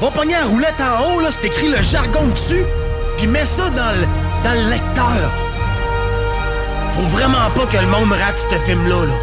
[0.00, 2.64] Va pogner la roulette en haut, là, c'est écrit le jargon dessus,
[3.16, 4.06] puis mets ça dans le,
[4.44, 5.30] dans le lecteur.
[6.92, 9.14] Faut vraiment pas que le monde rate ce film-là, là.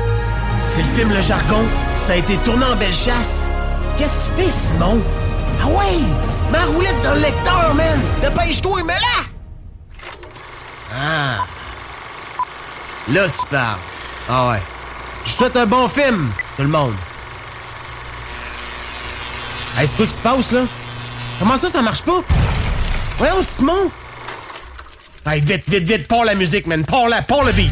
[0.70, 1.64] C'est le film Le Jargon,
[2.00, 3.48] ça a été tourné en belle chasse.
[3.98, 5.02] Qu'est-ce que tu fais, Simon?
[5.62, 6.00] Ah ouais!
[6.52, 8.00] Ma roulette dans le lecteur, man!
[8.22, 9.26] Dépêche-toi, mets-la!
[10.96, 11.46] Ah.
[13.12, 13.80] Là, tu parles.
[14.30, 14.62] Ah ouais.
[15.26, 16.94] Je souhaite un bon film, tout le monde.
[19.78, 20.62] Hey, c'est quoi qui se passe, là?
[21.40, 22.22] Comment ça, ça marche pas?
[23.18, 23.90] Voyons, Simon!
[25.26, 26.86] Hey, vite, vite, vite, pars la musique, man!
[26.86, 27.72] Pars la, pars le beat!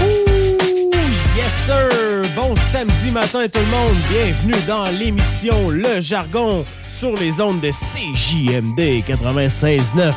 [0.00, 0.90] Ouh,
[1.36, 2.32] yes sir!
[2.34, 7.70] Bon samedi matin tout le monde, bienvenue dans l'émission Le Jargon sur les ondes de
[7.70, 10.12] CJMD 96.9,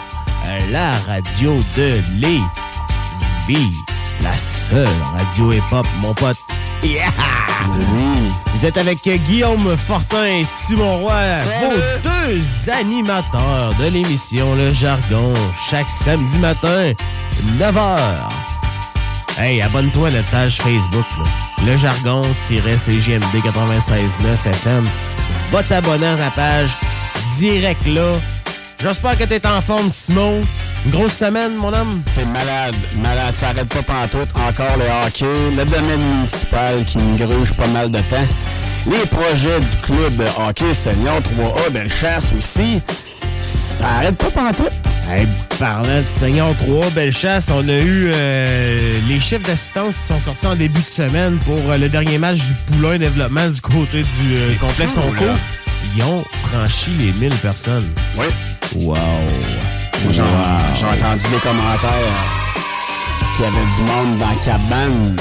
[0.71, 3.71] la radio de Lévis,
[4.21, 6.48] la seule radio hip-hop, mon pote.
[6.83, 7.11] Yeah!
[8.53, 11.27] Vous êtes avec Guillaume Fortin et Simon Roy,
[11.61, 15.33] vos deux animateurs de l'émission Le Jargon,
[15.69, 16.91] chaque samedi matin,
[17.57, 17.99] 9h.
[19.37, 21.25] Hey, abonne-toi à notre page Facebook, là.
[21.65, 24.85] Le jargon-cgmd 96.9 FM.
[25.51, 26.69] Va t'abonner à la page
[27.37, 28.13] direct là.
[28.81, 30.39] J'espère que t'es en forme, Simon.
[30.85, 32.01] Une grosse semaine, mon homme.
[32.05, 34.29] C'est malade, malade, ça arrête pas pantoute.
[34.35, 35.25] Encore le hockey,
[35.57, 38.27] le domaine municipal qui me gruge pas mal de temps.
[38.89, 42.79] Les projets du club hockey senior 3A Bellechasse aussi,
[43.41, 44.71] ça arrête pas pantoute.
[45.11, 50.07] Hey, parlant de Seigneur 3, belle chasse, on a eu euh, les chefs d'assistance qui
[50.07, 53.59] sont sortis en début de semaine pour euh, le dernier match du Poulain Développement du
[53.59, 55.25] côté du euh, complexe Onco.
[55.95, 57.87] Ils ont franchi les 1000 personnes.
[58.17, 58.25] Oui.
[58.75, 58.95] Wow!
[60.11, 60.27] J'ai Wow.
[60.27, 65.15] entendu des commentaires euh, qu'il y avait du monde dans la cabane.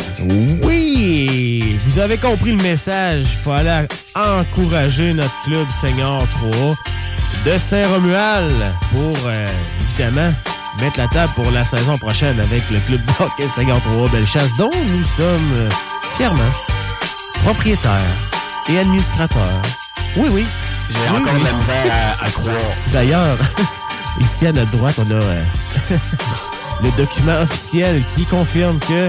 [0.63, 1.79] Oui!
[1.87, 3.25] Vous avez compris le message.
[3.33, 6.77] Il faut aller encourager notre club Seigneur 3
[7.47, 8.53] de Saint-Romuald
[8.93, 9.47] pour, euh,
[9.81, 10.33] évidemment,
[10.81, 14.55] mettre la table pour la saison prochaine avec le club de hockey Seigneur 3 Bellechasse,
[14.59, 15.71] dont nous sommes euh,
[16.17, 16.51] fièrement
[17.45, 17.93] propriétaires
[18.69, 19.63] et administrateurs.
[20.19, 20.47] Oui, oui.
[20.91, 21.41] J'ai Oui, encore oui.
[21.41, 22.55] de la misère à, à croire.
[22.93, 23.37] D'ailleurs,
[24.21, 25.43] ici à notre droite, on a euh,
[26.83, 29.09] le document officiel qui confirme que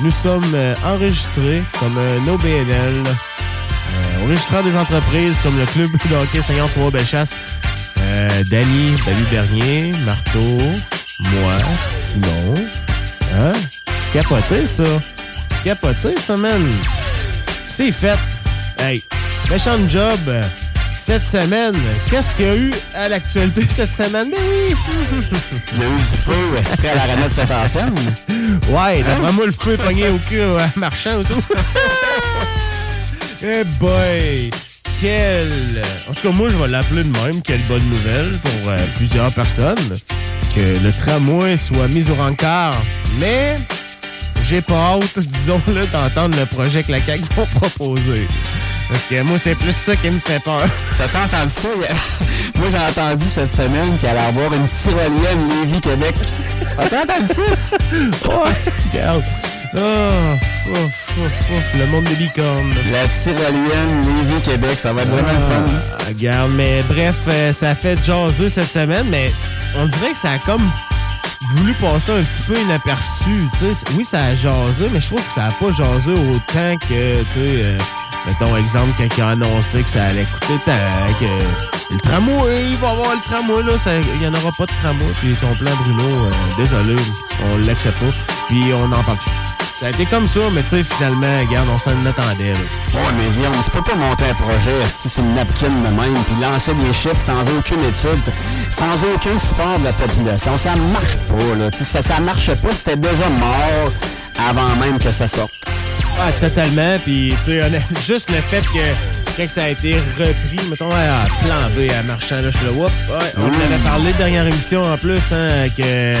[0.00, 6.14] nous sommes euh, enregistrés comme un OBNL, euh, enregistrant des entreprises comme le club de
[6.16, 7.34] hockey Seigneur 3 Bellechasse,
[8.00, 10.58] euh, Danny, David Bernier, Marteau,
[11.20, 11.54] moi,
[12.12, 12.54] Simon.
[13.36, 13.52] Hein?
[13.86, 14.84] C'est capoté, ça.
[15.50, 16.62] C'est capoté, ça, man.
[17.66, 18.16] C'est fait.
[18.78, 19.02] Hey,
[19.50, 20.18] méchant job.
[20.28, 20.42] euh,
[20.92, 21.74] Cette semaine,
[22.10, 24.30] qu'est-ce qu'il y a eu à l'actualité cette semaine?
[24.30, 24.74] Ben oui!
[25.72, 27.94] Il y a eu du feu exprès à l'arena de cette ancienne.
[28.68, 31.42] Ouais, d'après moi, le feu est pogné au cul euh, marchand ou tout.
[33.42, 34.50] Eh boy!
[35.00, 35.82] Quelle...
[36.10, 37.40] En tout cas, moi, je vais l'appeler de même.
[37.42, 39.98] Quelle bonne nouvelle pour euh, plusieurs personnes.
[40.54, 42.74] Que le tramway soit mis au rencard.
[43.20, 43.56] Mais
[44.50, 48.26] j'ai pas hâte, disons-le, d'entendre le projet que la CAQ va proposer.
[48.88, 50.60] Parce que moi, c'est plus ça qui me fait peur.
[50.96, 51.68] T'as-tu entendu ça?
[52.58, 56.14] Moi, j'ai entendu cette semaine qu'il allait avoir une tyrolienne Lévis-Québec.
[56.78, 57.42] As-tu entendu ça?
[58.28, 59.22] Ouais, regarde.
[59.76, 62.72] Oh, ouf, ouf, ouf, le monde des licornes.
[62.90, 65.64] La tyrolienne Lévis-Québec, ça va être vraiment le fun.
[65.98, 69.30] Ah, regarde, mais bref, euh, ça fait jaser cette semaine, mais
[69.76, 70.66] on dirait que ça a comme
[71.54, 73.24] voulu passer un petit peu inaperçu.
[73.58, 73.84] tu sais.
[73.96, 77.24] Oui, ça a jasé, mais je trouve que ça a pas jasé autant que tu
[77.24, 77.78] sais, euh,
[78.28, 82.76] mettons, exemple, quand il a annoncé que ça allait coûter tant, que le tramway, il
[82.76, 83.72] va y avoir le tramway, là,
[84.12, 85.12] il n'y en aura pas de tramway.
[85.20, 86.96] Puis ton plan, Bruno, euh, désolé,
[87.46, 88.12] on l'accepte pas.
[88.48, 89.32] Puis on n'en parle plus.
[89.80, 92.52] Ça a été comme ça, mais tu sais, finalement, regarde, on s'en attendait.
[92.52, 92.58] là.
[92.94, 96.24] Ouais, mais Guillaume, tu peux pas monter un projet si c'est une napkin de même,
[96.24, 98.32] puis lancer des chiffres sans aucune étude,
[98.70, 100.58] sans aucun support de la population.
[100.58, 101.70] Ça marche pas, là.
[101.72, 103.92] Ça, ça marche pas, c'était déjà mort
[104.50, 105.54] avant même que ça sorte.
[106.20, 106.96] Ah, totalement.
[107.04, 107.62] Puis, tu sais,
[108.06, 112.40] juste le fait que quand ça a été repris, mettons, à plan B, à marchand,
[112.40, 115.68] là, je là, whoop, ouais, on en avait parlé de dernière émission en plus, hein,
[115.76, 116.16] que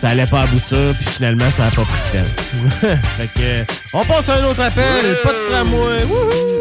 [0.00, 2.96] ça allait pas aboutir, puis finalement, ça a pas pris de temps.
[3.18, 6.02] fait que, on passe à un autre appel, pas de tramway.
[6.04, 6.60] Wouhou!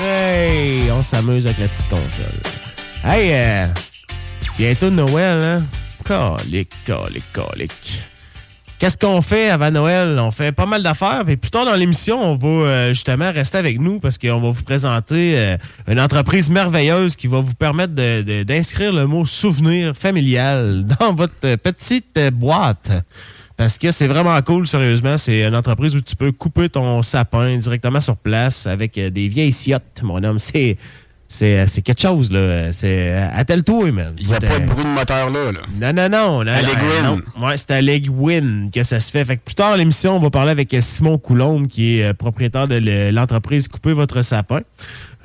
[0.04, 2.40] hey, on s'amuse avec la petite console.
[3.04, 3.66] Hey, euh,
[4.56, 5.62] bientôt Noël, hein?
[6.04, 8.00] Calique, calique, calique.
[8.78, 10.20] Qu'est-ce qu'on fait avant Noël?
[10.20, 11.24] On fait pas mal d'affaires.
[11.26, 14.50] Puis plus tard dans l'émission, on va euh, justement rester avec nous parce qu'on va
[14.50, 15.56] vous présenter euh,
[15.88, 17.94] une entreprise merveilleuse qui va vous permettre
[18.44, 22.92] d'inscrire le mot souvenir familial dans votre euh, petite boîte.
[23.56, 25.18] Parce que c'est vraiment cool, sérieusement.
[25.18, 29.50] C'est une entreprise où tu peux couper ton sapin directement sur place avec des vieilles
[29.50, 30.38] ciottes, mon homme.
[30.48, 30.76] C'est.
[31.30, 32.72] C'est c'est quelque chose, là.
[32.72, 33.12] C'est.
[33.34, 34.14] Attelle-toi, man.
[34.18, 35.92] Il n'y a pas de bruit de moteur là, là.
[35.92, 36.44] Non, non, non.
[36.44, 37.20] non À Legwin.
[37.40, 39.24] Ouais, c'est à Legwin que ça se fait.
[39.26, 42.14] Fait que plus tard l'émission, on va parler avec euh, Simon Coulombe, qui est euh,
[42.14, 44.60] propriétaire de le- l'entreprise Couper votre sapin.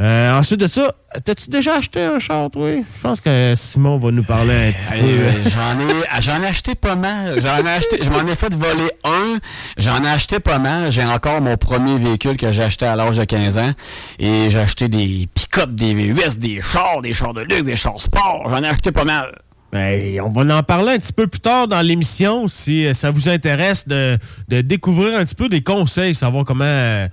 [0.02, 0.92] Euh, ensuite de ça,
[1.24, 2.68] t'as-tu déjà acheté un char, toi?
[2.78, 5.06] Je pense que Simon va nous parler un petit peu.
[5.08, 7.40] euh, j'en ai, ah, j'en ai acheté pas mal.
[7.40, 9.38] J'en ai acheté, je m'en ai fait voler un.
[9.78, 10.92] J'en ai acheté pas mal.
[10.92, 13.72] J'ai encore mon premier véhicule que j'ai acheté à l'âge de 15 ans.
[14.18, 18.00] Et j'ai acheté des pick-up, des VUS, des chars, des chars de luxe, des chars
[18.00, 18.44] sport.
[18.50, 19.36] J'en ai acheté pas mal.
[19.72, 23.10] Ben, on va en parler un petit peu plus tard dans l'émission si euh, ça
[23.10, 27.08] vous intéresse de, découvrir un petit peu des conseils, savoir comment euh,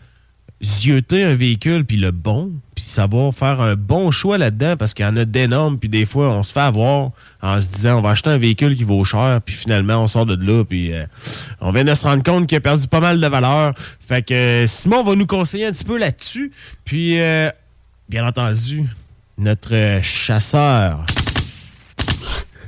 [0.62, 5.06] zioter un véhicule, puis le bon, puis savoir faire un bon choix là-dedans, parce qu'il
[5.06, 8.00] y en a d'énormes, puis des fois, on se fait avoir en se disant, on
[8.02, 11.06] va acheter un véhicule qui vaut cher, puis finalement, on sort de là, puis euh,
[11.60, 13.72] on vient de se rendre compte qu'il a perdu pas mal de valeur.
[14.00, 16.52] Fait que Simon va nous conseiller un petit peu là-dessus,
[16.84, 17.50] puis, euh,
[18.10, 18.86] bien entendu,
[19.38, 21.06] notre euh, chasseur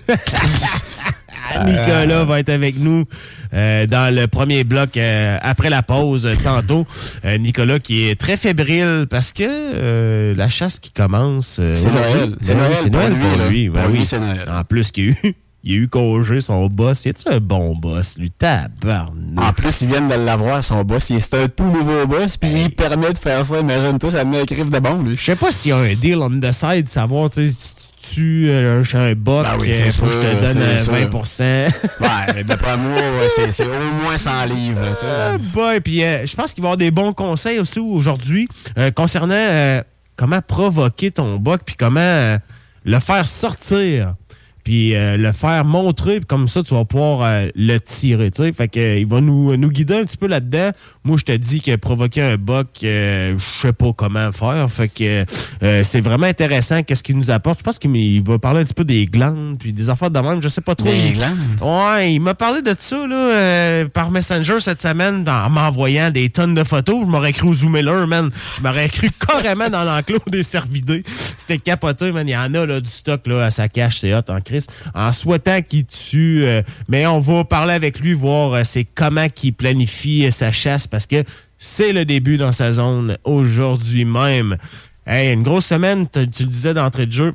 [1.66, 3.04] Nicolas va être avec nous
[3.52, 6.86] euh, dans le premier bloc euh, après la pause tantôt.
[7.24, 11.60] Euh, Nicolas qui est très fébrile parce que la chasse qui commence.
[11.72, 12.36] C'est Noël.
[12.40, 13.68] C'est Noël pour Noël lui, pour lui.
[13.68, 14.18] Ben lui, oui.
[14.18, 14.48] Noël.
[14.48, 17.04] En plus qu'il y a eu, il a eu congé son boss.
[17.04, 18.30] Y a-tu un bon boss, lui?
[18.30, 19.40] Tabarnak.
[19.40, 21.12] En plus, ils viennent de l'avoir, son boss.
[21.18, 23.60] C'est un tout nouveau boss, puis il permet de faire ça.
[23.60, 25.16] Imagine-toi, ça me met un griffe de bon, lui.
[25.16, 27.74] Je sais pas s'il y a un deal on the side, savoir, tu sais, si
[27.74, 30.58] tu tues euh, un, un bot, Ben oui, que faut que je te donne c'est
[30.58, 30.92] euh, sûr.
[30.92, 31.72] 20%.
[32.34, 34.80] Ouais, d'après moi, c'est au moins 100 livres.
[34.82, 35.06] là, tu sais.
[35.06, 38.48] Ah, boy, puis euh, je pense qu'il va y avoir des bons conseils aussi aujourd'hui
[38.76, 39.82] euh, concernant euh,
[40.16, 42.38] comment provoquer ton bug, puis comment euh,
[42.84, 44.14] le faire sortir,
[44.64, 48.42] puis euh, le faire montrer, puis comme ça, tu vas pouvoir euh, le tirer, tu
[48.42, 48.52] sais.
[48.52, 50.70] Fait que, euh, il va nous, nous guider un petit peu là-dedans.
[51.04, 54.70] Moi, je te dis que provoquer un bug, euh, je sais pas comment faire.
[54.70, 55.24] Fait que
[55.62, 57.58] euh, c'est vraiment intéressant qu'est-ce qu'il nous apporte.
[57.60, 60.18] Je pense qu'il il va parler un petit peu des glandes, puis des affaires de
[60.20, 60.88] même, je sais pas trop.
[60.88, 61.36] Des Il- glandes?
[61.60, 66.30] Ouais, il m'a parlé de ça là, euh, par Messenger cette semaine en m'envoyant des
[66.30, 67.00] tonnes de photos.
[67.02, 68.30] Je m'aurais cru au Zoom Miller, man.
[68.56, 71.02] Je m'aurais cru carrément dans l'enclos des cervidés.
[71.36, 72.26] C'était capoté, man.
[72.28, 74.40] Il y en a là, du stock là, à sa cache, c'est hot en
[74.94, 76.44] En souhaitant qu'il tue.
[76.44, 80.52] euh, mais on va parler avec lui, voir euh, c'est comment qu'il planifie euh, sa
[80.52, 81.24] chasse parce que
[81.58, 84.56] c'est le début dans sa zone aujourd'hui même.
[85.06, 87.34] Hey, une grosse semaine, tu le disais d'entrée de jeu.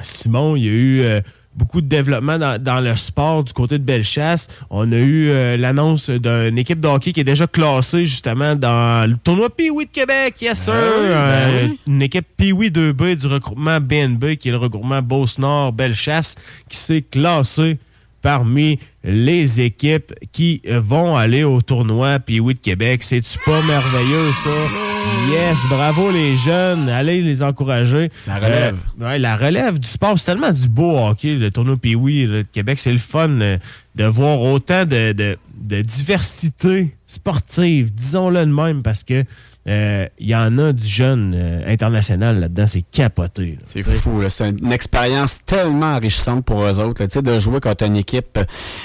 [0.00, 1.22] Simon, il y a eu
[1.54, 4.48] beaucoup de développement dans, dans le sport du côté de Bellechasse.
[4.70, 9.08] On a eu euh, l'annonce d'une équipe de hockey qui est déjà classée justement dans
[9.08, 10.72] le tournoi Pee-Wee de Québec, yes sir!
[10.74, 16.36] Euh, Une équipe Pee-Wee 2B du regroupement BNB, qui est le regroupement Beauce-Nord Bellechasse,
[16.68, 17.78] qui s'est classée
[18.22, 23.02] parmi les équipes qui vont aller au tournoi Pee-Wee de Québec.
[23.02, 24.91] C'est-tu pas merveilleux, ça?
[25.30, 26.88] Yes, bravo les jeunes.
[26.88, 28.10] Allez les encourager.
[28.26, 28.76] La relève.
[29.00, 32.42] Euh, ouais, la relève du sport, c'est tellement du beau hockey, le tournoi Pee-Wee de
[32.42, 32.78] Québec.
[32.78, 33.58] C'est le fun euh,
[33.94, 39.24] de voir autant de, de- de diversité sportive, disons-le de même, parce que
[39.68, 42.66] euh, il y en a du jeune euh, international là-dedans.
[42.66, 43.52] C'est capoté.
[43.52, 43.62] là.
[43.64, 44.28] C'est fou, là.
[44.30, 47.96] c'est une expérience tellement enrichissante pour eux autres, là, tu sais, de jouer contre une
[47.96, 48.38] équipe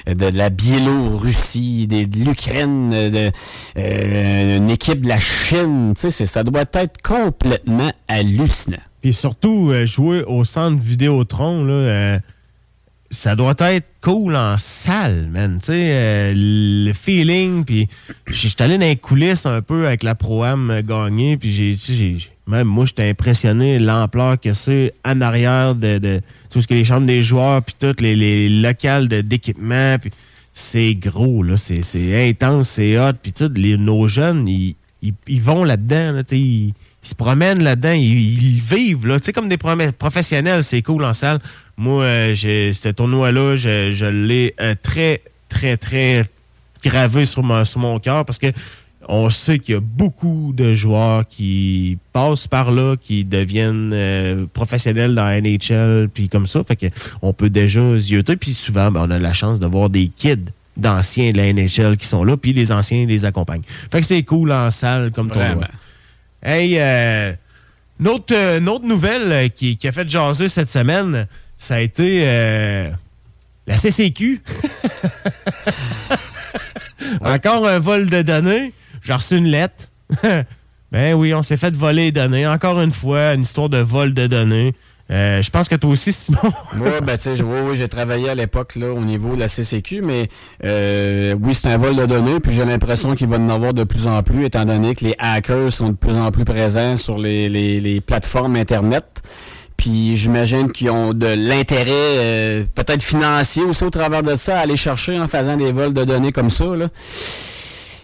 [0.08, 3.32] euh, de la Biélorussie, des- de l'Ukraine, euh, de,
[3.78, 8.78] euh, une équipe de la Chine, tu sais, c'est- ça doit être complètement hallucinant.
[9.02, 12.20] Puis surtout, euh, jouer au centre Vidéotron, là, euh,
[13.10, 15.60] ça doit être cool en salle, man.
[15.60, 17.88] Tu sais, euh, le feeling, puis
[18.28, 22.68] j'étais allé dans les coulisses un peu avec la Pro-Am gagnée, puis j'ai, j'ai, même
[22.68, 27.24] moi, j'étais impressionné l'ampleur que c'est en arrière de, tout ce que les chambres des
[27.24, 30.12] joueurs, puis toutes les, les locales d'équipement, puis
[30.54, 35.64] c'est gros, là, c'est, intense, c'est hot, puis tout, les, nos jeunes, ils, ils, vont
[35.64, 36.74] là-dedans, ils,
[37.04, 41.40] se promènent là-dedans, ils, vivent, là, tu sais, comme des professionnels, c'est cool en salle.
[41.78, 46.26] Moi, euh, j'ai ce tournoi-là, je, je l'ai euh, très, très, très
[46.84, 48.48] gravé sur mon, sur mon cœur parce que
[49.08, 54.46] on sait qu'il y a beaucoup de joueurs qui passent par là, qui deviennent euh,
[54.52, 56.62] professionnels dans la NHL, puis comme ça.
[56.68, 56.88] Fait que
[57.22, 58.36] on peut déjà zioter.
[58.36, 61.98] Puis souvent, ben, on a la chance de voir des kids d'anciens de la NHL
[61.98, 63.64] qui sont là, puis les anciens les accompagnent.
[63.92, 65.68] Fait que c'est cool en salle comme tournoi.
[66.44, 67.34] Hey, euh,
[68.00, 72.90] notre, nouvelle qui, qui, a fait jaser cette semaine, ça a été euh,
[73.66, 74.42] la CCQ.
[77.22, 78.74] Encore un vol de données.
[79.02, 79.90] J'ai reçu une lettre.
[80.92, 82.48] ben oui, on s'est fait voler les données.
[82.48, 84.76] Encore une fois, une histoire de vol de données.
[85.10, 86.52] Euh, je pense que toi aussi, Simon.
[86.74, 90.02] Moi, ben, tu sais, oui, j'ai travaillé à l'époque là au niveau de la CCQ,
[90.02, 90.28] mais
[90.66, 93.86] euh, oui, c'est un vol de données, puis j'ai l'impression qu'il va en avoir de
[93.86, 97.18] plus en plus, étant donné que les hackers sont de plus en plus présents sur
[97.18, 99.22] les, les, les plateformes Internet.
[99.78, 104.62] Puis j'imagine qu'ils ont de l'intérêt, euh, peut-être financier aussi au travers de ça, à
[104.62, 106.66] aller chercher en faisant des vols de données comme ça.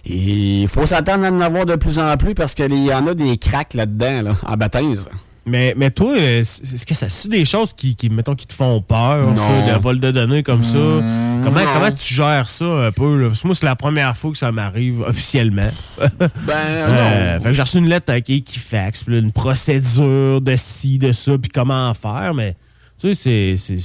[0.06, 3.08] Et il faut s'attendre à en avoir de plus en plus parce qu'il y en
[3.08, 5.10] a des cracks là-dedans, là, en baptise.
[5.46, 8.54] Mais, mais toi, euh, est-ce que ça suit des choses qui, qui, mettons, qui te
[8.54, 10.78] font peur, le vol de données comme ça?
[10.78, 13.22] Mm, comment, comment tu gères ça un peu?
[13.22, 13.28] Là?
[13.28, 15.70] Parce que moi, c'est la première fois que ça m'arrive officiellement.
[15.98, 20.98] ben, euh, Fait que j'ai reçu une lettre avec Equifax, puis une procédure de ci,
[20.98, 22.56] de ça, puis comment faire, mais
[23.00, 23.78] tu sais, c'est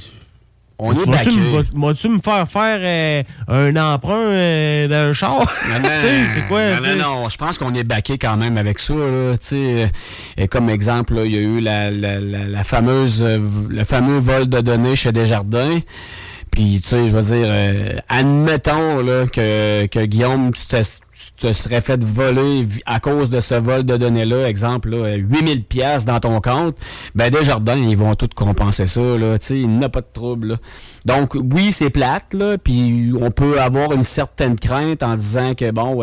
[0.79, 1.05] on est.
[1.73, 5.39] Vas-tu me faire faire euh, un emprunt euh, d'un char?
[5.69, 5.89] Non, non,
[6.33, 6.79] c'est quoi?
[6.79, 8.93] Non, non, non, je pense qu'on est baqué quand même avec ça.
[8.93, 9.35] Là,
[10.37, 14.61] et comme exemple, il y a eu la, la, la, fameuse, le fameux vol de
[14.61, 15.79] données chez Desjardins.
[16.51, 20.65] Puis, tu sais, je veux dire, admettons là, que, que Guillaume, tu
[21.37, 26.05] te serais fait voler à cause de ce vol de données-là, exemple, là, 8000 pièces
[26.05, 26.75] dans ton compte,
[27.15, 30.07] ben Desjardins, ils vont tout compenser ça, là, tu sais, il n'y a pas de
[30.11, 30.57] trouble,
[31.05, 35.71] Donc, oui, c'est plate, là, puis on peut avoir une certaine crainte en disant que,
[35.71, 36.01] bon,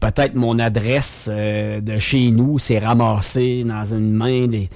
[0.00, 4.68] peut-être mon adresse euh, de chez nous s'est ramassée dans une main des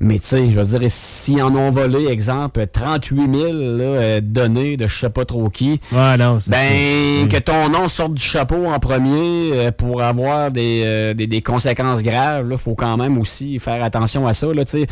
[0.00, 4.76] mais tu sais, je veux dire, s'ils en ont volé, exemple, 38 000 là, données
[4.76, 8.66] de je sais pas trop qui, ouais, non, ben que ton nom sorte du chapeau
[8.66, 13.18] en premier euh, pour avoir des, euh, des, des, conséquences graves, il faut quand même
[13.18, 14.46] aussi faire attention à ça.
[14.52, 14.84] Là, je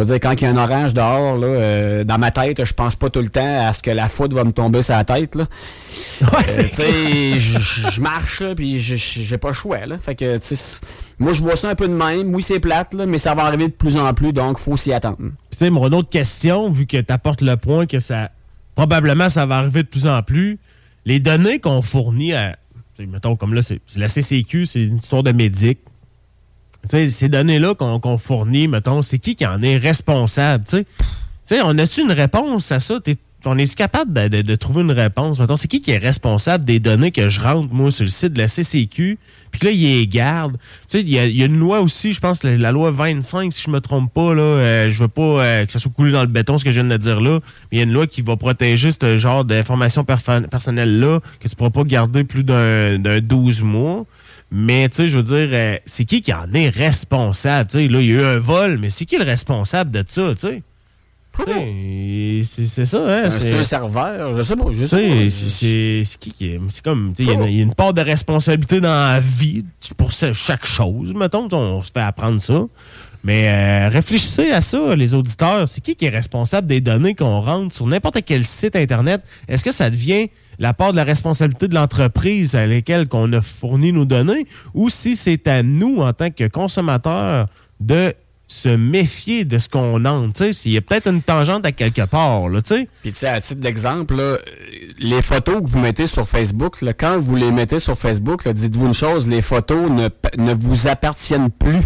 [0.00, 2.72] veux dire, quand il y a un orange dehors, là, euh, dans ma tête, je
[2.72, 5.04] pense pas tout le temps à ce que la foudre va me tomber sur la
[5.04, 5.34] tête.
[5.34, 5.46] Là.
[6.20, 9.86] Ouais, je marche, puis j'ai pas le choix.
[9.86, 9.96] Là.
[10.00, 10.80] Fait que, tu sais
[11.18, 12.34] moi, je vois ça un peu de même.
[12.34, 14.92] Oui, c'est plate, là, mais ça va arriver de plus en plus, donc faut s'y
[14.92, 15.18] attendre.
[15.50, 18.30] Tu sais, mon autre question, vu que tu apportes le point que ça
[18.76, 20.58] probablement ça va arriver de plus en plus,
[21.04, 22.56] les données qu'on fournit à.
[22.98, 25.78] Mettons, comme là, c'est la CCQ, c'est une histoire de médic.
[26.88, 30.64] sais, ces données-là qu'on fournit, mettons, c'est qui qui en est responsable?
[30.66, 30.86] Tu
[31.44, 33.00] sais, on a-tu une réponse à ça?
[33.46, 35.38] On est capable de, trouver une réponse?
[35.38, 38.32] Mettons, c'est qui qui est responsable des données que je rentre, moi, sur le site
[38.32, 39.18] de la CCQ?
[39.50, 40.58] Puis là, il les garde.
[40.88, 43.70] Tu sais, il y, a une loi aussi, je pense, la, loi 25, si je
[43.70, 46.26] me trompe pas, là, euh, je veux pas euh, que ça soit coulé dans le
[46.26, 47.40] béton, ce que je viens de dire là,
[47.72, 51.70] il y a une loi qui va protéger ce genre d'informations personnelles-là, que tu pourras
[51.70, 54.04] pas garder plus d'un 12 mois.
[54.50, 57.70] Mais, tu sais, je veux dire, euh, c'est qui qui en est responsable?
[57.70, 60.04] Tu sais, là, il y a eu un vol, mais c'est qui le responsable de
[60.06, 60.62] ça, tu sais?
[61.36, 63.30] C'est ça, hein?
[63.38, 66.60] C'est un serveur, je sais pas, je sais C'est qui qui est.
[66.68, 69.64] C'est comme, il y, a une part de responsabilité dans la vie
[69.96, 71.14] pour chaque chose.
[71.14, 72.66] Mettons, on se fait apprendre ça.
[73.24, 75.66] Mais euh, réfléchissez à ça, les auditeurs.
[75.66, 79.22] C'est qui qui est responsable des données qu'on rentre sur n'importe quel site Internet?
[79.48, 80.28] Est-ce que ça devient
[80.60, 84.46] la part de la responsabilité de l'entreprise à laquelle qu'on a fourni nos données?
[84.74, 87.48] Ou si c'est à nous, en tant que consommateurs,
[87.80, 88.14] de
[88.48, 90.52] se méfier de ce qu'on entre.
[90.52, 92.48] S'il y a peut-être une tangente à quelque part.
[92.48, 92.60] Là,
[93.02, 94.40] Puis à titre d'exemple,
[94.98, 98.94] les photos que vous mettez sur Facebook, quand vous les mettez sur Facebook, dites-vous une
[98.94, 101.80] chose, les photos ne, ne vous appartiennent plus.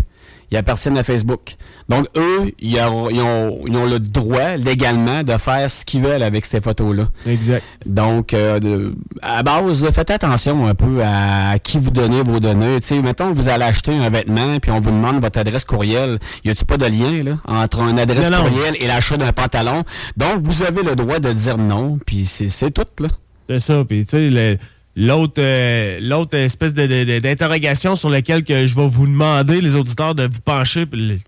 [0.50, 1.56] Ils appartiennent à Facebook.
[1.88, 6.02] Donc, eux, ils ont, ils ont, ils ont le droit légalement de faire ce qu'ils
[6.02, 7.08] veulent avec ces photos-là.
[7.26, 7.62] Exact.
[7.86, 12.80] Donc, euh, de- à base, faites attention un peu à qui vous donnez vos données.
[12.80, 16.18] Tu sais, mettons, vous allez acheter un vêtement, puis on vous demande votre adresse courriel.
[16.44, 18.50] Y a-tu pas de lien là, entre une adresse Non, non.
[18.50, 19.84] courriel et l'achat d'un pantalon?
[20.16, 23.08] Donc, vous avez le droit de dire non, puis c'est c'est tout, là.
[23.48, 23.84] C'est ça.
[23.88, 24.58] Puis, tu sais, le-
[24.96, 29.60] l'autre euh, l'autre espèce de- de- de- d'interrogation sur laquelle que je vais vous demander,
[29.60, 31.18] les auditeurs, de vous pencher le-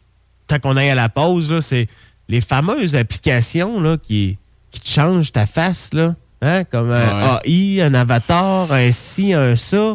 [0.47, 1.89] tant qu'on aille à la pause, c'est
[2.29, 4.37] les fameuses applications là, qui,
[4.71, 6.15] qui te changent ta face, là.
[6.41, 6.65] Hein?
[6.65, 9.95] Comme un AI, un avatar, un ci, un ça.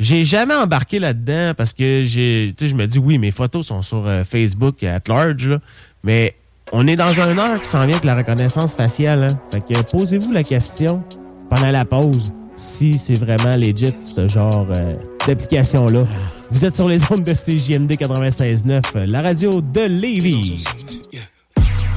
[0.00, 3.66] J'ai jamais embarqué là-dedans parce que j'ai, tu sais, je me dis, oui, mes photos
[3.66, 5.58] sont sur euh, Facebook at large, là,
[6.02, 6.34] mais
[6.72, 9.24] on est dans un heure qui s'en vient avec la reconnaissance faciale.
[9.24, 9.38] Hein?
[9.52, 11.04] Fait que posez-vous la question
[11.50, 14.94] pendant la pause si c'est vraiment legit, ce genre euh,
[15.26, 16.04] d'application-là.
[16.50, 20.62] Vous êtes sur les ondes de CJMD 96.9, euh, la radio de Lévis.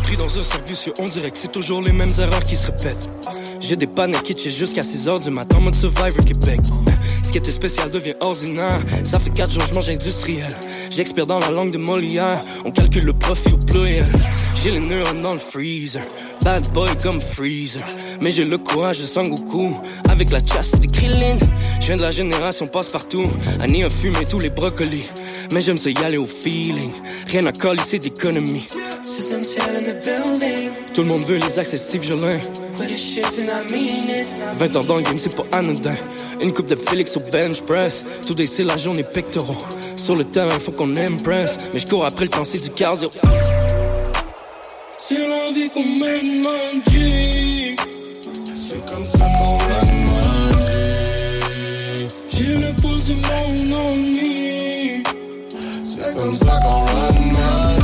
[0.03, 3.09] Pris dans un service, dirait que c'est toujours les mêmes erreurs qui se répètent.
[3.63, 6.59] J'ai des pannes à kitsch jusqu'à 6h du matin, mode Survivor Québec.
[7.23, 8.81] Ce qui était spécial devient ordinaire.
[9.05, 10.53] Ça fait 4 jours, je mange industriel.
[10.89, 12.43] J'expire dans la langue de Molière.
[12.65, 14.03] On calcule le profit au.
[14.61, 16.03] J'ai les neurones dans le freezer.
[16.43, 17.81] Bad boy comme freezer.
[18.21, 19.73] Mais j'ai le courage de Sangoku.
[20.09, 21.37] Avec la chasse de Krillin.
[21.79, 23.31] Je viens de la génération passe-partout.
[23.61, 25.09] Annie a fumé tous les brocolis.
[25.53, 26.91] Mais j'aime ça y aller au feeling.
[27.27, 28.67] Rien à coller, c'est d'économie.
[30.93, 32.39] Tout le monde veut les accessifs violents.
[34.57, 35.95] 20 ans dans le game, c'est pas anodin.
[36.41, 38.05] Une coupe de Félix au bench press.
[38.35, 39.57] Day, c'est la journée pectoraux.
[39.95, 41.57] Sur le terrain, faut qu'on impress.
[41.73, 43.09] Mais je cours après le temps, c'est du cardio.
[44.97, 47.75] C'est la vie qu'on mène, man, G.
[48.69, 50.13] C'est comme ça qu'on mène,
[52.59, 55.03] le poids de mon ennemi.
[55.97, 57.82] C'est comme ça qu'on mène,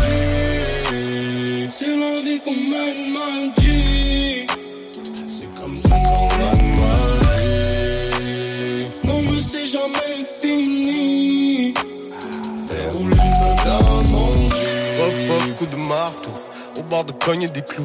[1.99, 4.47] la vie qu'on mène, man, G.
[4.93, 7.19] C'est comme ça qu'on mène, man,
[8.21, 8.87] G.
[9.03, 11.73] Non, mais c'est jamais fini.
[12.67, 14.25] Faire rouler le dans mon.
[14.97, 16.31] Pof, pof, coup de marteau,
[16.77, 17.83] au bord de cogner des clous.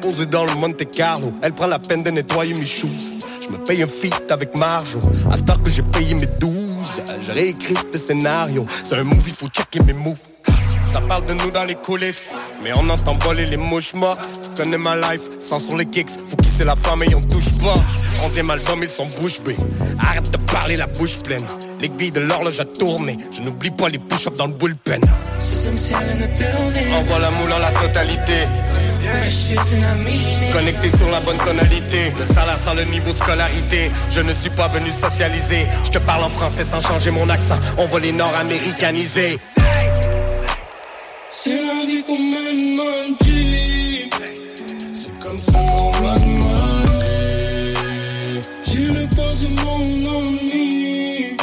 [0.00, 3.18] Posé dans le Monte Carlo, elle prend la peine de nettoyer mes shoes.
[3.40, 6.54] Je me paye un feat avec Marjo, à ce que j'ai payé mes 12.
[7.26, 10.20] Je réécris le scénario, c'est un movie, faut checker mes moves.
[10.94, 12.30] Ça parle de nous dans les coulisses,
[12.62, 14.30] mais on entend voler les mouches mortes.
[14.44, 17.58] Tu connais ma life, sans sur les kicks, faut kisser la femme et on touche
[17.58, 17.74] pas.
[18.24, 19.56] Onzième album, ils sont bouche bée.
[19.98, 21.44] Arrête de parler la bouche pleine.
[21.80, 25.00] L'aiguille de l'horloge a tourné, je n'oublie pas les push-ups dans le bullpen.
[26.94, 28.46] Envoie la moule en la totalité.
[30.52, 33.90] Connecté sur la bonne tonalité, le salaire sans le niveau scolarité.
[34.10, 35.66] Je ne suis pas venu socialiser.
[35.86, 37.58] Je te parle en français sans changer mon accent.
[37.78, 39.40] On va les nord-américaniser.
[41.36, 43.16] C'est la vie qu'on mène, man.
[44.94, 47.74] C'est comme ça qu'on mène, man, G.
[48.64, 51.36] J'ai le de mon ennemi.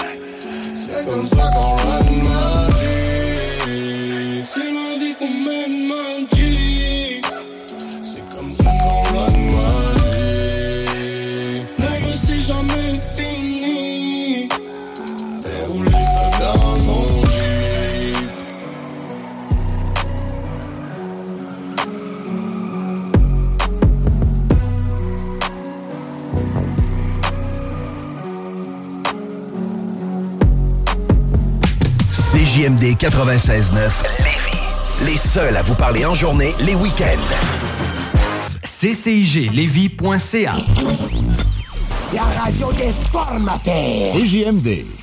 [0.88, 2.31] C'est comme ça qu'on man,
[32.62, 33.74] CJMD 96.9
[34.20, 34.62] Lévis.
[35.08, 37.18] Les seuls à vous parler en journée, les week-ends.
[38.64, 40.52] cciglevy.ca
[42.14, 44.14] La radio des formateurs.
[44.14, 45.01] CJMD.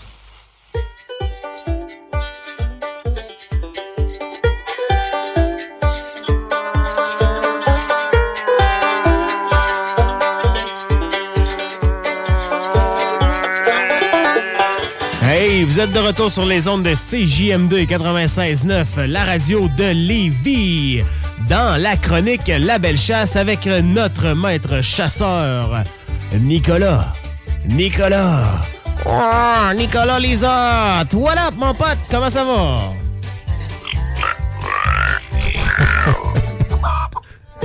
[15.64, 21.02] Vous êtes de retour sur les ondes de CJM2 96.9, la radio de Lévis.
[21.48, 25.82] Dans la chronique La Belle Chasse avec notre maître chasseur,
[26.40, 27.12] Nicolas.
[27.66, 28.60] Nicolas.
[29.06, 31.14] Oh, Nicolas Lisotte.
[31.14, 31.98] What up, mon pote?
[32.10, 32.76] Comment ça va?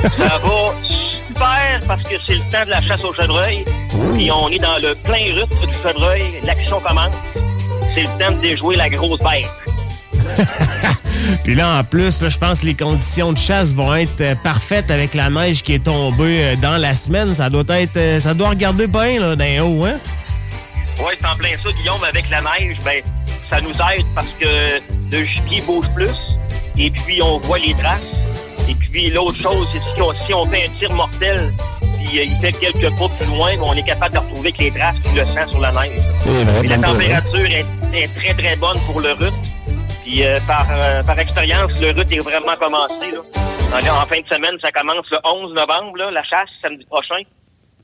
[0.01, 0.73] Ça va
[1.27, 3.65] super parce que c'est le temps de la chasse au chevreuil.
[4.13, 6.23] Puis on est dans le plein rythme du chevreuil.
[6.43, 7.15] L'action commence.
[7.93, 9.47] C'est le temps de déjouer la grosse bête.
[11.43, 14.89] Puis là, en plus, je pense que les conditions de chasse vont être euh, parfaites
[14.91, 17.33] avec la neige qui est tombée euh, dans la semaine.
[17.35, 19.99] Ça doit être, euh, ça doit regarder bien là, d'un haut, hein?
[20.99, 23.01] Ouais, c'est en plein ça, Guillaume, avec la neige, ben,
[23.49, 24.79] ça nous aide parce que
[25.11, 26.09] le gibier bouge plus,
[26.77, 28.05] et puis on voit les traces.
[28.69, 31.51] Et puis l'autre chose, c'est si on, si on fait un tir mortel,
[32.13, 34.99] puis il fait quelques pas plus loin, on est capable de retrouver avec les traces
[34.99, 35.99] puis le sang sur la neige.
[36.59, 39.33] Puis la température est, est très très bonne pour le rut.
[40.03, 43.11] Puis euh, par, euh, par expérience, le rut est vraiment commencé.
[43.11, 43.19] Là.
[43.73, 47.21] En, en fin de semaine, ça commence le 11 novembre, là, la chasse, samedi prochain.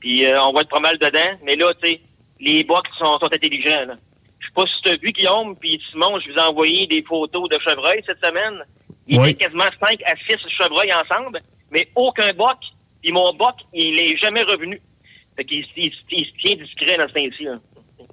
[0.00, 1.36] Puis euh, on va être pas mal dedans.
[1.44, 2.00] Mais là, tu sais,
[2.40, 3.84] les bocs sont, sont intelligents.
[3.88, 3.94] Là.
[4.38, 7.02] Je sais pas si tu as vu, Guillaume, puis Simon, je vous ai envoyé des
[7.02, 8.62] photos de chevreuils cette semaine.
[9.08, 9.30] Il Oui.
[9.30, 11.40] était quasiment 5 à 6 chevreuils ensemble,
[11.72, 12.58] mais aucun boc.
[13.02, 14.80] Puis mon boc, il est jamais revenu.
[15.36, 17.44] Fait qu'il il, il se tient discret dans ce temps-ci.
[17.44, 17.58] là.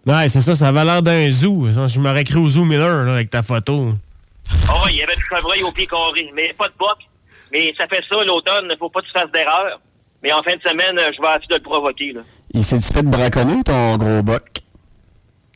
[0.06, 1.70] Ouais, c'est ça, ça avait l'air d'un zoo.
[1.72, 3.94] Ça, Je m'aurais cru au zoo Miller là, avec ta photo.
[4.70, 6.98] Ah, il y avait du chevreuil au pied carré, mais pas de boc.
[7.52, 9.80] Mais ça fait ça l'automne, faut pas que tu fasses d'erreur.
[10.24, 12.12] Mais en fin de semaine, je vais essayer de le provoquer.
[12.14, 12.22] Là.
[12.54, 14.44] Il s'est-tu fait braconner, ton gros boc?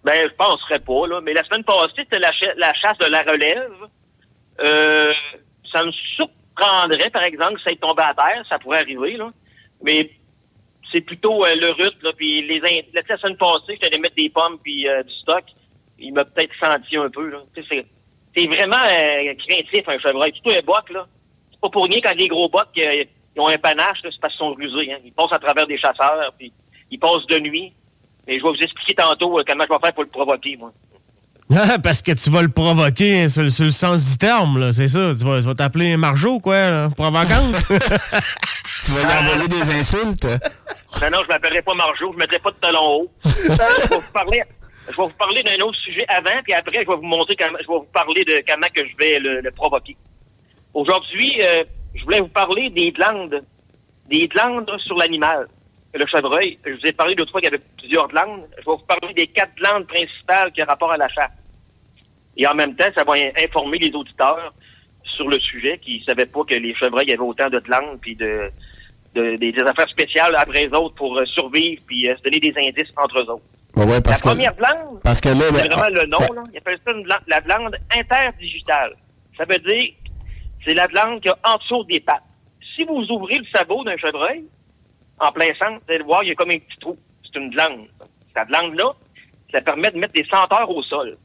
[0.03, 1.21] Ben, je penserais pas, là.
[1.23, 3.71] Mais la semaine passée, c'était la, cha- la chasse de la relève.
[4.67, 5.11] Euh,
[5.71, 5.91] ça me
[6.57, 8.43] surprendrait, par exemple, que ça ait tombé à terre.
[8.49, 9.31] Ça pourrait arriver, là.
[9.83, 10.11] Mais
[10.91, 12.11] c'est plutôt euh, le rut, là.
[12.15, 15.43] Puis les la, semaine passée, j'étais allé mettre des pommes puis euh, du stock.
[15.99, 17.39] Il m'a peut-être senti un peu, là.
[17.55, 20.33] C'est, vraiment euh, craintif, un chevreuil.
[20.33, 21.07] Surtout un boc, là.
[21.51, 23.07] C'est pas pour rien quand les gros bocs, ils
[23.39, 24.99] ont un panache, c'est parce qu'ils sont rusés, hein.
[25.03, 26.51] Ils passent à travers des chasseurs, puis
[26.89, 27.73] ils passent de nuit.
[28.27, 30.71] Mais je vais vous expliquer tantôt euh, comment je vais faire pour le provoquer, moi.
[31.83, 35.11] Parce que tu vas le provoquer sur, le- sens du terme, là, c'est ça.
[35.17, 37.55] Tu vas, tu vas t'appeler Marjo, quoi, là, provocante.
[37.67, 40.23] tu vas lui envoyer des insultes?
[40.25, 43.11] Non, non, je m'appellerai pas Marjo, je mettrai pas de talons hauts.
[43.25, 44.43] je vais vous parler,
[44.89, 47.57] je vais vous parler d'un autre sujet avant, puis après, je vais vous montrer comment,
[47.61, 49.97] je vais vous parler de comment que je vais le, le provoquer.
[50.73, 51.63] Aujourd'hui, euh,
[51.95, 53.43] je voulais vous parler des glandes,
[54.09, 55.47] des glandes sur l'animal.
[55.93, 58.45] Le chevreuil, je vous ai parlé l'autre fois qu'il y avait plusieurs glandes.
[58.51, 61.31] Je vais vous parler des quatre glandes principales qui ont rapport à la chasse.
[62.37, 64.53] Et en même temps, ça va in- informer les auditeurs
[65.03, 68.15] sur le sujet qui ne savaient pas que les chevreuils avaient autant de glandes puis
[68.15, 68.49] de,
[69.15, 72.39] de- des, des affaires spéciales après les autres pour euh, survivre puis euh, se donner
[72.39, 73.43] des indices entre eux autres.
[73.75, 76.19] Ouais, ouais, parce la que- première glande, parce que là, c'est vraiment ah, le nom,
[76.19, 76.43] là.
[76.53, 78.95] Ils appellent ça une glande- la glande interdigitale.
[79.37, 79.93] Ça veut dire
[80.65, 82.23] c'est la glande qui a en dessous des pattes.
[82.75, 84.43] Si vous ouvrez le sabot d'un chevreuil,
[85.19, 86.97] en plein centre, vous allez voir, il y a comme un petit trou.
[87.23, 87.87] C'est une glande.
[88.35, 88.91] Cette glande-là,
[89.51, 91.17] ça permet de mettre des senteurs au sol.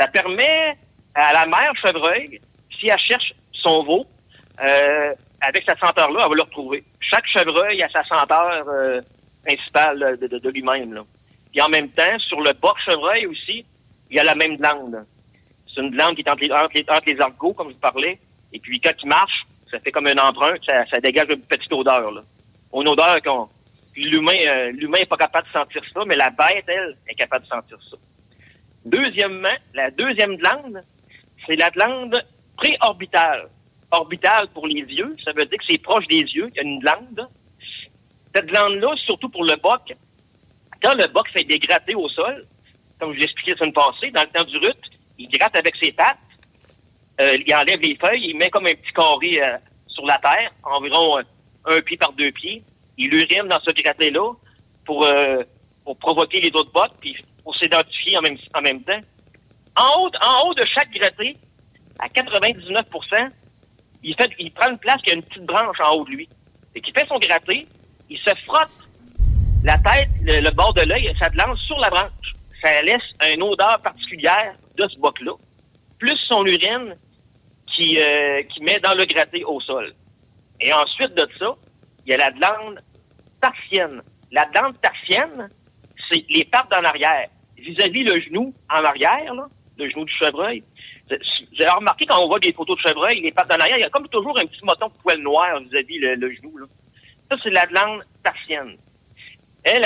[0.00, 0.78] Ça permet
[1.14, 2.40] à la mère chevreuil,
[2.78, 4.06] si elle cherche son veau,
[4.62, 6.82] euh, avec cette senteur-là, elle va le retrouver.
[7.00, 9.02] Chaque chevreuil a sa senteur euh,
[9.44, 11.02] principale de, lui-même.
[11.50, 13.66] Puis en même temps, sur le bord chevreuil aussi,
[14.08, 15.04] il y a la même glande.
[15.66, 18.18] C'est une glande qui est entre les, entre argots, comme je vous parlais.
[18.54, 22.10] Et puis quand il marche, ça fait comme un empreinte, ça, dégage une petite odeur.
[22.10, 22.22] Là.
[22.72, 23.48] Une odeur qu'on.
[23.96, 27.44] L'humain, euh, l'humain est pas capable de sentir ça, mais la bête, elle, est capable
[27.44, 27.96] de sentir ça.
[28.84, 30.82] Deuxièmement, la deuxième glande,
[31.46, 32.22] c'est la glande
[32.56, 33.48] préorbitale.
[33.92, 36.62] Orbitale pour les yeux, ça veut dire que c'est proche des yeux, il y a
[36.62, 37.28] une glande.
[38.34, 39.94] Cette glande-là, surtout pour le boc,
[40.82, 42.46] quand le boc fait des grattés au sol,
[42.98, 44.78] comme je l'ai expliqué la semaine passée, dans le temps du rut,
[45.18, 46.18] il gratte avec ses pattes,
[47.20, 50.52] euh, il enlève les feuilles, il met comme un petit carré euh, sur la terre,
[50.62, 51.22] environ euh,
[51.66, 52.62] un pied par deux pieds.
[52.96, 54.32] Il urine dans ce gratté-là
[54.84, 55.42] pour, euh,
[55.90, 59.00] pour provoquer les autres bottes, puis pour s'identifier en même, en même temps.
[59.76, 61.36] En haut, en haut de chaque gratté,
[61.98, 62.86] à 99
[64.04, 66.28] il, fait, il prend une place qui a une petite branche en haut de lui.
[66.76, 67.66] Et qu'il fait son gratté,
[68.08, 68.70] il se frotte
[69.64, 72.34] la tête, le, bord de l'œil, ça lance sur la branche.
[72.62, 73.02] Ça laisse
[73.34, 75.32] une odeur particulière de ce boc-là.
[75.98, 76.94] Plus son urine
[77.74, 79.92] qui, euh, qui met dans le gratté au sol.
[80.60, 81.52] Et ensuite de ça,
[82.06, 82.80] il y a la glande
[83.40, 84.02] tarsienne.
[84.30, 85.48] La glande tarsienne,
[86.10, 87.28] c'est les pattes en arrière.
[87.56, 89.34] Vis-à-vis le genou en arrière,
[89.76, 90.62] le genou du chevreuil.
[91.52, 93.84] J'ai remarqué quand on voit des photos de chevreuil, les pattes en arrière, il y
[93.84, 96.52] a comme toujours un petit moton de poil noir vis-à-vis le, genou.
[97.28, 98.76] Ça, c'est la glande tarsienne.
[99.64, 99.84] Elle,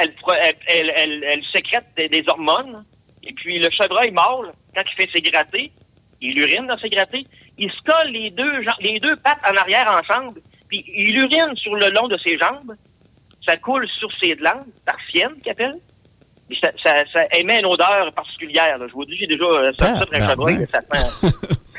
[0.67, 2.85] elle, sécrète des, hormones.
[3.23, 5.73] Et puis, le chevreuil mâle, quand il fait ses grattés,
[6.21, 7.27] il urine dans ses grattés,
[7.59, 11.75] il se colle les deux, les deux pattes en arrière ensemble, puis il urine sur
[11.75, 12.75] le long de ses jambes.
[13.45, 15.75] Ça coule sur ses glandes, tarsiennes, qu'il appelle.
[15.75, 15.94] Puis
[16.61, 18.79] ça, ça, ça émet une odeur particulière.
[18.79, 18.87] là.
[18.89, 20.59] Je vous dis, j'ai déjà euh, sorti ça pour un chevreuil.
[20.59, 21.29] là, Ça sent,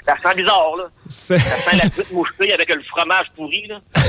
[0.05, 0.83] ça sent bizarre, là.
[1.09, 3.79] Ça sent la cuite mouchetée avec le fromage pourri, là.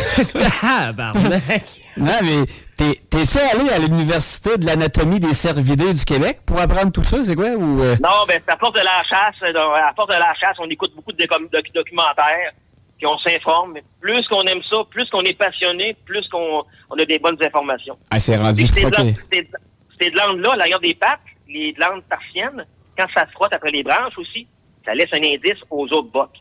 [1.96, 2.44] Non, mais
[2.76, 7.18] t'es, fait aller à l'Université de l'anatomie des cervidés du Québec pour apprendre tout ça,
[7.24, 7.48] c'est quoi?
[7.50, 9.34] Ou, euh, Non, ben, c'est à force de la chasse.
[9.42, 12.52] euh, À force de la chasse, on écoute beaucoup de docu- docu- documentaires,
[12.98, 13.74] puis on s'informe.
[14.00, 17.96] Plus qu'on aime ça, plus qu'on est passionné, plus qu'on on a des bonnes informations.
[18.10, 18.96] Ah, c'est rendu Puis ces, fucké.
[18.96, 19.14] glandes-
[20.00, 22.64] ces- glandes-là, l'arrière des pattes, les glandes tarsiennes,
[22.98, 24.46] quand ça se frotte après les branches aussi,
[24.84, 26.38] Ça laisse un indice aux autres bocs.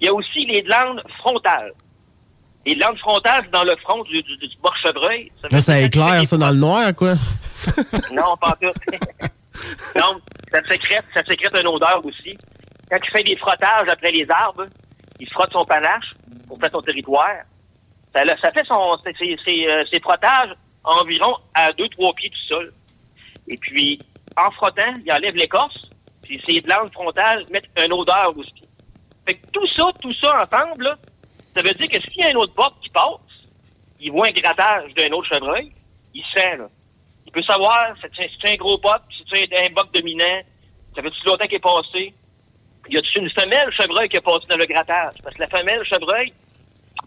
[0.00, 1.72] Il y a aussi les glandes frontales.
[2.64, 4.48] Les glandes frontales, c'est dans le front du, du, du
[4.82, 5.30] chevreuil.
[5.42, 7.14] Ça, Là, ça éclaire ça dans le noir, quoi.
[8.12, 8.72] non, pas tout.
[9.94, 12.36] Donc, ça sécrète, ça sécrète une odeur aussi.
[12.90, 14.64] Quand il fait des frottages après les arbres,
[15.20, 16.14] il frotte son panache
[16.46, 17.42] pour faire son territoire.
[18.14, 20.54] Ça, là, ça fait son, ses, ses- ses, euh, ses frottages
[20.88, 22.72] environ à 2-3 pieds du sol.
[23.48, 23.98] Et puis,
[24.36, 25.88] en frottant, il enlève l'écorce,
[26.22, 28.52] puis ses glandes frontales mettent une odeur aussi.
[29.26, 30.96] Fait que tout ça, tout ça ensemble, là,
[31.54, 33.20] ça veut dire que s'il y a un autre boc qui passe,
[34.00, 35.72] il voit un grattage d'un autre chevreuil,
[36.14, 36.68] il sent, là.
[37.26, 40.40] Il peut savoir si c'est un- gros boc, si c'est un, boc dominant,
[40.96, 42.14] ça fait-tu longtemps qu'il est passé?
[42.88, 45.14] Y a-tu une femelle chevreuil qui est passée dans le grattage?
[45.22, 46.32] Parce que la femelle chevreuil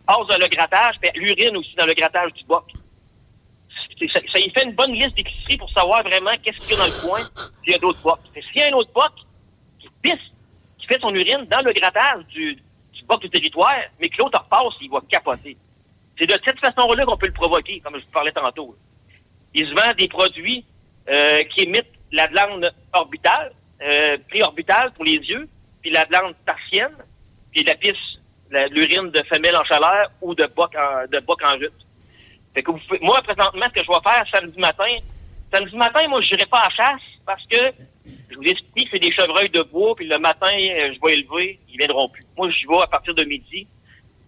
[0.05, 2.65] passe dans le grattage, puis elle urine aussi dans le grattage du boc.
[4.09, 6.85] Ça, y fait une bonne liste d'épicerie pour savoir vraiment qu'est-ce qu'il y a dans
[6.85, 7.19] le coin,
[7.63, 8.19] s'il y a d'autres bocs.
[8.33, 9.11] S'il y a un autre boc
[9.79, 10.31] qui pisse,
[10.79, 14.39] qui fait son urine dans le grattage du, du boc du territoire, mais que l'autre
[14.39, 15.57] repasse, il va capoter.
[16.17, 18.75] C'est de cette façon-là qu'on peut le provoquer, comme je vous parlais tantôt.
[19.53, 20.65] Il se vend des produits
[21.09, 25.47] euh, qui émettent la glande orbitale, euh, préorbitale pour les yeux,
[25.81, 26.95] puis la glande tarsienne,
[27.51, 27.95] puis la pisse,
[28.71, 31.73] l'urine de femelle en chaleur ou de boc en, de en rut.
[32.53, 34.95] Fait que vous moi, présentement, ce que je vais faire samedi matin,
[35.53, 37.57] samedi matin, moi, je n'irai pas à chasse parce que
[38.29, 41.13] je vous explique que c'est des chevreuils de bois, puis le matin, euh, je vais
[41.13, 42.25] élever, ils viendront plus.
[42.37, 43.67] Moi, j'y vais à partir de midi,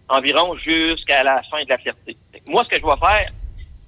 [0.08, 2.16] environ jusqu'à la fin de la fierté.
[2.46, 3.30] Moi, ce que je vais faire,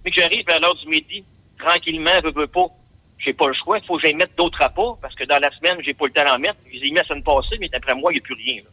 [0.04, 1.24] mais que j'arrive vers l'heure du midi,
[1.58, 2.66] tranquillement, veux, veux pas,
[3.18, 5.50] j'ai pas le choix, il faut que j'aille mettre d'autres appâts, parce que dans la
[5.52, 6.56] semaine, j'ai pas le temps d'en mettre.
[6.66, 8.62] Je les ai mis la semaine passée, mais après moi, il n'y a plus rien.
[8.62, 8.70] Là.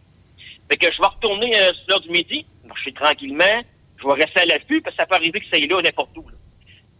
[0.69, 3.61] Fait que je vais retourner euh, l'heure du midi, marcher tranquillement,
[4.03, 6.17] je vais rester à l'affût, parce que ça peut arriver que ça est là n'importe
[6.17, 6.27] où.
[6.27, 6.35] Là.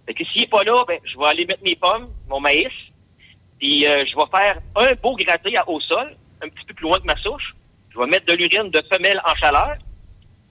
[0.06, 2.72] Fait que s'il est pas là, ben, je vais aller mettre mes pommes, mon maïs,
[3.60, 7.00] puis euh, je vais faire un beau gratté au sol, un petit peu plus loin
[7.00, 7.56] que ma souche.
[7.94, 9.76] Je vais mettre de l'urine de femelle en chaleur.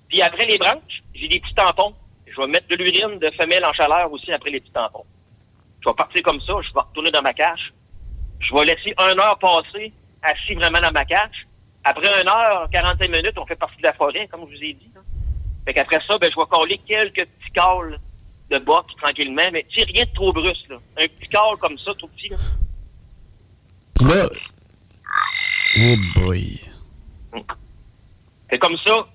[0.08, 1.94] Puis après les branches, j'ai des petits tampons.
[2.26, 5.04] Je vais mettre de l'urine de femelle en chaleur aussi après les petits tampons.
[5.82, 7.72] Je vais partir comme ça, je vais retourner dans ma cache.
[8.40, 11.46] Je vais laisser une heure passer assis vraiment dans ma cache.
[11.84, 14.72] Après une heure, 45 minutes, on fait partie de la forêt, comme je vous ai
[14.72, 14.91] dit.
[15.64, 17.98] Fait qu'après ça, ben, je vais coller quelques petits cales
[18.50, 20.68] de boc tranquillement, mais tu sais, rien de trop brusque.
[20.68, 20.76] Là.
[20.98, 22.28] Un petit cale comme ça, tout petit.
[22.28, 22.36] Là.
[24.00, 24.28] Là.
[25.76, 26.60] Eh boy.
[28.50, 29.06] C'est comme ça.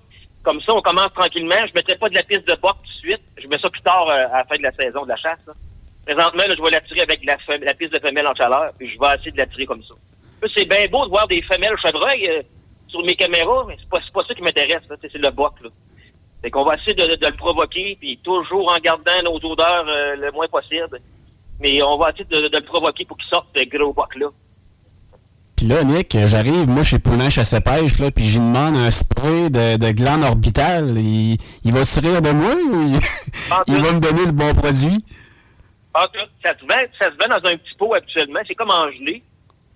[0.42, 1.54] Comme ça, on commence tranquillement.
[1.66, 3.22] Je ne mettrai pas de la piste de boc tout de suite.
[3.36, 5.40] Je mets ça plus tard euh, à la fin de la saison de la chasse.
[5.46, 5.52] là.
[6.06, 8.98] Présentement, là, je vais l'attirer avec la, la piste de femelle en chaleur, puis je
[8.98, 9.94] vais essayer de l'attirer comme ça.
[10.56, 12.42] C'est bien beau de voir des femelles chevreuils euh,
[12.88, 14.82] sur mes caméras, mais c'est pas, c'est pas ça qui m'intéresse.
[14.88, 15.52] c'est le boc.
[15.60, 15.68] Là.
[16.42, 20.16] Fait qu'on va essayer de, de le provoquer, puis toujours en gardant nos odeurs euh,
[20.16, 21.00] le moins possible.
[21.60, 24.28] Mais on va essayer de, de le provoquer pour qu'il sorte ce gros boc-là.
[25.56, 28.92] Puis là, Nick, j'arrive, moi, chez Poulain Chasse et Pêche, là, puis j'y demande un
[28.92, 30.96] spray de, de glande orbitale.
[30.96, 33.00] Il, il va tirer de moi ou il,
[33.66, 35.04] il va me donner le bon produit?
[35.94, 36.20] Ah, tout.
[36.44, 38.38] ça se vend, ça se vend dans un petit pot habituellement.
[38.46, 39.20] C'est comme en gelée.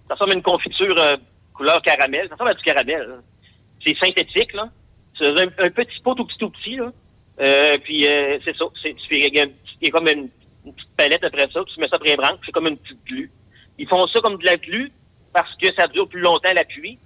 [0.07, 1.16] Ça ressemble à une confiture euh,
[1.53, 2.29] couleur caramel.
[2.29, 3.03] Ça ressemble à du caramel.
[3.09, 3.14] là.
[3.85, 4.68] C'est synthétique, là.
[5.22, 6.92] C'est un, un petit pot tout petit, tout petit, là.
[7.40, 8.64] Euh, puis euh, c'est ça.
[8.82, 10.28] C'est, tu fais- il y a comme une,
[10.66, 11.61] une petite palette après ça.
[11.72, 12.38] Tu mets ça après les branches.
[12.44, 13.30] C'est comme une petite glu.
[13.78, 14.90] Ils font ça comme de la glu
[15.32, 16.98] parce que ça dure plus longtemps la pluie.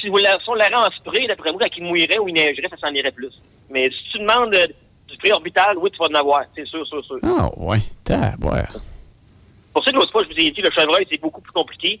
[0.00, 2.28] Si, vous la, si on la rend en spray, d'après moi, quand il mouillerait ou
[2.28, 3.32] il neigerait, ça s'en irait plus.
[3.68, 4.66] Mais si tu demandes euh,
[5.08, 6.44] du spray orbital, oui, tu vas en avoir.
[6.54, 7.18] C'est sûr, sûr, sûr.
[7.22, 7.78] Ah, ouais.
[8.04, 8.72] Tabouère.
[9.74, 12.00] Pour ça l'autre fois, je vous ai dit, le chevreuil, c'est beaucoup plus compliqué.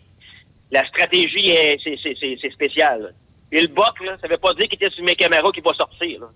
[0.70, 3.12] La stratégie, est, c'est, c'est, c'est, c'est spécial.
[3.52, 5.72] Et le boc, là, ça veut pas dire qu'il était sur mes caméras qu'il va
[5.74, 6.20] sortir.
[6.20, 6.26] là.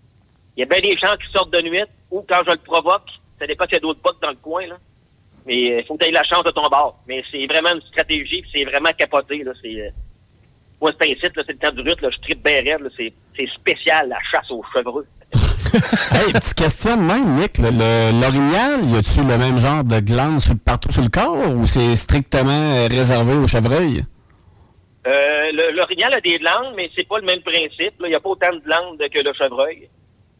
[0.57, 3.09] Il y a bien des gens qui sortent de nuit ou quand je le provoque,
[3.39, 4.67] ça dépend s'il y a d'autres bocs dans le coin.
[4.67, 4.77] Là.
[5.47, 6.99] Mais il faut que tu aies la chance de ton bord.
[7.07, 9.43] Mais c'est vraiment une stratégie, c'est vraiment capoté.
[9.45, 9.53] Là.
[9.63, 9.91] C'est, euh,
[10.81, 12.81] moi, c'est un site, là, c'est le temps du rut, là, je tripe bien raide,
[12.83, 15.07] là, c'est, c'est spécial, la chasse aux chevreux.
[15.35, 17.59] hey, petite question même, Nick.
[17.59, 21.67] Le, le- l'orignal, y a-tu le même genre de glande partout sur le corps ou
[21.67, 24.05] c'est strictement euh, réservé au chevreuil?
[25.07, 28.01] Euh, le- L'orignal a des glandes, mais c'est pas le même principe.
[28.01, 28.07] là.
[28.07, 29.89] Il n'y a pas autant de glandes que le chevreuil.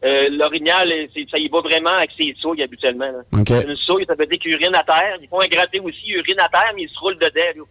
[0.03, 3.05] Euh, L'orignal, c'est- ça y va vraiment avec ses souilles habituellement.
[3.11, 3.21] là.
[3.39, 3.49] OK.
[3.67, 5.17] Une souille, ça veut dire qu'il urine à terre.
[5.21, 7.63] Ils font un gratté aussi, il urine à terre, mais il se roule dedans.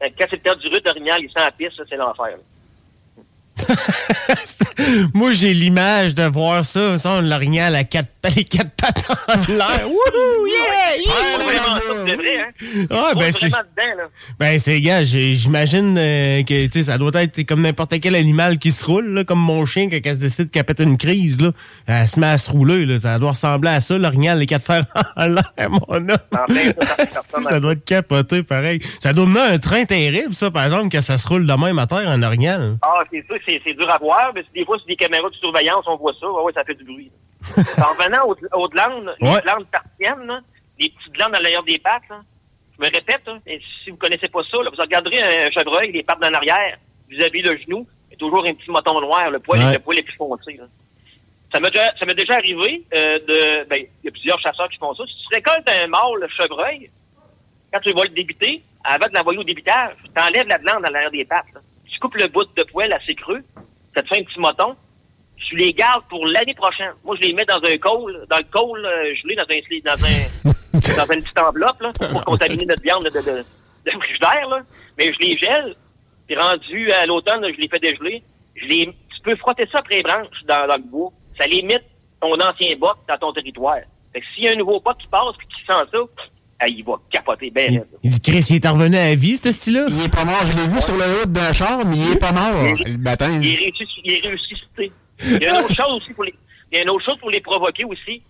[0.00, 0.08] là.
[0.18, 2.36] Quand c'est le temps du rut, l'orignal, il sent la piste, ça, c'est l'enfer.
[5.14, 6.98] Moi, j'ai l'image de voir ça.
[6.98, 9.82] Ça, l'orignal à quatre, les quatre pattes en l'air.
[9.84, 10.46] Wouhou!
[10.46, 10.96] Yeah!
[11.04, 11.58] yeah!
[11.58, 12.86] ça, c'est vrai, hein?
[12.90, 14.08] Ah, ben, c'est- vraiment.
[14.38, 18.58] Ben, c'est gars, j'imagine euh, que tu sais, ça doit être comme n'importe quel animal
[18.58, 21.40] qui se roule, là, comme mon chien, quand elle se décide qu'elle pète une crise,
[21.40, 21.50] là,
[21.86, 22.84] elle se met à se rouler.
[22.86, 24.84] Là, ça doit ressembler à ça, l'orignal, les quatre fers
[25.16, 26.10] en l'air, mon homme.
[26.32, 28.80] En plein, ça, ça, ça ça doit être capoté, pareil.
[29.00, 31.78] Ça doit mener un train terrible, ça, par exemple, que ça se roule de même
[31.78, 32.76] à terre, un orignal.
[32.82, 35.34] Ah, c'est sûr, c'est c'est dur à voir, mais des fois, sur des caméras de
[35.34, 36.28] surveillance, on voit ça.
[36.30, 37.10] Ouais, ça fait du bruit.
[37.78, 39.34] en revenant aux, aux glandes, Ouais.
[39.36, 40.40] les glandes partiennes, là,
[40.78, 42.20] les petites glandes à l'arrière des pattes, là,
[42.78, 45.92] je me répète, hein, et si vous connaissez pas ça, là, vous regarderez un chevreuil,
[45.92, 46.76] les pattes en arrière,
[47.08, 49.72] vis-à-vis le genou, il y a toujours un petit moton noir, le poil, Ouais.
[49.74, 50.54] le poil est plus foncé.
[50.54, 50.64] là.
[51.52, 53.64] Ça m'est déjà, ça déjà arrivé euh, de...
[53.68, 55.02] Ben, il y a plusieurs chasseurs qui font ça.
[55.06, 56.88] Si tu récoltes un mâle chevreuil,
[57.72, 60.90] quand tu vas le débiter, avant de l'envoyer au débitage, tu enlèves la glande à
[60.90, 61.46] l'arrière des pattes.
[61.54, 61.60] là.
[62.00, 63.42] Tu coupes le bout de poil assez creux,
[63.94, 64.74] ça te fait un petit moton,
[65.36, 66.92] tu les gardes pour l'année prochaine.
[67.04, 70.04] Moi, je les mets dans un col, dans le col euh, gelé, dans un, dans
[70.06, 73.44] un, dans une petite enveloppe, là, pour contaminer notre viande de, de, de,
[73.84, 74.62] de frigidaire, là.
[74.96, 75.76] Mais je les gèle,
[76.26, 78.22] puis rendu à l'automne, je les fais dégeler.
[78.54, 81.12] Je les, tu peux frotter ça après les branches dans, dans le bois.
[81.38, 81.84] Ça limite
[82.18, 83.80] ton ancien boc dans ton territoire.
[84.14, 85.98] Fait que s'il y a un nouveau boc qui passe puis qui sent ça,
[86.60, 87.86] ah, il va capoter ben raide.
[88.02, 89.86] Il dit, Chris, il est revenu à la vie, ce style-là?
[89.88, 90.42] Il est pas mort.
[90.46, 92.54] Je l'ai vu sur le haut d'un char, mais il est pas mort.
[92.86, 93.56] Il- Le matin, Il il- est
[94.26, 94.92] réussi, il.
[95.22, 96.34] Il y a une autre chose aussi pour les,
[96.72, 98.22] il y a une autre chose pour les provoquer aussi.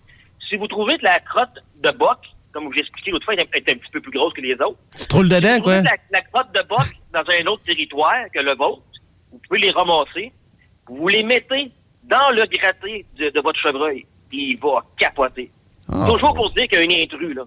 [0.49, 2.19] Si vous trouvez que la crotte de boc,
[2.53, 4.55] comme j'ai expliqué l'autre fois, est un, est un petit peu plus grosse que les
[4.55, 4.79] autres.
[4.99, 5.91] Tu te roules dedans, Si vous trouvez quoi?
[5.91, 8.83] La, la crotte de boc dans un autre territoire que le vôtre,
[9.31, 10.33] vous pouvez les ramasser.
[10.89, 11.71] Vous les mettez
[12.05, 14.05] dans le gratté de, de votre chevreuil.
[14.33, 15.51] Il va capoter.
[15.89, 16.07] Ah.
[16.09, 17.45] Toujours pour se dire qu'il y a un intrus, là.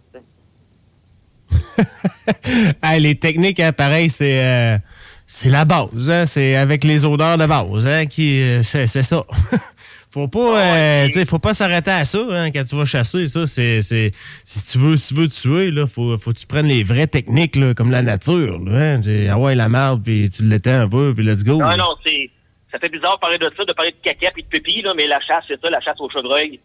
[2.82, 4.78] Ah, les techniques, hein, pareil, c'est euh,
[5.26, 6.10] c'est la base.
[6.10, 7.88] Hein, c'est avec les odeurs de base.
[7.88, 9.24] Hein, qui euh, c'est ça.
[10.12, 13.28] faut pas, euh, tu sais, faut pas s'arrêter à ça hein, quand tu vas chasser.
[13.28, 14.12] Ça, c'est c'est
[14.44, 17.08] si tu veux, si tu veux tuer, là, faut faut que tu prennes les vraies
[17.08, 18.60] techniques là, comme la nature.
[18.64, 21.58] Là, hein, ah ouais, la merde, puis tu l'éteins un peu, puis let's go.
[21.58, 22.30] Non, non, c'est.
[22.72, 24.94] Ça fait bizarre de parler de ça, de parler de caca et de pipi, là,
[24.96, 26.60] mais la chasse, c'est ça, la chasse au chevreuil,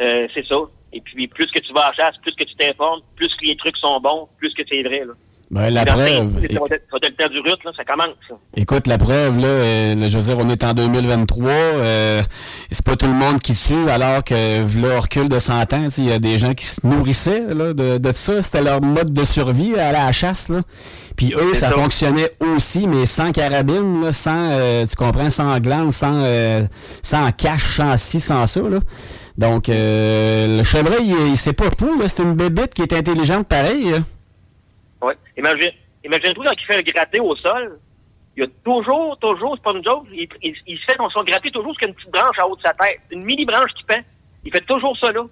[0.00, 0.56] euh, c'est ça.
[0.92, 3.46] Et puis, plus que tu vas à la chasse, plus que tu t'informes, plus que
[3.46, 5.14] les trucs sont bons, plus que c'est vrai, là.
[5.50, 6.44] Ben, la preuve.
[6.44, 8.36] être le temps du rut, là, ça commence, ça.
[8.56, 11.50] Écoute, la preuve, là, euh, je veux dire, on est en 2023.
[11.50, 12.22] Euh,
[12.70, 15.84] c'est pas tout le monde qui tue, alors que là, on recule de 100 ans.
[15.86, 18.44] tu sais, Il y a des gens qui se nourrissaient là, de, de ça.
[18.44, 20.50] C'était leur mode de survie à la chasse.
[20.50, 20.60] Là.
[21.16, 21.72] Puis eux, ça.
[21.72, 26.62] fonctionnait aussi, mais sans carabine, là, sans, euh, tu comprends, sans glande, sans, euh,
[27.02, 28.60] sans cache, sans ci, sans ça.
[28.60, 28.78] Là.
[29.38, 31.98] Donc, euh, le chevreuil, il, il c'est pas fou.
[32.00, 32.08] là.
[32.08, 33.90] C'est une bébite qui est intelligente pareil.
[33.90, 33.98] là.
[35.02, 35.14] Ouais.
[35.38, 35.70] Imagine,
[36.04, 37.78] imagine-toi quand il fait le gratté au sol,
[38.36, 41.08] il y a toujours, toujours, c'est pas une joke, il, il, il se fait son,
[41.10, 43.00] son gratté toujours sur une petite branche en haut de sa tête.
[43.10, 44.00] Une mini branche qui pend.
[44.44, 45.22] Il fait toujours ça là.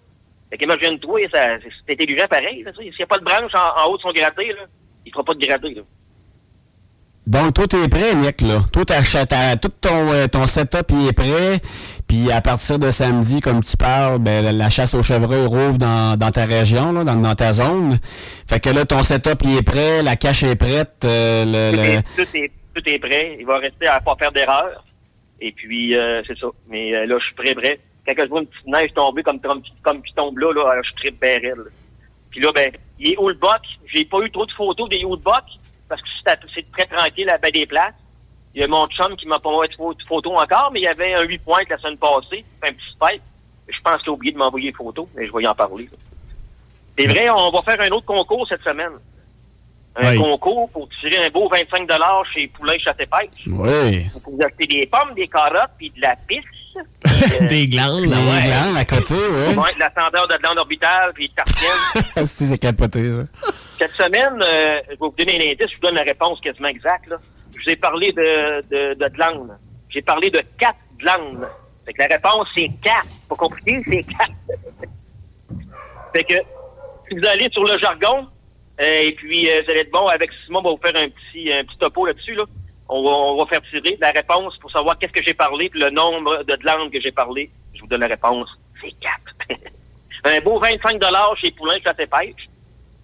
[0.50, 2.72] Fait qu'imagine-toi, c'est intelligent pareil, là.
[2.74, 4.62] S'il n'y a pas de branche en, en haut de son gratté, là,
[5.04, 5.82] il fera pas de gratté, là.
[7.26, 8.60] Donc, toi, t'es prêt, Nick, là.
[8.72, 11.60] Toi, t'as- tout ton, euh, ton setup, il est prêt.
[12.08, 16.16] Puis, à partir de samedi, comme tu parles, ben, la, chasse au chevreuil rouvre dans,
[16.18, 17.98] dans ta région, là, dans, dans ta zone.
[18.48, 21.04] Fait que là, ton setup, il est prêt, la cache est prête.
[21.04, 23.36] euh, le, Tout, le- est, tout, est, tout est prêt.
[23.38, 24.82] Il va rester à pas faire d'erreur.
[25.40, 26.46] Et puis, euh, c'est ça.
[26.68, 27.78] Mais euh, là, je suis prêt, prêt.
[28.06, 31.00] Quand je vois une petite neige tomber comme, comme, comme qui tombe là, là, je
[31.00, 31.64] suis raide, là.
[32.30, 33.60] Puis là, ben, il est où le boc?
[33.92, 35.44] J'ai pas eu trop de photos des boc
[35.88, 37.94] parce que c'est c'est très tranquille à baie des places.
[38.58, 40.80] Il y a mon chum qui m'a pas envoyé de pho- de photos encore, mais
[40.80, 43.22] il y avait un 8 points la semaine passée, un petit spike.
[43.68, 45.88] Je pense qu'il a oublié de m'envoyer des photos, mais je vais y en parler.
[46.98, 48.90] C'est vrai, on va faire un autre concours cette semaine.
[49.94, 50.18] Un Oui.
[50.18, 51.88] concours pour tirer un beau 25
[52.34, 53.46] chez Poulain Chassé-Pêche.
[53.46, 54.06] Oui.
[54.12, 56.42] Vous pouvez acheter des pommes, des carottes, puis de la pisse.
[57.48, 58.42] Des glandes, Les là, ouais.
[58.46, 59.54] glandes à côté, oui.
[59.54, 62.26] Ouais, de la tendeur de glande orbitale, puis de tartienne.
[62.26, 63.24] c'est, c'est capoté, ça.
[63.78, 66.68] Cette semaine, euh, je vais vous donner un indice, je vous donne la réponse quasiment
[66.68, 67.06] exacte.
[67.08, 67.16] Là.
[67.68, 69.56] Je vous ai parlé de, de.
[69.90, 71.46] J'ai parlé de quatre glandes.
[71.84, 73.08] Fait que la réponse, c'est quatre.
[73.28, 74.32] Pas compliqué, c'est quatre.
[76.14, 76.34] fait que,
[77.06, 78.26] si vous allez sur le jargon,
[78.80, 81.08] euh, et puis euh, vous allez être bon avec Simon, on va vous faire un
[81.10, 82.36] petit, un petit topo là-dessus.
[82.36, 82.44] Là.
[82.88, 85.80] On, va, on va faire tirer la réponse pour savoir qu'est-ce que j'ai parlé, puis
[85.80, 87.50] le nombre de glandes que j'ai parlé.
[87.74, 88.48] Je vous donne la réponse,
[88.80, 89.34] c'est quatre.
[90.24, 90.98] un beau 25
[91.36, 92.48] chez Poulain Chasse et Pêche.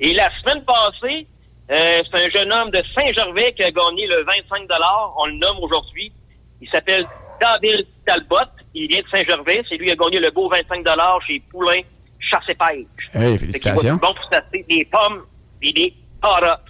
[0.00, 1.26] Et la semaine passée,
[1.70, 4.68] euh, c'est un jeune homme de Saint-Gervais qui a gagné le 25
[5.16, 6.12] On le nomme aujourd'hui.
[6.60, 7.06] Il s'appelle
[7.40, 8.36] David Talbot.
[8.74, 9.62] Il vient de Saint-Gervais.
[9.68, 10.84] C'est lui qui a gagné le beau 25
[11.26, 11.80] chez Poulain
[12.18, 13.14] Chasse et Pêche.
[13.14, 13.96] Hey, félicitations.
[13.96, 15.24] bon pour chasser des pommes
[15.62, 16.60] et des carottes.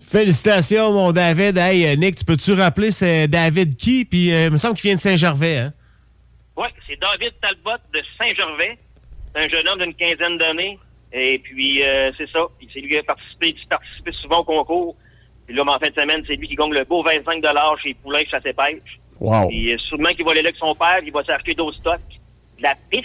[0.00, 1.58] Félicitations, mon David.
[1.58, 4.04] Hey, euh, Nick, tu peux-tu rappeler c'est David qui?
[4.04, 5.72] Puis, euh, il me semble qu'il vient de Saint-Gervais, hein?
[6.56, 8.78] Oui, c'est David Talbot de Saint-Gervais.
[9.34, 10.78] C'est un jeune homme d'une quinzaine d'années.
[11.14, 12.40] Et puis, euh, c'est ça.
[12.58, 14.96] Puis c'est lui qui a participé, qui participait souvent au concours.
[15.46, 17.42] Puis là, mais en fin de semaine, c'est lui qui gagne le beau 25
[17.82, 18.98] chez Poulain Chasse et Pêche.
[19.20, 19.46] Wow.
[19.48, 22.00] Puis euh, sûrement qu'il va aller là avec son père, il va s'acheter d'autres stocks.
[22.58, 23.04] De la pisse.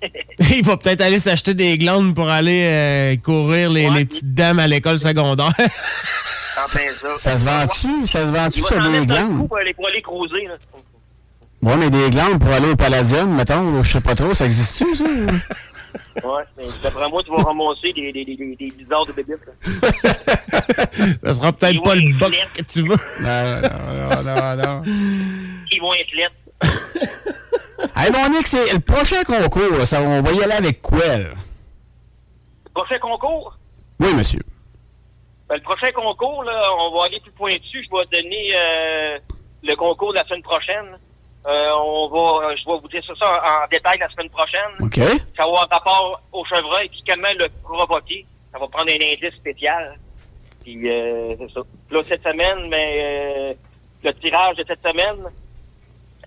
[0.56, 4.58] Il va peut-être aller s'acheter des glandes pour aller euh, courir les, les petites dames
[4.58, 5.52] à l'école secondaire.
[6.66, 6.80] Ça.
[7.18, 8.06] Ça se vend-tu?
[8.06, 9.46] Ça se vend-tu s'en des glandes?
[9.46, 10.46] pour aller, pour aller cruiser.
[10.46, 10.56] Là.
[11.62, 14.94] Ouais, mais des glandes pour aller au Palladium, mettons, je sais pas trop, ça existe-tu,
[14.94, 15.04] ça?
[16.24, 19.36] Ouais, mais d'après moi, tu vas ramasser des, des, des, des, des bizarres de bébites.
[19.46, 19.52] là.
[21.22, 22.96] Ça sera peut-être pas le boc que tu veux.
[23.20, 24.82] Non, non, non, non.
[25.72, 26.34] Ils vont être lettres.
[27.94, 31.04] Hey, mon Nick, c'est le prochain concours, là, ça, on va y aller avec quoi,
[31.18, 31.28] là?
[32.74, 33.58] Prochain concours?
[34.00, 34.40] Oui, monsieur.
[35.48, 37.60] Ben, le prochain concours, là, on va aller plus pointu.
[37.72, 39.18] Je vais donner euh,
[39.62, 40.98] le concours de la semaine prochaine.
[41.46, 44.72] Euh, on va, je vais vous dire ça, ça en, en détail la semaine prochaine.
[44.80, 44.96] OK.
[45.36, 48.26] Ça va avoir rapport au chevreuil, puis comment le provoquer.
[48.52, 49.98] Ça va prendre un indice spécial.
[50.64, 51.60] Puis, euh, c'est ça.
[51.90, 53.54] Là, cette semaine, mais euh,
[54.02, 55.24] le tirage de cette semaine,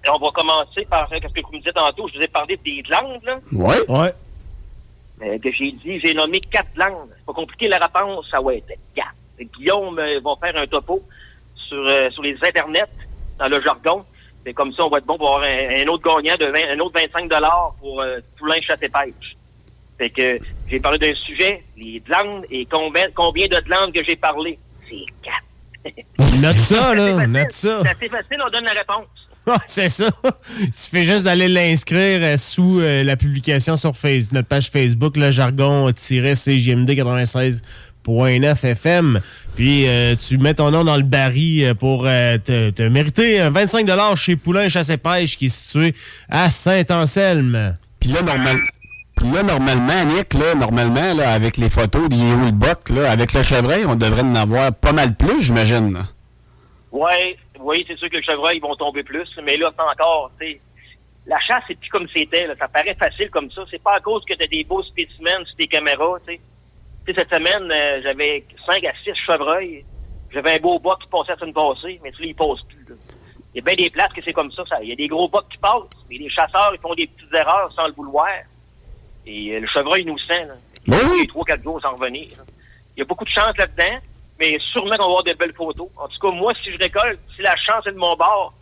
[0.07, 2.81] on va commencer par, qu'est-ce que vous me disiez tantôt, je vous ai parlé des
[2.81, 3.39] glandes, là.
[3.51, 3.89] Ouais.
[3.89, 4.13] Ouais.
[5.21, 7.09] Euh, que j'ai dit, j'ai nommé quatre langues.
[7.17, 9.15] C'est pas compliqué, la réponse, ça va être quatre.
[9.57, 11.01] Guillaume euh, va faire un topo
[11.55, 12.87] sur, euh, sur les internets,
[13.37, 14.05] dans le jargon.
[14.45, 16.79] C'est comme ça, on va être bon pour avoir un, autre gagnant de 20, un
[16.79, 17.29] autre 25
[17.79, 19.35] pour euh, Poulain Chasse et Pêche.
[19.97, 24.15] Fait que j'ai parlé d'un sujet, les glandes, et combien, combien de glandes que j'ai
[24.15, 24.57] parlé?
[24.89, 25.43] C'est quatre.
[26.41, 27.27] note ça, là.
[27.27, 27.81] Note ça.
[27.83, 29.07] C'est assez facile, on donne la réponse.
[29.67, 30.07] C'est ça.
[30.59, 35.17] Il suffit juste d'aller l'inscrire euh, sous euh, la publication sur Facebook, notre page Facebook,
[35.17, 37.51] le jargon-cgmd96 euh,
[38.09, 39.21] 89.9 FM.
[39.55, 43.49] Puis euh, tu mets ton nom dans le baril euh, pour euh, te, mériter un
[43.49, 45.95] 25 chez Poulain Chasse et Pêche qui est situé
[46.29, 47.73] à Saint-Anselme.
[47.99, 48.59] Puis là, normalement...
[49.21, 53.95] Nick, là, normalement, là, avec les photos des le Buck, là, avec le chevreuil, on
[53.95, 56.07] devrait en avoir pas mal plus, j'imagine.
[56.93, 60.31] Ouais, oui, c'est sûr que le chevreuil, ils vont tomber plus, mais là, c'est encore,
[60.39, 60.61] tu sais,
[61.29, 62.47] la chasse, c'est plus comme c'était.
[62.57, 63.61] Ça paraît facile comme ça.
[63.69, 66.41] C'est pas à cause que t'as des beaux spécimens sur tes caméras, tu sais.
[67.15, 69.83] Cette semaine, euh, j'avais 5 à 6 chevreuils.
[70.31, 72.95] J'avais un beau boc qui passait la semaine passée, mais tu il passe plus, là.
[73.53, 74.63] Il y a bien des places que c'est comme ça.
[74.83, 77.33] Il y a des gros bocs qui passent, mais les chasseurs, ils font des petites
[77.33, 78.29] erreurs sans le vouloir.
[79.25, 80.53] Et euh, le chevreuil nous sent, là.
[80.85, 81.19] Il oui.
[81.19, 82.29] y a 3-4 jours sans revenir.
[82.37, 82.43] là.
[82.95, 83.97] Il y a beaucoup de chance là-dedans,
[84.39, 85.87] mais sûrement qu'on va avoir de belles photos.
[85.97, 88.53] En tout cas, moi, si je récolte, si la chance est de mon bord,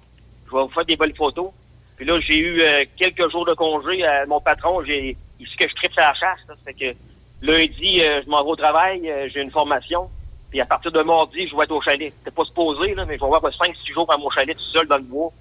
[0.45, 1.51] je vais vous faire des belles photos.
[1.97, 4.83] Puis là, j'ai eu euh, quelques jours de congé à mon patron.
[4.85, 6.39] J'ai ici que je tripe sur la chasse.
[6.47, 6.97] Là, fait que
[7.41, 10.09] lundi, euh, je m'en vais au travail, euh, j'ai une formation.
[10.49, 12.13] Puis à partir de mardi, je vais être au chalet.
[12.17, 14.87] C'était pas supposé, là, mais je vais avoir 5-6 jours à mon chalet tout seul
[14.87, 15.31] dans le bois.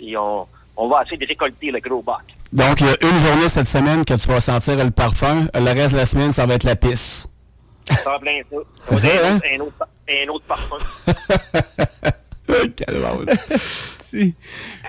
[0.00, 2.22] Et on, on va essayer de récolter le gros bac.
[2.52, 5.48] Donc, il y a une journée cette semaine que tu vas sentir le parfum.
[5.52, 7.28] Le reste de la semaine, ça va être la pisse.
[7.88, 8.56] Ça va plein ça.
[8.84, 9.36] C'est ça, un, hein?
[9.36, 10.78] autre, un, autre, un autre parfum.
[14.10, 14.34] Puis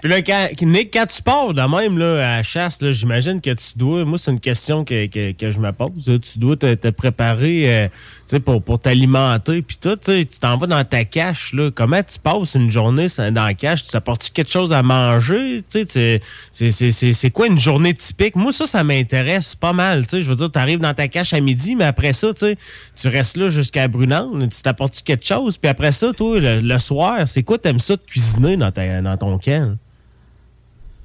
[0.04, 3.78] là, quand, Nick, quand tu pars de même là, à la chasse, j'imagine que tu
[3.78, 4.06] dois.
[4.06, 6.20] Moi, c'est une question que, que, je me pose.
[6.22, 7.90] Tu dois te, te préparer
[8.34, 9.62] euh, pour, pour t'alimenter.
[9.62, 11.54] Puis toi, tu t'en vas dans ta cache.
[11.54, 11.72] Là.
[11.74, 13.88] Comment tu passes une journée dans la cache?
[13.88, 15.64] Tu apportes quelque chose à manger?
[15.70, 18.36] C'est- quoi une journée typique?
[18.36, 20.06] Moi, ça, ça m'intéresse pas mal.
[20.12, 23.38] Je veux dire, tu arrives dans ta cache à midi, mais après ça, tu restes
[23.38, 24.50] là jusqu'à Brunande.
[24.54, 25.58] Tu t'apportes quelque chose?
[25.58, 29.02] Puis après ça, toi, le, le soir, c'est quoi t'aimes ça de cuisiner dans, ta,
[29.02, 29.78] dans ton camp?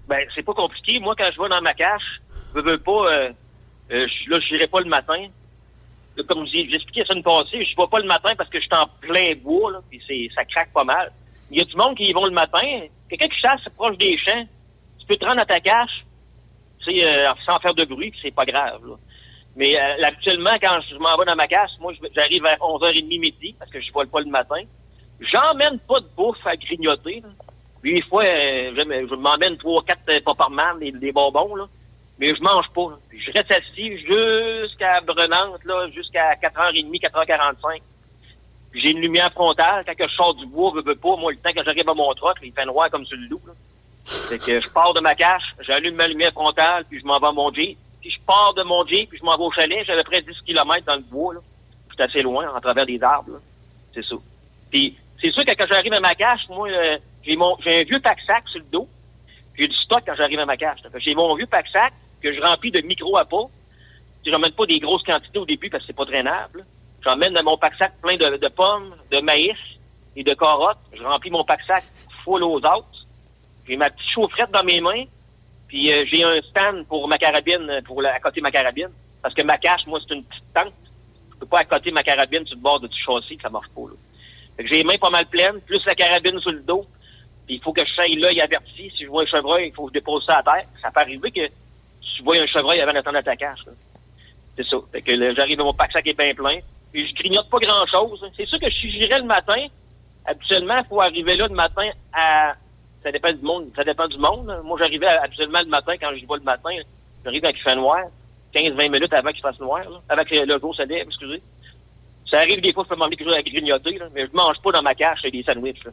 [0.09, 1.01] Ben, c'est pas compliqué.
[1.01, 2.21] Moi, quand je vais dans ma cache,
[2.55, 3.33] je veux pas, euh,
[3.91, 5.27] euh, là, je n'irai pas le matin.
[6.29, 8.87] Comme expliqué la semaine passée, je vais pas le matin parce que je suis en
[9.01, 10.01] plein bois, là, puis
[10.35, 11.11] ça craque pas mal.
[11.51, 12.61] Il y a du monde qui y vont le matin.
[13.09, 14.45] Quelqu'un qui chasse proche des champs,
[14.99, 16.05] tu peux te rendre à ta cache,
[16.89, 18.81] euh, sans faire de bruit, c'est pas grave.
[19.57, 23.55] Mais euh, habituellement, quand je m'en vais dans ma cache, moi, j'arrive vers 11h30 midi,
[23.59, 24.63] parce que je vole pas le matin.
[25.21, 27.29] J'emmène pas de bouffe à grignoter, là.
[27.85, 31.67] Puis, des fois, euh, je, je m'emmène trois, quatre euh, Popperman, des, des bonbons, là.
[32.19, 32.97] Mais je mange pas.
[33.13, 37.81] je reste assis jusqu'à Brenante, là, jusqu'à 4h30, 4h45.
[38.71, 39.85] Puis j'ai une lumière frontale.
[39.85, 41.17] Quand je sors du bois, je veux pas.
[41.17, 43.41] Moi, le temps que j'arrive à mon troc, il fait noir comme sur le loup.
[43.47, 43.53] Là.
[44.29, 47.27] Fait que je pars de ma cache, j'allume ma lumière frontale, puis je m'en vais
[47.27, 47.77] à mon Jeep.
[48.01, 49.87] Puis je pars de mon Jeep, puis je m'en vais au chalet.
[49.87, 51.35] Peu près 10 km dans le bois,
[51.95, 53.41] c'est assez loin, en travers des arbres.
[53.93, 54.15] C'est ça.
[54.71, 57.85] Puis c'est sûr que quand j'arrive à ma cache, moi, euh, j'ai mon j'ai un
[57.85, 58.87] vieux pack-sac sur le dos.
[59.59, 60.81] J'ai du stock quand j'arrive à ma cache.
[60.99, 63.45] J'ai mon vieux pack-sac que je remplis de micro à pas.
[64.27, 66.67] Je n'emmène pas des grosses quantités au début parce que c'est pas drainable.
[67.03, 69.57] J'emmène dans mon pack-sac plein de, pommes, de maïs
[70.15, 70.77] et de carottes.
[70.93, 71.85] Je remplis mon pack-sac
[72.23, 73.07] full aux autres.
[73.67, 75.05] J'ai ma petite chaufferette dans mes mains.
[75.69, 78.91] Puis euh, j'ai un stand pour ma carabine, pour à côté de ma carabine.
[79.23, 80.75] Parce que ma cache, moi, c'est une petite tente.
[81.33, 83.83] Je peux pas accoter ma carabine sur le bord de du châssis, ça marche pas.
[83.83, 83.97] Là.
[84.59, 86.87] J'ai les mains pas mal pleines, plus la carabine sur le dos.
[87.47, 88.91] Puis il faut que je saille l'œil averti.
[88.97, 90.65] Si je vois un chevreuil, il faut que je dépose ça à terre.
[90.81, 93.35] Ça peut arriver que tu vois un chevreuil avant d'attendre là.
[94.57, 94.77] C'est ça.
[94.93, 96.59] Fait que j'arrive à mon pack-sac est bien plein.
[96.93, 98.25] Puis je grignote pas grand-chose.
[98.37, 99.67] C'est sûr que si j'irais le matin,
[100.25, 102.55] habituellement, il faut arriver là le matin à...
[103.03, 103.71] Ça dépend du monde.
[103.77, 104.47] Ça dépend du monde.
[104.47, 104.63] là.
[104.63, 106.71] Moi, j'arrivais habituellement le matin, quand je vois le matin,
[107.25, 108.05] j'arrive quand il fait noir.
[108.55, 110.25] 15-20 minutes avant qu'il fasse noir, là.
[110.47, 111.43] Le jour se lève, excusez.
[112.31, 114.57] Ça arrive des fois, je peux m'emmener quelque chose à grignoter, là, mais je mange
[114.63, 115.85] pas dans ma cache des sandwichs.
[115.85, 115.91] Là.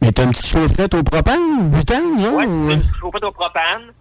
[0.00, 2.34] Mais t'as une petite chaufferette au propane butane, genre?
[2.34, 3.92] Ouais, ou- c'est une chaufferette au propane.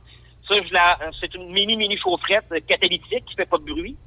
[0.47, 3.97] Ça, je la, c'est une mini-mini chaufferette euh, catalytique qui fait pas de bruit.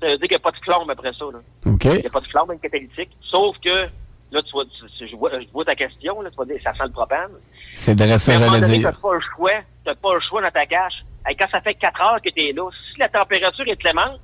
[0.00, 1.24] Ça veut dire qu'il n'y a pas de flamme après ça.
[1.32, 1.40] Là.
[1.66, 1.84] OK.
[1.84, 3.10] Il n'y a pas de flamme dans le catalytique.
[3.30, 3.70] Sauf que,
[4.32, 6.72] là, tu vois, tu- je, vois, je vois ta question, là, tu vas dire, ça
[6.72, 7.32] sent le propane.
[7.74, 8.92] C'est de donné, dire.
[8.92, 9.50] t'as pas le choix.
[9.84, 10.94] T'as pas le choix dans ta cache.
[11.26, 14.18] Hey, quand ça fait 4 heures que t'es là, si la température est clémente,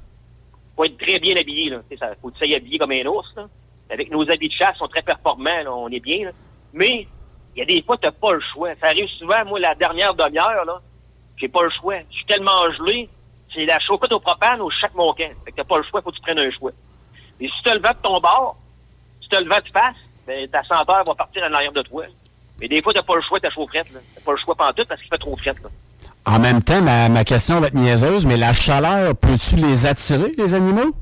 [0.76, 1.72] faut être très bien habillé.
[1.90, 3.48] Tu ça, faut que tu habillé comme un ours, là.
[3.88, 5.72] Avec nos habits de chasse, ils sont très performants, là.
[5.72, 6.30] On est bien, là.
[6.72, 7.08] Mais,
[7.54, 8.74] il y a des fois, t'as pas le choix.
[8.80, 10.80] Ça arrive souvent, moi, la dernière demi-heure, là,
[11.36, 11.96] j'ai pas le choix.
[12.10, 13.08] Je suis tellement gelé,
[13.54, 15.30] c'est la chauffette au propane ou chaque mon camp.
[15.44, 16.72] Fait que t'as pas le choix, faut que tu prennes un choix.
[17.40, 18.56] Et si tu le vent de ton bord,
[19.22, 19.96] si tu le vent de face,
[20.26, 22.04] ben, ta senteur va partir en arrière de toi.
[22.60, 24.00] Mais des fois, t'as pas le choix, ta chaufferette, là.
[24.14, 25.68] T'as pas le choix pantoute parce qu'il fait trop frette, là.
[26.26, 30.32] En même temps, ma, ma question va être niaiseuse, mais la chaleur, peux-tu les attirer,
[30.36, 30.92] les animaux?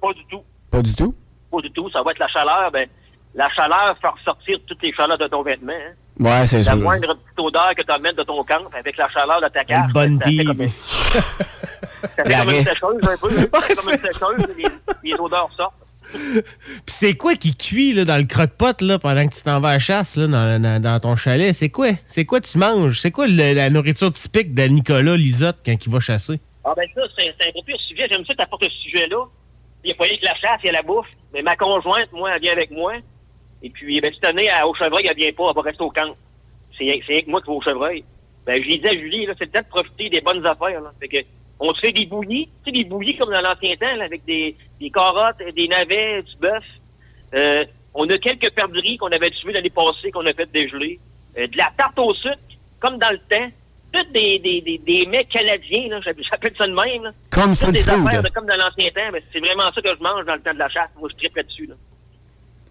[0.00, 0.42] Pas du tout.
[0.70, 1.14] Pas du tout?
[1.50, 1.88] Pas du tout.
[1.90, 2.86] Ça va être la chaleur, ben,
[3.34, 5.94] la chaleur fait ressortir toutes les chaleurs de ton vêtement, hein.
[6.20, 6.76] Ouais, c'est La sûr.
[6.76, 9.60] moindre petite odeur que tu amènes de ton camp avec la chaleur de ta.
[9.86, 10.70] Une bonne ça fait comme, deal.
[11.12, 13.28] ça fait comme une sécheuse un peu.
[13.38, 13.46] hein.
[13.52, 15.74] Ça fait comme une sécheuse, les, les odeurs sortent.
[16.14, 16.42] Puis
[16.86, 19.78] c'est quoi qui cuit là, dans le croque-pot pendant que tu t'en vas à la
[19.78, 20.26] chasse là,
[20.78, 21.52] dans, ton chalet?
[21.52, 21.90] C'est quoi?
[22.06, 23.00] C'est quoi tu manges?
[23.00, 26.40] C'est quoi la nourriture typique de Nicolas Lisotte quand il va chasser?
[26.64, 28.06] Ah ben ça, c'est un gros pire sujet.
[28.10, 29.24] J'aime ça que tu apportes ce sujet-là.
[29.84, 31.06] Il n'y a pas rien que la chasse, il y a la bouffe.
[31.32, 32.94] Mais ma conjointe, moi, elle vient avec moi.
[33.62, 35.90] Et puis, ben, cette année, à- au chevreuil, elle vient pas, elle va rester au
[35.90, 36.14] camp.
[36.76, 38.04] C'est c'est avec moi qui vais au chevreuil.
[38.46, 40.80] Ben, je lui dis à Julie, c'est le temps de profiter des bonnes affaires.
[40.80, 40.92] Là.
[41.00, 41.16] Fait que,
[41.60, 44.24] on se fait des bouillies, tu sais, des bouillies comme dans l'ancien temps, là, avec
[44.24, 46.64] des, des carottes, des navets, du bœuf.
[47.34, 50.98] Euh, on a quelques perdrix qu'on avait tués l'année passée, qu'on a fait dégeler.
[51.36, 52.36] Euh, de la tarte au sucre,
[52.80, 53.50] comme dans le temps.
[53.90, 57.04] Toutes des, des, des, des mets canadiens, là, j'appelle ça de même.
[57.04, 57.10] Là.
[57.30, 58.06] Comme Toutes food des food.
[58.06, 60.40] affaires de- comme dans l'ancien temps, mais c'est vraiment ça que je mange dans le
[60.42, 60.90] temps de la chasse.
[61.00, 61.66] Moi, je tripe là-dessus.
[61.66, 61.74] Là.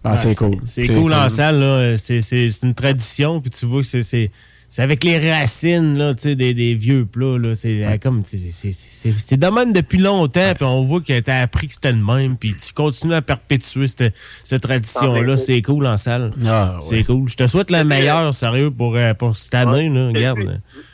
[0.04, 0.58] Ah, c'est cool.
[0.64, 1.96] C'est cool, en salle, là.
[1.96, 4.30] C'est, c'est- c'est une tradition, puis tu vois que c'est,
[4.68, 7.38] c'est, avec les racines là, tu sais, des, des vieux plats.
[7.38, 7.54] Là.
[7.54, 11.00] C'est euh, comme c'est, c'est, c'est, c'est- c'est de même depuis longtemps, puis on voit
[11.00, 14.14] que tu as appris que c'était le même, puis tu continues à perpétuer cette,
[14.44, 15.20] cette tradition-là.
[15.22, 16.30] Ah, ben, c'est cool en salle.
[16.46, 16.80] Ah, ouais.
[16.82, 17.28] C'est cool.
[17.28, 19.88] Je te souhaite le meilleur, sérieux, pour, euh, pour cette année.
[19.88, 20.10] Là.
[20.10, 20.38] Vous avez Regarde.
[20.38, 20.44] vu-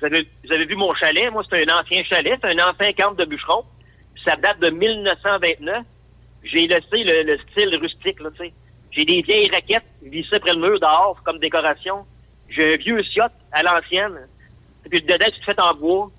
[0.01, 1.31] Vous avez, vous avez vu mon chalet?
[1.33, 2.39] Moi, c'est un ancien chalet.
[2.43, 3.62] C'est un ancien camp de bûcheron.
[4.25, 5.83] Ça date de 1929.
[6.45, 8.53] J'ai laissé le, le style rustique, là, tu sais.
[8.93, 12.05] J'ai des vieilles raquettes vissées près le mur dehors comme décoration.
[12.55, 14.18] J'ai un vieux yacht à l'ancienne.
[14.84, 16.11] Et puis le dedans, tu te fais en bois.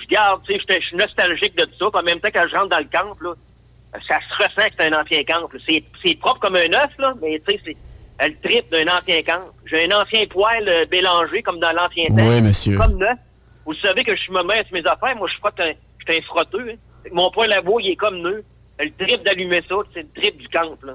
[0.00, 1.86] Je garde, tu sais, je suis nostalgique de ça.
[1.90, 3.34] Puis en même temps, quand je rentre dans le camp, là,
[4.06, 5.46] ça se ressent que c'est un ancien camp.
[5.68, 9.44] C'est, propre comme un œuf, là, mais tu sais, c'est le trip d'un ancien camp.
[9.66, 12.14] J'ai un ancien poêle euh, mélangé comme dans l'ancien temps.
[12.16, 12.76] Oui, monsieur.
[12.76, 13.18] Comme neuf.
[13.66, 15.16] Vous savez que je suis me mets sur mes affaires.
[15.16, 16.70] Moi, je crois que je suis un frotteux.
[16.70, 17.08] hein.
[17.12, 18.44] Mon poêle à bois, il est comme neuf.
[18.78, 20.94] Le trip d'allumer ça, c'est le trip du camp, là.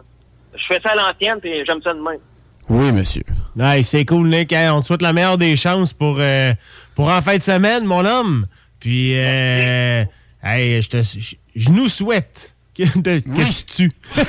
[0.53, 2.19] Je fais ça à l'ancienne, puis j'aime ça de même.
[2.69, 3.23] Oui, monsieur.
[3.55, 4.51] Ouais, c'est cool, Nick.
[4.51, 6.51] Hey, on te souhaite la meilleure des chances pour, euh,
[6.95, 8.47] pour en fin de semaine, mon homme.
[8.79, 10.03] Puis, euh,
[10.43, 13.91] hey, je, te, je, je nous souhaite que, de- que tu tues.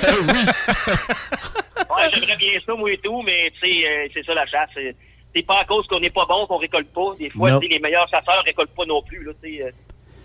[1.89, 4.69] Ouais, j'aimerais bien ça, moi et tout, mais tu sais, euh, c'est ça la chasse.
[4.75, 4.95] C'est-
[5.35, 7.13] C'est pas à cause qu'on n'est pas bon qu'on récolte pas.
[7.19, 9.23] Des fois, les meilleurs chasseurs récoltent pas non plus.
[9.25, 9.71] Là, tu sais, euh.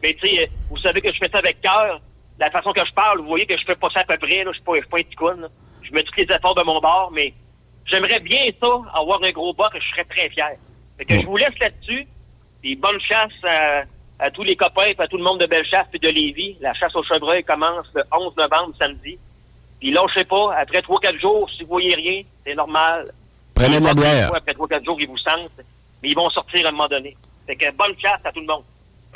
[0.02, 2.02] mais tu sais, euh, vous savez que je fais ça avec cœur.
[2.40, 4.44] La façon que je parle, vous voyez que je fais pas ça à peu près.
[4.44, 4.52] Là.
[4.52, 5.48] Je suis pas, je suis pas un petit con, là.
[5.84, 7.34] Je mets tous les efforts de mon bord, mais
[7.86, 10.56] j'aimerais bien ça, avoir un gros bas que je serais très fier.
[10.98, 12.08] Fait que je vous laisse là-dessus.
[12.62, 13.84] Puis bonne chasse à,
[14.22, 16.56] à tous les copains et à tout le monde de Bellechasse et de Lévis.
[16.62, 19.18] La chasse au chevreuil commence le 11 novembre, samedi.
[19.80, 23.12] Puis là, je sais pas, après 3-4 jours, si vous voyez rien, c'est normal.
[23.56, 24.34] Prenez de la bière.
[24.36, 25.66] Après 3-4 jours, ils vous sentent,
[26.04, 27.18] mais ils vont sortir à un moment donné.
[27.48, 28.64] Fait que bonne chasse à tout le monde.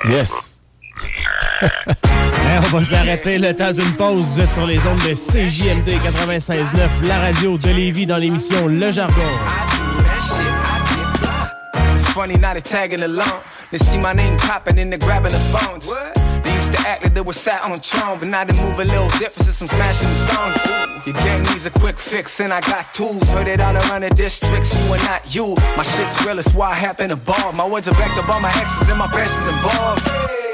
[0.05, 0.59] Yes.
[2.65, 4.25] On va s'arrêter le temps d'une pause.
[4.33, 8.91] Vous êtes sur les ondes de CJMD 96.9, la radio de Lévis dans l'émission Le
[8.91, 9.21] Jargon.
[12.13, 13.41] Funny now they tagging along.
[13.71, 15.85] They see my name popping and they're grabbing the phones.
[16.43, 19.09] They used to act like they sat on a but now they move a little
[19.19, 20.85] different since I'm smashing the songs.
[21.05, 23.21] Your needs a quick fix, and I got tools.
[23.29, 24.09] Heard it all around the
[25.05, 25.55] not you.
[25.77, 27.51] My shit's real, why I happen to ball.
[27.51, 30.44] My words are backed up, my exes and my passions involved.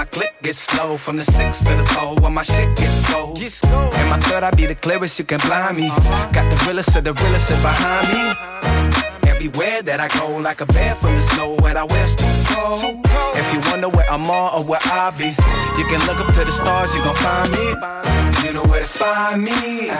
[0.00, 0.96] My click gets slow.
[0.96, 3.34] From the six to the four, when my shit gets slow.
[3.98, 5.88] And my third, I be the clearest, you can blind me.
[6.32, 8.22] Got the realest of the realest behind me.
[9.28, 13.04] Everywhere that I go, like a bear from the snow, when I wear too cold.
[13.40, 15.36] If you wonder where I'm on or where I be,
[15.76, 17.66] you can look up to the stars, you gon' find me.
[18.46, 19.92] You know where to find me,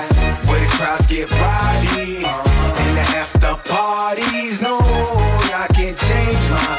[0.48, 4.62] where the crowds get rowdy, in the after parties.
[4.62, 6.69] No, I can't change my.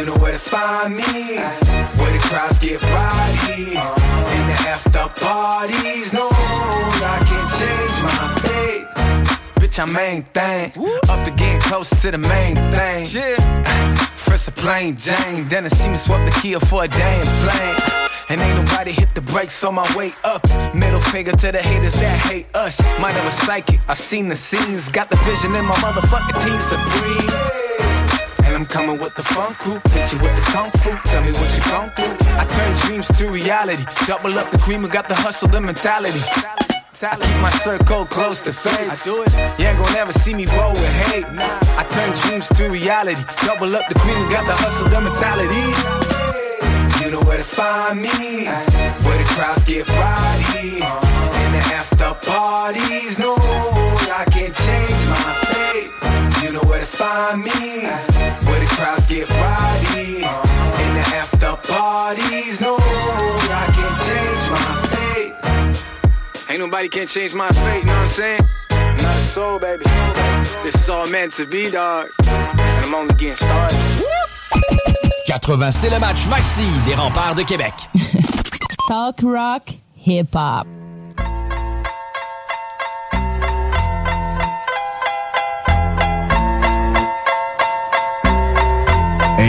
[0.00, 6.14] You know where to find me, where the crowds get rowdy, in the after parties.
[6.14, 8.86] No, I can't change my fate.
[9.60, 10.72] Bitch, I'm main thing.
[11.06, 13.08] Up to getting close to the main thing.
[13.12, 13.94] Yeah.
[14.16, 17.76] First a plain Jane, then I see me swap the Kia for a damn plane.
[18.30, 20.42] And ain't nobody hit the brakes on my way up.
[20.74, 22.80] Middle finger to the haters that hate us.
[22.80, 24.90] Of a psychic, I've seen the scenes.
[24.90, 27.89] Got the vision in my motherfucking team supreme.
[28.60, 29.80] And I'm coming with the funk crew.
[29.88, 30.90] Hit you with the kung fu.
[31.08, 32.04] Tell me what you gon' do.
[32.36, 33.84] I turn dreams to reality.
[34.06, 36.20] Double up the cream and got the hustle, the mentality.
[36.92, 38.90] Keep my circle close to fate.
[38.92, 39.32] I do it.
[39.58, 41.24] You ain't gon' never see me roll with hate.
[41.80, 43.22] I turn dreams to reality.
[43.46, 45.64] Double up the cream and got the hustle, the mentality.
[47.02, 48.44] You know where to find me.
[48.44, 50.84] Where the crowds get rowdy.
[50.84, 53.18] In the after parties.
[53.18, 53.36] No,
[54.20, 56.10] I can't change my fate.
[56.44, 58.49] You know where to find me.
[58.80, 60.16] Where the crowds get rowdy.
[60.16, 62.60] In the after parties.
[62.60, 66.50] No, I can't change my fate.
[66.50, 68.40] Ain't nobody can change my fate, know what I'm saying?
[68.70, 69.84] Not a soul, baby.
[70.62, 72.08] This is all meant to be, dog.
[72.26, 73.76] And I'm only getting started.
[75.26, 77.74] 80, c'est le match maxi des remparts de Québec.
[78.88, 80.66] Talk rock, hip hop.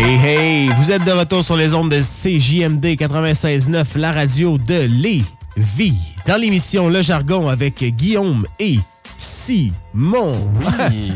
[0.04, 4.82] Hey, hey, vous êtes de retour sur les ondes de CJMD 96.9, la radio de
[4.90, 5.96] Lévis.
[6.26, 8.80] Dans l'émission Le Jargon avec Guillaume et
[9.18, 10.50] Simon.
[10.60, 11.14] Oui.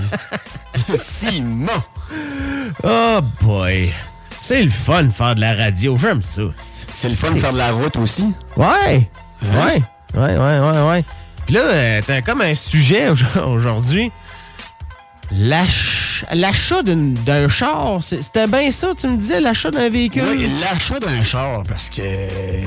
[0.98, 1.68] Simon.
[2.84, 3.92] Oh boy.
[4.40, 6.44] C'est le fun de faire de la radio, j'aime ça.
[6.58, 8.32] C'est le fun de faire de la route aussi.
[8.56, 9.10] Ouais.
[9.44, 9.66] Hein?
[9.66, 9.82] Ouais.
[10.14, 11.04] Ouais, ouais, ouais, ouais.
[11.46, 14.12] Puis là, euh, t'as comme un sujet au- aujourd'hui.
[15.32, 16.04] L'ach-
[16.34, 20.24] L'achat d'un char, c'était bien ça, tu me disais, l'achat d'un véhicule?
[20.26, 22.02] Oui, l'achat d'un char, parce que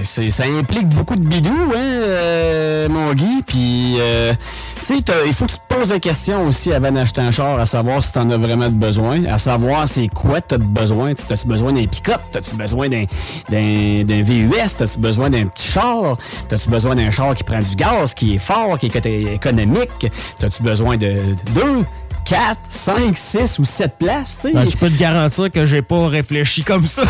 [0.04, 3.42] ça implique beaucoup de bidou, hein, euh, mon Guy.
[3.46, 4.34] Puis, euh,
[4.80, 7.58] tu sais, il faut que tu te poses des questions aussi avant d'acheter un char,
[7.58, 11.14] à savoir si t'en as vraiment besoin, à savoir c'est quoi t'as de besoin.
[11.14, 12.20] Tu- T'as-tu besoin d'un pick-up?
[12.32, 13.04] T'as-tu besoin d'un,
[13.50, 14.76] VUS?
[14.78, 16.18] T'as-tu besoin d'un petit char?
[16.48, 20.06] T'as-tu besoin d'un char qui prend du gaz, qui est fort, qui est éco- économique?
[20.38, 21.14] T'as-tu besoin de
[21.54, 21.84] deux?
[22.28, 24.52] 4, 5, 6 ou 7 places, tu sais.
[24.54, 27.00] Ben, je peux te garantir que j'ai pas réfléchi comme ça.
[27.02, 27.08] Ouais,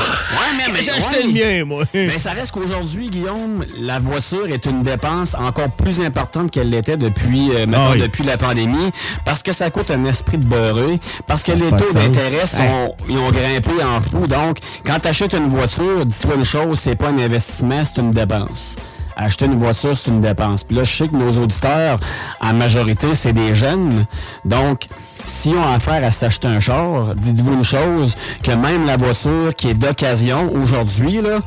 [0.57, 1.23] mais, mais J'ai acheté ouais.
[1.25, 1.85] le mien, moi.
[1.93, 6.97] Mais ça reste qu'aujourd'hui, Guillaume, la voiture est une dépense encore plus importante qu'elle l'était
[6.97, 8.01] depuis, euh, mettons, Ah oui.
[8.01, 8.93] depuis la pandémie,
[9.25, 12.95] parce que ça coûte un esprit de beurré, parce que Ça les taux d'intérêt sont,
[13.09, 14.29] ils ont grimpé en fou.
[14.29, 18.13] Donc, quand tu achètes une voiture, dis-toi une chose, c'est pas un investissement, c'est une
[18.13, 18.77] dépense.
[19.21, 20.63] Acheter une voiture, c'est une dépense.
[20.63, 21.99] Puis là, je sais que nos auditeurs,
[22.41, 24.07] en majorité, c'est des jeunes.
[24.45, 24.87] Donc,
[25.25, 28.15] si on a affaire à s'acheter un char, dites-vous une chose,
[28.45, 31.41] que même la voiture qui est d'occasion aujourd'hui, là,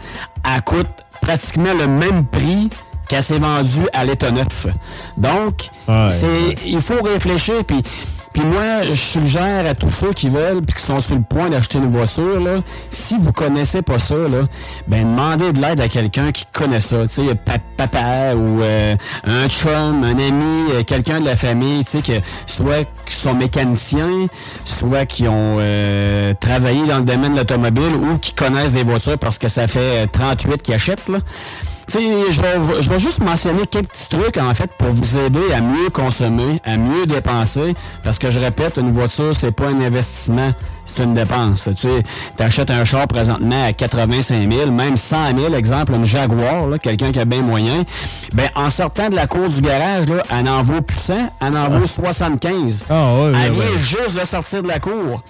[0.54, 0.90] elle coûte
[1.22, 2.70] pratiquement le même prix
[3.08, 4.68] qu'elle s'est vendue à l'état neuf.
[5.16, 6.10] Donc, Ouais.
[6.12, 7.64] c'est, il faut réfléchir.
[7.66, 7.82] Puis,
[8.34, 11.50] puis moi, je suggère à tous ceux qui veulent puis qui sont sur le point
[11.50, 12.60] d'acheter une voiture, là,
[12.90, 14.48] si vous connaissez pas ça, là,
[14.88, 17.02] ben demandez de l'aide à quelqu'un qui connaît ça.
[17.08, 21.84] Tu sais, pa- papa ou euh, un chum, un ami, euh, quelqu'un de la famille,
[21.84, 22.14] tu sais, que
[22.46, 24.28] soit qui sont mécaniciens,
[24.66, 29.18] soit qui ont euh, travaillé dans le domaine de l'automobile ou qui connaissent des voitures
[29.18, 31.18] parce que ça fait euh, 38 qu'ils achètent, là.
[31.92, 35.18] Tu sais, je vais, je vais juste mentionner quelques petits trucs, en fait, pour vous
[35.18, 37.76] aider à mieux consommer, à mieux dépenser.
[38.02, 40.52] Parce que je répète, une voiture, c'est pas un investissement,
[40.86, 41.68] c'est une dépense.
[41.76, 42.04] Tu sais,
[42.38, 47.20] t'achètes un char présentement à 85 000, même 100 000, exemple, une Jaguar, quelqu'un qui
[47.20, 47.84] a bien moyen.
[48.34, 51.58] Ben, en sortant de la cour du garage, là, elle en vaut plus 100, elle
[51.58, 52.86] en vaut 75.
[52.90, 55.22] Ah ouais, elle vient juste de sortir de la cour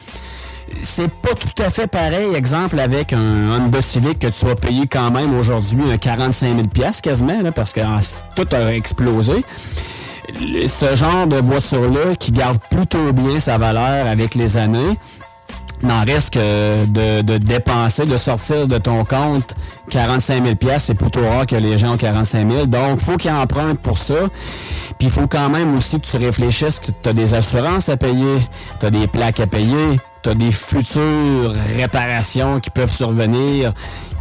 [0.82, 4.88] c'est pas tout à fait pareil, exemple, avec un Honda Civic que tu vas payer
[4.88, 7.99] quand même aujourd'hui un 45 000 piastres quasiment, là, parce que en-
[8.36, 9.43] tout a explosé.
[10.67, 14.97] Ce genre de voiture-là qui garde plutôt bien sa valeur avec les années,
[15.84, 19.55] n'en reste que de, dépenser, de sortir de ton compte
[19.89, 22.65] 45 000 pièces, c'est plutôt rare que les gens ont 45 000.
[22.67, 24.13] Donc, faut qu'ils empruntent pour ça.
[24.99, 27.97] Puis, il faut quand même aussi que tu réfléchisses que tu as des assurances à
[27.97, 28.38] payer,
[28.80, 33.74] tu as des plaques à payer, tu as des futures réparations qui peuvent survenir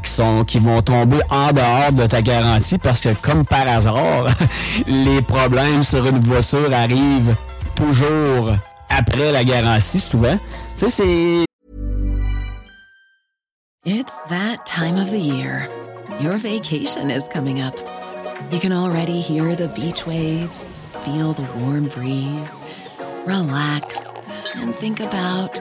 [0.03, 4.29] qui sont qui vont tomber en dehors de ta garantie parce que comme par hasard,
[4.87, 7.35] les problèmes sur une voiture arrivent
[7.75, 8.55] toujours
[8.89, 10.39] après la garantie souvent.
[10.77, 11.45] Tu sais c'est
[13.87, 15.69] It's that time of the year.
[16.21, 17.75] Your vacation is coming up.
[18.51, 22.63] You can already hear the beach waves, feel the warm breeze,
[23.27, 24.07] relax
[24.57, 25.61] and think about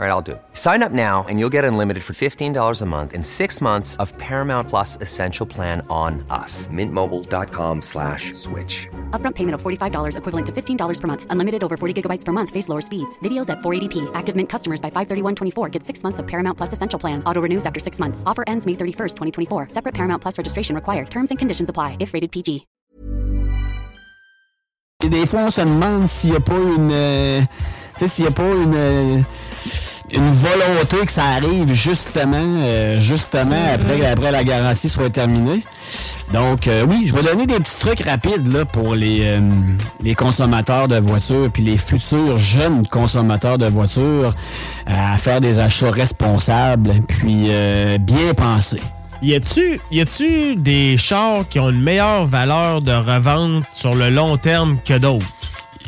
[0.00, 0.42] All right, I'll do it.
[0.54, 4.16] Sign up now and you'll get unlimited for $15 a month in six months of
[4.16, 6.66] Paramount Plus Essential Plan on us.
[6.72, 8.88] Mintmobile.com slash switch.
[9.10, 11.26] Upfront payment of $45 equivalent to $15 per month.
[11.28, 12.48] Unlimited over 40 gigabytes per month.
[12.48, 13.18] Face lower speeds.
[13.18, 14.10] Videos at 480p.
[14.14, 17.22] Active Mint customers by 531.24 get six months of Paramount Plus Essential Plan.
[17.26, 18.22] Auto renews after six months.
[18.24, 19.16] Offer ends May 31st,
[19.48, 19.68] 2024.
[19.68, 21.10] Separate Paramount Plus registration required.
[21.10, 22.66] Terms and conditions apply if rated PG.
[25.02, 26.90] Et des fois, on se demande s'il n'y a pas une.
[26.90, 28.74] euh, tu sais, s'il n'y a pas une.
[28.74, 29.20] euh,
[30.12, 35.64] une volonté que ça arrive justement, euh, justement après, après la garantie soit terminée.
[36.32, 39.40] Donc euh, oui, je vais donner des petits trucs rapides là, pour les, euh,
[40.02, 44.34] les consommateurs de voitures puis les futurs jeunes consommateurs de voitures
[44.86, 47.50] à faire des achats responsables puis
[48.00, 48.82] bien pensés.
[49.22, 54.08] Y a-tu y a-tu des chars qui ont une meilleure valeur de revente sur le
[54.08, 55.26] long terme que d'autres?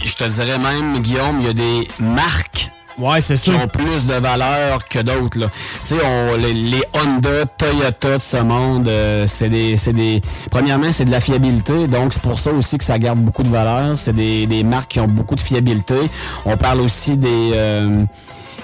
[0.05, 3.57] Je te dirais même, Guillaume, il y a des marques Ouais, c'est qui ça.
[3.57, 5.39] ont plus de valeur que d'autres.
[5.39, 5.47] là.
[5.83, 10.23] Tu sais, on- les, les Honda, Toyota de ce monde, euh, c'est des, c'est des.
[10.51, 13.49] Premièrement, c'est de la fiabilité, donc c'est pour ça aussi que ça garde beaucoup de
[13.49, 13.97] valeur.
[13.97, 15.97] C'est des, des marques qui ont beaucoup de fiabilité.
[16.45, 17.51] On parle aussi des.
[17.55, 18.05] euh,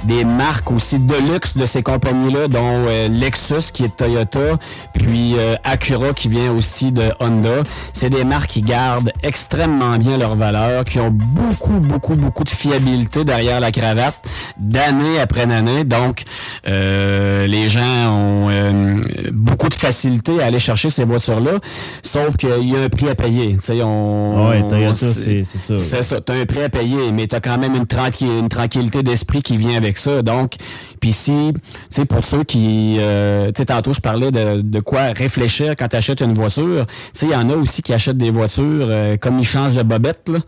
[0.04, 4.58] des marques aussi de luxe de ces compagnies-là, dont euh, Lexus qui est de Toyota,
[4.94, 7.62] puis euh, Acura qui vient aussi de Honda.
[7.92, 12.48] C'est des marques qui gardent extrêmement bien leur valeur, qui ont beaucoup, beaucoup, beaucoup de
[12.50, 14.14] fiabilité derrière la cravate,
[14.58, 15.84] d'année après année.
[15.84, 16.22] Donc,
[16.66, 17.80] euh, les gens
[18.12, 19.00] ont euh,
[19.32, 21.52] beaucoup de facilité à aller chercher ces voitures-là,
[22.02, 23.54] sauf qu'il y a un prix à payer.
[23.54, 25.78] Tu sais, on, Ouais, Toyota, c'est c'est ça.
[25.78, 29.02] c'est ça, t'as un prix à payer, mais t'as quand même une, tranqui- une tranquillité
[29.02, 30.20] d'esprit qui vient avec ça.
[30.22, 30.54] Donc,
[31.00, 34.80] puis si, tu sais, pour ceux qui, euh, tu sais, tantôt je parlais de, de
[34.80, 36.84] quoi réfléchir quand t'achètes une voiture.
[36.86, 39.74] Tu sais, il y en a aussi qui achètent des voitures euh, comme ils changent
[39.76, 40.28] de bobette.
[40.28, 40.38] Là.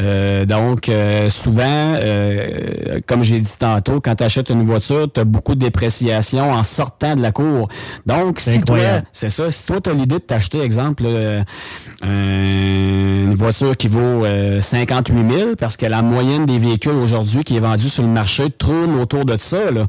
[0.00, 5.54] Euh, donc, euh, souvent, euh, comme j'ai dit tantôt, quand t'achètes une voiture, t'as beaucoup
[5.54, 7.68] de dépréciation en sortant de la cour.
[8.06, 9.06] Donc, C'est si toi, incroyable.
[9.12, 9.50] c'est ça.
[9.50, 11.42] Si toi, tu as l'idée de t'acheter, exemple, euh,
[12.02, 17.44] un- une voiture qui vaut euh, 58 000, parce que la moyenne des véhicules aujourd'hui
[17.44, 18.50] qui est vendue sur le marché
[18.86, 19.70] tourne autour de ça.
[19.70, 19.86] là.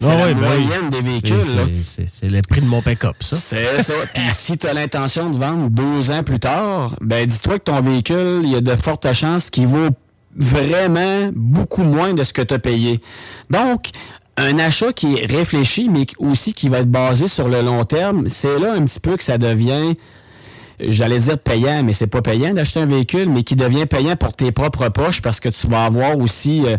[0.00, 0.64] C'est Ah la ben oui.
[0.66, 1.82] moyenne des véhicules.
[1.82, 3.36] c'est le prix de mon pick-up, ça.
[3.36, 3.94] C'est ça.
[4.14, 7.80] Puis si tu as l'intention de vendre deux ans plus tard, ben dis-toi que ton
[7.80, 9.88] véhicule, il y a de fortes chances qu'il vaut
[10.36, 13.00] vraiment beaucoup moins de ce que tu as payé.
[13.48, 13.88] Donc,
[14.36, 18.28] un achat qui est réfléchi, mais aussi qui va être basé sur le long terme,
[18.28, 19.94] c'est là un petit peu que ça devient
[20.80, 24.32] j'allais dire payant, mais c'est pas payant d'acheter un véhicule, mais qui devient payant pour
[24.32, 26.76] tes propres poches parce que tu vas avoir aussi, euh,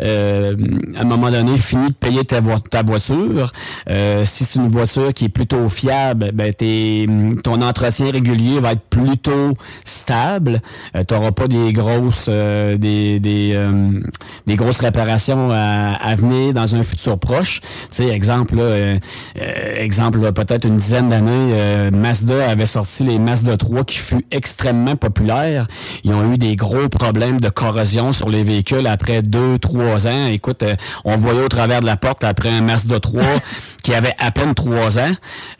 [0.00, 0.54] euh,
[0.96, 3.52] à un moment donné, fini de payer ta, vo- ta voiture.
[3.88, 7.06] Euh, si c'est une voiture qui est plutôt fiable, ben tes,
[7.42, 10.60] ton entretien régulier va être plutôt stable.
[10.94, 14.00] tu n'auras pas des grosses, euh, des, des, euh,
[14.46, 17.60] des grosses réparations à, à venir dans un futur proche.
[17.60, 18.98] Tu sais, exemple, là, euh,
[19.40, 24.24] euh, exemple, peut-être une dizaine d'années, euh, Mazda avait sorti les Mazda 3 qui fut
[24.30, 25.66] extrêmement populaire.
[26.04, 30.26] Ils ont eu des gros problèmes de corrosion sur les véhicules après deux, trois ans.
[30.26, 33.22] Écoute, euh, on voyait au travers de la porte après un Mazda 3
[33.82, 35.12] qui avait à peine trois ans.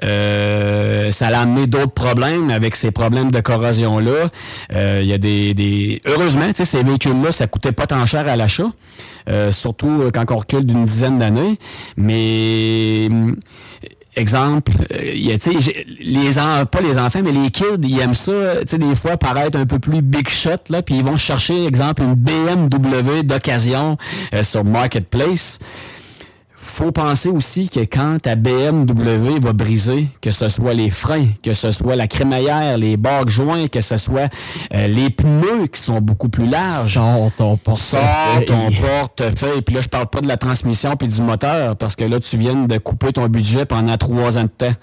[0.04, 4.30] Euh, ça a amené d'autres problèmes avec ces problèmes de corrosion-là.
[4.72, 6.02] Euh, Il y a des, des...
[6.06, 8.70] Heureusement, tu sais, ces véhicules-là, ça coûtait pas tant cher à l'achat.
[9.28, 11.58] Euh, surtout quand on recule d'une dizaine d'années.
[11.96, 13.08] Mais
[14.16, 15.36] exemple, euh, y a,
[16.00, 19.66] les en- pas les enfants, mais les kids, ils aiment ça, des fois paraître un
[19.66, 23.96] peu plus big shot, là, puis ils vont chercher, exemple, une BMW d'occasion
[24.34, 25.58] euh, sur Marketplace.
[26.62, 31.54] Faut penser aussi que quand ta BMW va briser, que ce soit les freins, que
[31.54, 34.30] ce soit la crémaillère, les bagues joints, que ce soit
[34.74, 36.94] euh, les pneus qui sont beaucoup plus larges.
[36.94, 38.00] Sors ton portefeuille.
[38.00, 39.62] Sors ton portefeuille.
[39.62, 42.36] Puis là, je parle pas de la transmission puis du moteur, parce que là, tu
[42.36, 44.74] viens de couper ton budget pendant trois ans de temps.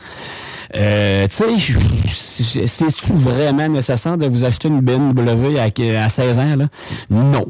[0.76, 6.56] Euh, tu sais, c'est-tu vraiment nécessaire de vous acheter une BMW à, à 16 ans?
[6.58, 6.66] Là?
[7.10, 7.46] Non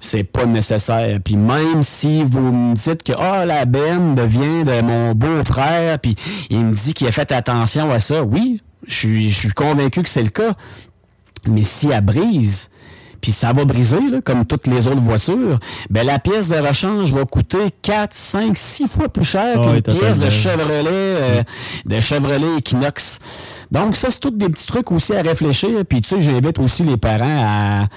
[0.00, 1.18] c'est pas nécessaire.
[1.22, 6.16] Puis même si vous me dites que ah la Ben devient de mon beau-frère, puis
[6.48, 10.02] il me dit qu'il a fait attention à ça, oui, je suis, je suis convaincu
[10.02, 10.54] que c'est le cas.
[11.46, 12.70] Mais si elle brise,
[13.20, 15.58] puis ça va briser, là, comme toutes les autres voitures,
[15.90, 19.82] ben la pièce de rechange va coûter 4, 5, 6 fois plus cher Ah qu'une
[19.82, 20.30] pièce de.
[20.30, 21.42] Chevrolet, euh,
[21.84, 23.20] de Chevrolet Equinox.
[23.70, 25.70] Donc ça, c'est tous des petits trucs aussi à réfléchir.
[25.88, 27.88] Puis tu sais, j'invite aussi les parents à,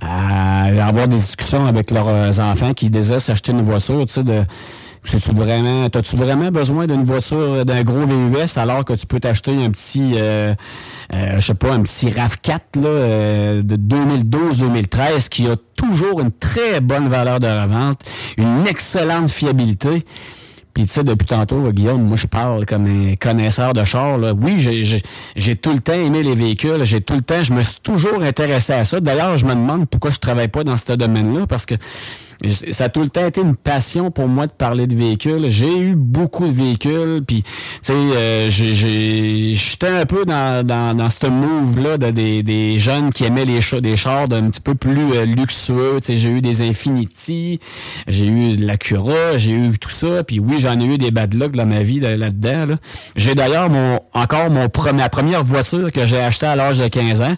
[0.00, 4.44] à avoir des discussions avec leurs enfants qui désirent s'acheter une voiture, tu sais, de...
[5.04, 9.52] C'est-tu vraiment, t'as-tu vraiment besoin d'une voiture, d'un gros VUS alors que tu peux t'acheter
[9.52, 10.54] un petit, euh,
[11.12, 16.30] euh, je sais pas, un petit RAV4 là, euh, de 2012-2013 qui a toujours une
[16.30, 17.98] très bonne valeur de revente,
[18.36, 20.04] une excellente fiabilité.
[20.74, 24.16] Puis tu sais, depuis tantôt, Guillaume, moi je parle comme un connaisseur de char.
[24.18, 24.32] là.
[24.32, 25.02] Oui, j'ai- j'ai
[25.36, 26.84] j'ai tout le temps aimé les véhicules.
[26.84, 29.00] J'ai tout le temps, je me suis toujours intéressé à ça.
[29.00, 31.74] D'ailleurs, je me demande pourquoi je travaille pas dans ce domaine-là, parce que
[32.50, 35.46] ça a tout le temps été une passion pour moi de parler de véhicules.
[35.50, 37.50] J'ai eu beaucoup de véhicules, puis tu
[37.82, 43.24] sais, euh, j'étais un peu dans, dans, dans ce move-là de, des, des jeunes qui
[43.24, 45.98] aimaient les cha- des chars d'un petit peu plus euh, luxueux.
[46.02, 47.60] Tu sais, j'ai eu des Infinity,
[48.08, 51.34] j'ai eu de l'Acura, j'ai eu tout ça, puis oui, j'en ai eu des bad
[51.34, 52.66] luck dans ma vie là- là-dedans.
[52.66, 52.76] Là.
[53.16, 57.22] J'ai d'ailleurs mon encore mon ma première voiture que j'ai achetée à l'âge de 15
[57.22, 57.34] ans.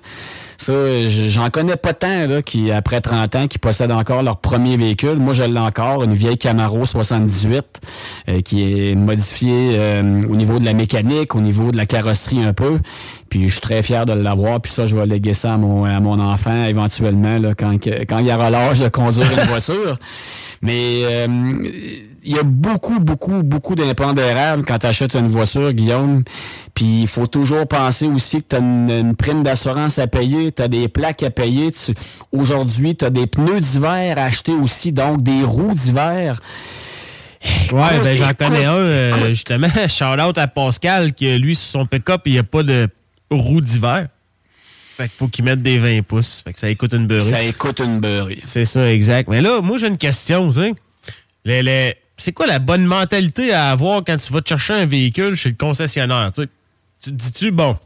[0.64, 0.72] Ça,
[1.08, 5.18] j'en connais pas tant là, qui, après 30 ans, qui possèdent encore leur premier véhicule.
[5.18, 7.62] Moi, je l'ai encore, une vieille Camaro 78,
[8.30, 12.42] euh, qui est modifiée euh, au niveau de la mécanique, au niveau de la carrosserie
[12.42, 12.78] un peu.
[13.28, 14.58] Puis je suis très fier de l'avoir.
[14.62, 18.18] Puis ça, je vais léguer ça à mon, à mon enfant éventuellement, là, quand, quand
[18.20, 19.98] il aura l'âge de conduire une voiture.
[20.64, 21.26] Mais euh,
[22.24, 26.24] il y a beaucoup, beaucoup, beaucoup d'impondérables quand tu achètes une voiture, Guillaume.
[26.74, 30.52] Puis il faut toujours penser aussi que tu as une, une prime d'assurance à payer,
[30.52, 31.70] tu as des plaques à payer.
[32.32, 36.40] Aujourd'hui, tu as des pneus d'hiver à acheter aussi, donc des roues d'hiver.
[37.70, 41.84] Ouais, ben j'en connais un, euh, justement, shout out à Pascal, que lui, sur son
[41.84, 42.88] pick-up, il n'y a pas de
[43.30, 44.08] roue d'hiver.
[44.96, 46.40] Fait qu'il faut qu'il mette des 20 pouces.
[46.44, 47.30] Fait que ça écoute une beurrée.
[47.30, 48.40] Ça écoute une beurrée.
[48.44, 49.28] C'est ça, exact.
[49.28, 50.72] Mais là, moi, j'ai une question, tu sais.
[51.44, 54.86] Les- les- C'est quoi la bonne mentalité à avoir quand tu vas te chercher un
[54.86, 56.48] véhicule chez le concessionnaire, tu sais?
[57.02, 57.76] Tu te dis-tu, bon,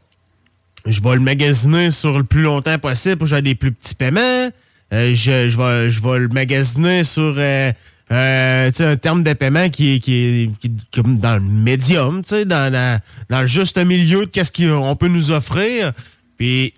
[0.86, 3.94] je vais le magasiner sur le plus longtemps possible pour que j'ai des plus petits
[3.94, 4.50] paiements.
[4.92, 7.72] Euh, je, je, vais, je vais le magasiner sur euh,
[8.12, 12.22] euh, un terme de paiement qui est, qui est, qui est comme dans le médium,
[12.22, 13.00] tu sais, dans, la-
[13.30, 15.92] dans le juste milieu de qu'est-ce qu'on peut nous offrir.
[16.36, 16.74] Puis,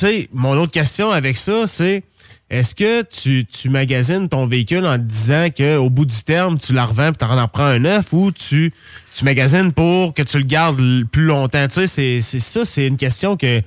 [0.00, 2.02] tu sais, mon autre question avec ça, c'est
[2.48, 6.72] est-ce que tu, tu magasines ton véhicule en te disant qu'au bout du terme, tu
[6.72, 8.72] la revends et tu en reprends un neuf ou tu,
[9.14, 11.68] tu magasines pour que tu le gardes plus longtemps?
[11.68, 13.60] Tu sais, c'est c'est ça, c'est une question que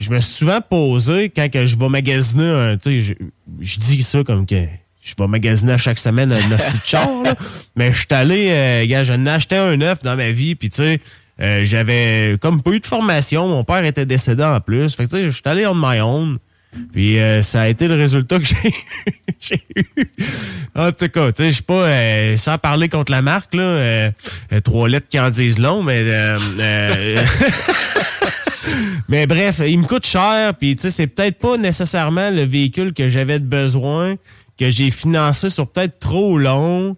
[0.00, 2.76] je me suis souvent posée quand que je vais magasiner un.
[2.76, 3.14] Tu sais, je,
[3.60, 4.64] je dis ça comme que
[5.02, 7.34] je vais magasiner à chaque semaine un petit char, là.
[7.76, 10.68] mais je suis allé, euh, gars, j'en ai acheté un neuf dans ma vie, puis
[10.68, 11.00] tu sais,
[11.40, 15.10] euh, j'avais comme pas eu de formation, mon père était décédé en plus, fait que
[15.10, 16.38] tu sais, je suis allé on my own.
[16.92, 18.46] Puis euh, ça a été le résultat que
[19.40, 19.86] j'ai eu.
[20.74, 23.62] En tout cas, tu sais, je suis pas euh, sans parler contre la marque là,
[23.62, 24.10] euh,
[24.52, 26.38] euh, trois lettres qui en disent long, mais euh,
[29.08, 32.92] mais bref, il me coûte cher, puis tu sais, c'est peut-être pas nécessairement le véhicule
[32.92, 34.16] que j'avais de besoin,
[34.58, 36.96] que j'ai financé sur peut-être trop long.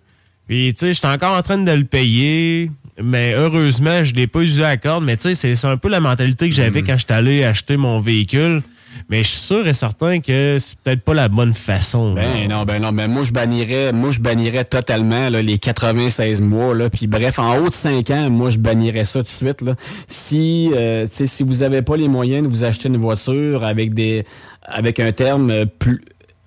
[0.48, 2.70] Puis tu sais, j'étais encore en train de le payer,
[3.02, 5.76] mais heureusement, je l'ai pas usé à la corde, mais tu sais, c'est- c'est un
[5.76, 8.62] peu la mentalité que j'avais quand j'étais allé acheter mon véhicule.
[9.10, 12.14] Mais je suis sûr et certain que c'est peut-être pas la bonne façon.
[12.14, 12.22] là.
[12.22, 16.40] Ben non, ben non, ben moi je bannirais, moi je bannirais totalement là, les 96
[16.40, 19.28] mois là, puis bref en haut de 5 ans, moi je bannirais ça tout de
[19.28, 19.76] suite là.
[20.08, 23.64] Si euh, tu sais, si vous avez pas les moyens de vous acheter une voiture
[23.64, 24.24] avec des
[24.64, 26.00] avec un terme euh, plus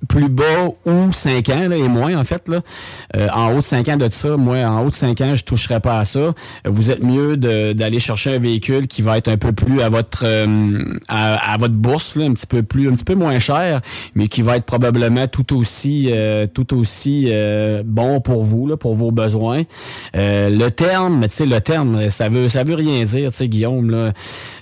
[0.08, 2.62] plus bas ou 5 ans là, et moins en fait là.
[3.16, 5.44] Euh, en haut de 5 ans de ça, moi en haut de 5 ans, je
[5.44, 6.34] toucherais pas à ça.
[6.66, 10.24] Vous êtes mieux d'aller chercher un véhicule qui va être un peu plus à votre
[10.26, 13.82] euh, à, votre bourse là, un petit peu plus un petit peu moins cher,
[14.16, 18.78] mais qui va être probablement tout aussi euh, tout aussi euh, bon pour vous là,
[18.78, 19.64] pour vos besoins.
[20.16, 23.48] Euh, le terme, tu sais le terme, ça veut ça veut rien dire, tu sais
[23.48, 24.14] Guillaume là.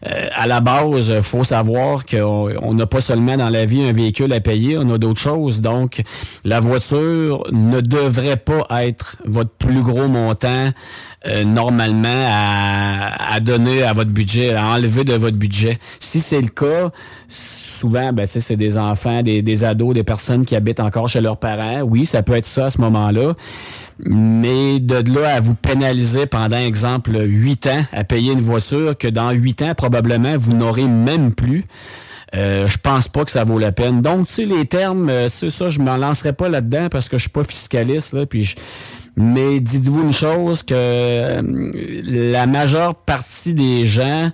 [0.08, 3.94] Euh, à la base, faut savoir qu'on on n'a pas seulement dans la vie un
[3.94, 6.01] véhicule à payer, on a d'autres choses Donc,
[6.43, 10.69] la voiture ne devrait pas être votre plus gros montant
[11.27, 15.77] euh, normalement à, à, donner à votre budget, à enlever de votre budget.
[15.99, 16.91] Si c'est le cas,
[17.27, 21.38] souvent, ben, c'est des enfants, des, des ados, des personnes qui habitent encore chez leurs
[21.38, 21.82] parents.
[21.82, 23.34] Oui, ça peut être ça à ce moment-là.
[24.05, 29.07] Mais de là à vous pénaliser pendant, exemple, huit ans à payer une voiture que
[29.09, 31.65] dans huit ans, probablement, vous n'aurez même plus.
[32.36, 34.01] Euh, je pense pas que ça vaut la peine.
[34.01, 37.17] Donc, tu sais, les termes, euh, c'est ça, je m'en lancerai pas là-dedans parce que
[37.17, 38.55] je suis pas fiscaliste, là, puis
[39.15, 41.41] Mais dites-vous une chose, que euh,
[42.32, 44.32] la majeure partie des gens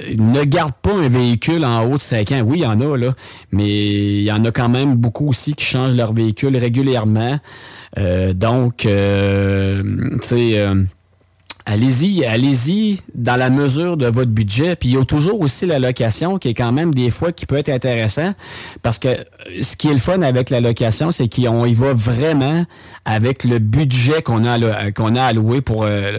[0.00, 2.42] euh, ne gardent pas un véhicule en haut de 5 ans.
[2.46, 3.14] Oui, il y en a, là,
[3.50, 7.38] mais il y en a quand même beaucoup aussi qui changent leur véhicule régulièrement.
[8.34, 8.88] donc, tu
[10.22, 10.74] sais
[11.64, 14.74] Allez-y, allez-y dans la mesure de votre budget.
[14.74, 17.46] Puis il y a toujours aussi la location qui est quand même des fois qui
[17.46, 18.34] peut être intéressant
[18.82, 21.92] parce que euh, ce qui est le fun avec la location, c'est qu'on y va
[21.92, 22.64] vraiment
[23.04, 26.18] avec le budget qu'on a qu'on a alloué pour euh,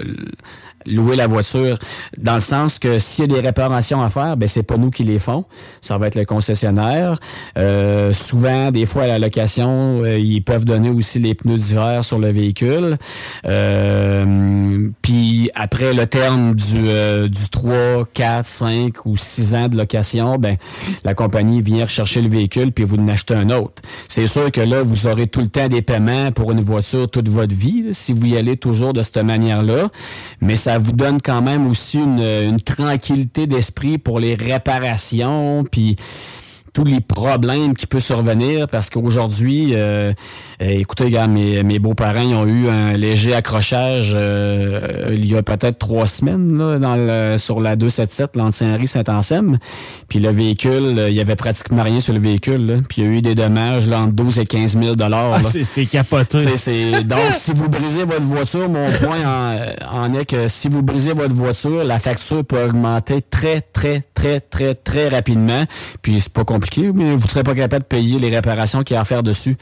[0.85, 1.77] louer la voiture,
[2.17, 4.91] dans le sens que s'il y a des réparations à faire, ben c'est pas nous
[4.91, 5.45] qui les font,
[5.81, 7.19] ça va être le concessionnaire.
[7.57, 12.03] Euh, souvent, des fois à la location, euh, ils peuvent donner aussi les pneus d'hiver
[12.03, 12.97] sur le véhicule.
[13.45, 16.83] Euh, puis après le terme du,
[17.29, 20.57] du 3, 4, 5 ou 6 ans de location, ben
[21.03, 23.81] la compagnie vient rechercher le véhicule puis vous en achetez un autre.
[24.07, 27.29] C'est sûr que là, vous aurez tout le temps des paiements pour une voiture toute
[27.29, 29.89] votre vie, si vous y allez toujours de cette manière-là,
[30.41, 35.63] mais ça ça vous donne quand même aussi une, une tranquillité d'esprit pour les réparations,
[35.69, 35.97] puis
[36.73, 40.11] tous les problèmes qui peuvent survenir parce qu'aujourd'hui, euh,
[40.61, 45.43] euh, écoutez, regarde, mes, mes beaux-parents ont eu un léger accrochage euh, il y a
[45.43, 49.59] peut-être trois semaines là, dans le, sur la 277, l'ancien Henri Saint-Anselme.
[50.07, 52.65] Puis le véhicule, il y avait pratiquement rien sur le véhicule.
[52.65, 55.41] Là, puis il y a eu des dommages là, entre 12 et 15 000 ah,
[55.63, 56.39] C'est capoté.
[57.03, 59.19] donc, si vous brisez votre voiture, mon point
[59.91, 64.01] en, en est que si vous brisez votre voiture, la facture peut augmenter très, très,
[64.15, 65.65] très, très, très rapidement.
[66.01, 68.95] Puis c'est pas compliqué mais vous ne serez pas capable de payer les réparations qu'il
[68.95, 69.57] y a à faire dessus.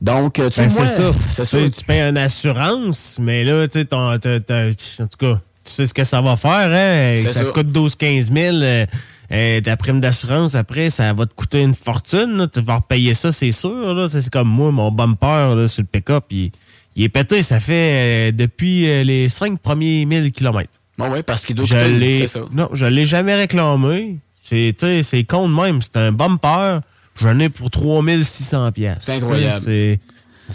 [0.00, 1.12] Donc, euh, tu ben, c'est ça.
[1.30, 1.58] C'est ça.
[1.58, 6.04] Tu, payes une assurance, mais là, tu sais, en tout cas, tu sais ce que
[6.04, 7.14] ça va faire, hein?
[7.30, 8.56] Ça, coûte 12-15 000.
[8.56, 8.86] Euh,
[9.30, 12.48] euh, ta prime d'assurance, après, ça va te coûter une fortune.
[12.52, 14.08] Tu vas repayer ça, c'est sûr.
[14.10, 16.52] C'est comme moi, mon bumper là, sur le pick-up, il,
[16.96, 17.42] est pété.
[17.42, 20.70] Ça fait depuis les 5 premiers 1000 km.
[20.96, 22.40] Bon, oui, parce qu'il doit coûter, c'est ça.
[22.52, 24.18] Non, je l'ai jamais réclamé.
[24.48, 25.82] C'est, c'est con de même.
[25.82, 26.80] C'est un bumper.
[27.20, 28.96] J'en ai pour 3600 pièces.
[29.00, 29.62] C'est incroyable.
[29.64, 30.00] C'est,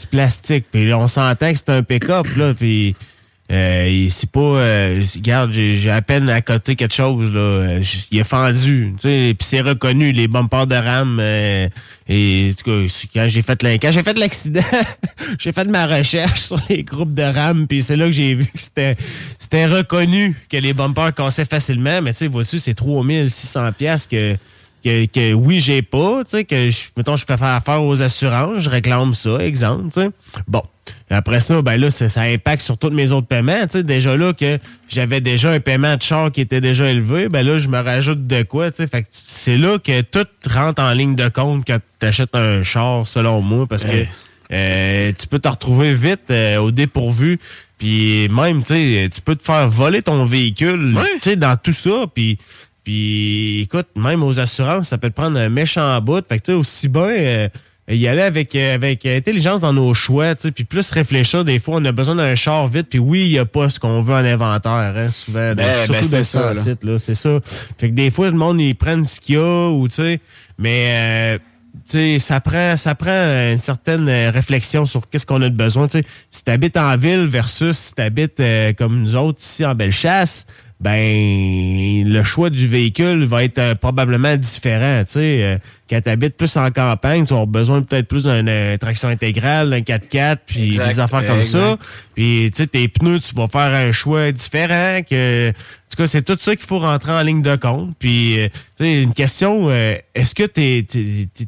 [0.10, 0.66] plastique.
[0.72, 2.54] Puis on s'entend que c'est un pick-up, là.
[2.54, 2.96] Puis
[3.52, 4.40] euh, c'est pas.
[4.40, 7.42] Euh, regarde, j'ai à peine à côté quelque chose là.
[7.42, 9.36] Euh, il est fendu, tu sais.
[9.38, 11.18] Puis c'est reconnu les bumpers de RAM.
[11.20, 11.68] Euh,
[12.08, 14.62] et en tout cas, quand j'ai fait quand j'ai fait l'accident,
[15.40, 17.68] j'ai fait ma recherche sur les groupes de RAM.
[17.68, 18.96] Puis c'est là que j'ai vu que c'était
[19.38, 22.02] c'était reconnu que les bumpers cassaient facilement.
[22.02, 24.38] Mais tu sais, vois-tu, c'est 3600 pièces que
[24.86, 28.60] que, que, oui, j'ai pas, tu sais, que je, mettons, je préfère faire aux assurances,
[28.60, 30.10] je réclame ça, exemple, tu sais.
[30.46, 30.64] Bon.
[31.14, 33.62] Après ça, ben là, ça, impacte sur tous mes autres paiements.
[33.64, 34.60] Tu sais, déjà là que
[34.90, 38.28] j'avais déjà un paiement de char qui était déjà élevé, ben là, je me rajoute
[38.28, 38.88] de quoi, tu sais.
[38.88, 42.64] Fait que c'est là que tout rentre en ligne de compte quand tu achètes un
[42.64, 44.06] char, selon moi, parce que
[44.52, 47.40] euh, tu peux te retrouver vite euh, au dépourvu.
[47.78, 51.74] Puis même, tu sais, tu peux te faire voler ton véhicule, tu sais, dans tout
[51.74, 52.06] ça.
[52.14, 52.38] Puis
[52.84, 56.26] puis écoute, même aux assurances, ça peut te prendre un méchant bout.
[56.28, 57.50] Fait que tu sais, aussi bien euh,
[57.90, 61.44] y aller avec, euh, avec intelligence dans nos choix, tu sais, puis plus réfléchir.
[61.44, 63.80] Des fois, on a besoin d'un char vite, puis oui, il n'y a pas ce
[63.80, 65.54] qu'on veut en inventaire, hein, souvent.
[65.54, 67.40] Ben, surtout ben, ça, site, là, c'est ça.
[67.78, 70.20] Fait que des fois, le monde, ils prennent ce qu'il y a, ou tu sais,
[70.58, 71.36] mais...
[71.36, 71.38] Euh,
[71.86, 75.88] tu sais, ça prend, ça prend une certaine réflexion sur qu'est-ce qu'on a de besoin.
[75.88, 78.42] Tu sais, si tu habites en ville versus si tu habites
[78.78, 80.46] comme nous autres ici en Bellechasse,
[80.84, 85.02] ben le choix du véhicule va être euh, probablement différent.
[85.06, 85.58] Tu sais, euh,
[85.90, 89.70] quand tu habites plus en campagne, tu as besoin peut-être plus d'une euh, traction intégrale,
[89.70, 91.78] d'un 4x4, puis des affaires comme ça.
[92.16, 95.00] Puis tu sais, tes pneus, tu vas faire un choix différent.
[95.10, 97.92] Que, en tout cas, c'est tout ça qu'il faut rentrer en ligne de compte.
[97.98, 98.40] Puis,
[98.76, 100.86] tu sais, une question, est-ce que tu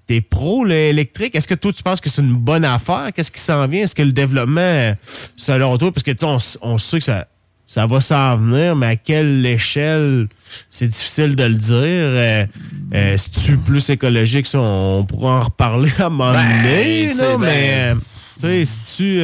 [0.09, 1.35] es, pro l'électrique?
[1.35, 3.09] Est-ce que toi, tu penses que c'est une bonne affaire?
[3.13, 3.81] Qu'est-ce qui s'en vient?
[3.81, 4.95] Est-ce que le développement,
[5.35, 7.25] selon toi, parce que tu sais, on, on sait que ça
[7.67, 10.27] ça va s'en venir, mais à quelle échelle,
[10.69, 11.75] c'est difficile de le dire.
[11.79, 12.45] Euh,
[12.93, 17.11] euh, si tu plus écologique, ça, on pourra en reparler à un moment ben, donné,
[17.39, 17.95] mais euh,
[18.35, 19.21] tu sais, si tu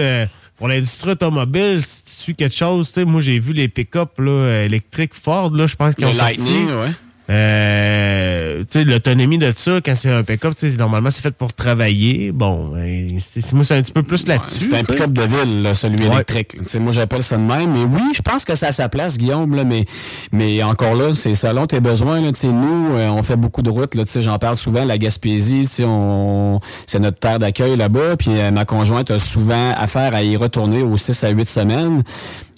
[0.58, 5.14] pour l'industrie automobile, si tu quelque chose, tu sais, moi j'ai vu les pick-up électriques
[5.16, 6.94] Ford, là, je pense qu'ils ont Lightning, sorti.
[7.32, 12.32] Euh, l'autonomie de ça, quand c'est un pick-up, tu sais, normalement, c'est fait pour travailler.
[12.32, 14.66] Bon, ben, c'est- moi, c'est un petit peu plus là-dessus.
[14.70, 16.14] C'est un pick-up de ville, là, celui Ouais.
[16.16, 16.58] électrique.
[16.60, 17.72] Tu sais, moi, j'appelle ça de même.
[17.72, 19.56] Mais oui, je pense que ça a sa place, Guillaume.
[19.56, 19.86] Là, mais,
[20.32, 22.22] mais encore là, c'est selon tes besoins.
[22.22, 23.96] Là, nous, euh, on fait beaucoup de routes.
[23.96, 24.84] Là, tu sais, J'en parle souvent.
[24.86, 28.18] La Gaspésie, on, c'est notre terre d'accueil là-bas.
[28.18, 32.04] Puis euh, ma conjointe a souvent affaire à y retourner aux 6 à 8 semaines.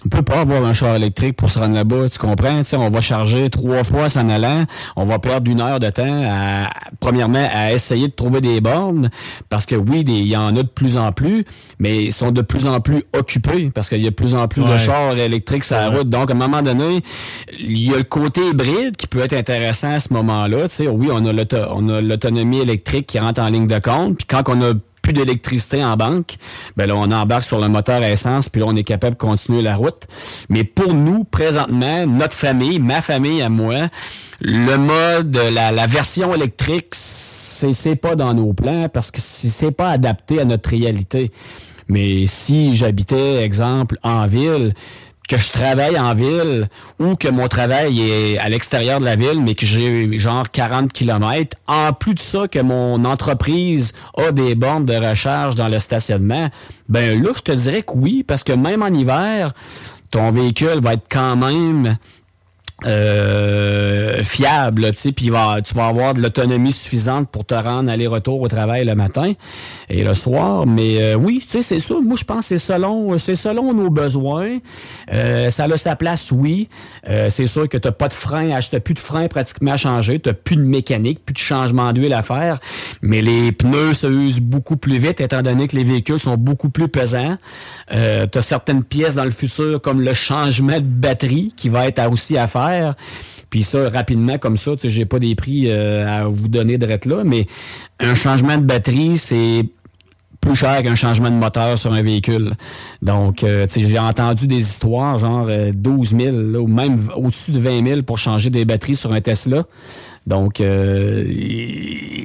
[0.06, 2.58] On peut pas avoir un char électrique pour se rendre là-bas, tu comprends?
[2.60, 4.64] Tu sais, on va charger trois fois s'en allant.
[4.98, 9.10] On va perdre une heure de temps, à, premièrement, à essayer de trouver des bornes,
[9.50, 11.46] parce que oui, il y en a de plus en plus,
[11.80, 14.48] mais ils sont de plus en plus occupés, parce qu'il y a de plus en
[14.48, 16.10] plus de chars électriques sur la route.
[16.10, 17.00] Donc, à un moment donné,
[17.60, 20.64] il y a le côté hybride qui peut être intéressant à ce moment-là.
[20.68, 23.80] Tu sais, oui, on a l'auto- on a l'autonomie électrique qui rentre en ligne de
[23.80, 24.74] compte, puis quand on a
[25.04, 26.38] plus d'électricité en banque,
[26.76, 29.20] ben là, on embarque sur le moteur à essence, puis là, on est capable de
[29.20, 30.08] continuer la route.
[30.50, 33.90] Mais pour nous, présentement, notre famille, ma famille à moi,
[34.40, 39.90] le mode, la, la version électrique, c'est pas dans nos plans parce que c'est pas
[39.90, 41.32] adapté à notre réalité.
[41.88, 44.74] Mais si j'habitais, exemple, en ville,
[45.28, 46.68] que je travaille en ville
[47.00, 50.92] ou que mon travail est à l'extérieur de la ville, mais que j'ai genre 40
[50.92, 55.80] km, en plus de ça que mon entreprise a des bornes de recharge dans le
[55.80, 56.50] stationnement,
[56.90, 59.54] ben là, je te dirais que oui, parce que même en hiver,
[60.12, 61.98] ton véhicule va être quand même
[62.86, 65.32] euh, fiable, tu sais, puis
[65.66, 69.34] tu vas avoir de l'autonomie suffisante pour te rendre aller-retour au travail le matin
[69.90, 70.66] et le soir.
[70.66, 71.96] Mais euh, oui, tu sais, c'est ça.
[72.02, 74.60] Moi, je pense que c'est selon, c'est selon nos besoins.
[75.12, 76.70] Euh, ça a sa place, oui.
[77.30, 80.34] C'est sûr que tu pas de frein, t'as plus de frein pratiquement à changer, tu
[80.34, 82.60] plus de mécanique, plus de changement d'huile à faire.
[83.02, 86.70] Mais les pneus se usent beaucoup plus vite, étant donné que les véhicules sont beaucoup
[86.70, 87.38] plus pesants.
[87.92, 91.88] Euh, tu as certaines pièces dans le futur, comme le changement de batterie, qui va
[91.88, 92.73] être aussi à faire.
[93.50, 96.88] Puis ça, rapidement, comme ça, sais, j'ai pas des prix euh, à vous donner de
[96.88, 97.46] là, mais
[98.00, 99.64] un changement de batterie, c'est
[100.42, 102.54] plus cher qu'un changement de moteur sur un véhicule.
[103.02, 107.60] Donc, euh, j'ai entendu des histoires, genre euh, 12 000, là, ou même au-dessus de
[107.60, 109.64] 20 000 pour changer des batteries sur un Tesla.
[110.26, 111.26] Donc, euh,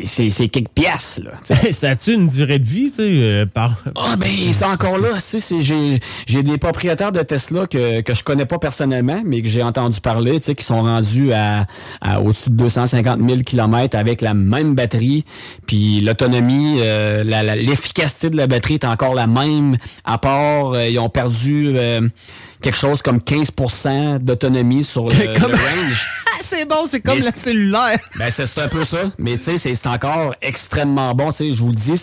[0.05, 1.33] c'est quelques piastres, là.
[1.73, 3.75] ça a-tu une durée de vie, tu sais, euh, par...
[3.97, 8.01] Ah ben c'est encore là, tu sais, c'est- j'ai j'ai des propriétaires de Tesla que,
[8.03, 11.33] que je connais pas personnellement, mais que j'ai entendu parler, tu sais, qui sont rendus
[11.33, 11.67] à,
[12.01, 15.25] à au-dessus de 250 000 km avec la même batterie,
[15.67, 20.73] puis l'autonomie, euh, la- la- l'efficacité de la batterie est encore la même, à part
[20.73, 22.09] euh, ils ont perdu euh,
[22.61, 26.09] quelque chose comme 15% d'autonomie sur le, range.
[26.41, 27.99] c'est bon, c'est comme le cellulaire.
[28.19, 28.99] Ben, c'est un peu ça.
[29.19, 31.31] Mais tu sais, c'est- encore extrêmement bon.
[31.31, 31.95] Tu sais, je vous le dis,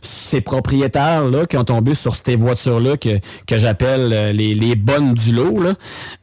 [0.00, 5.14] ces propriétaires-là qui ont tombé sur ces voitures-là que, que j'appelle euh, les, les bonnes
[5.14, 5.74] du lot, là,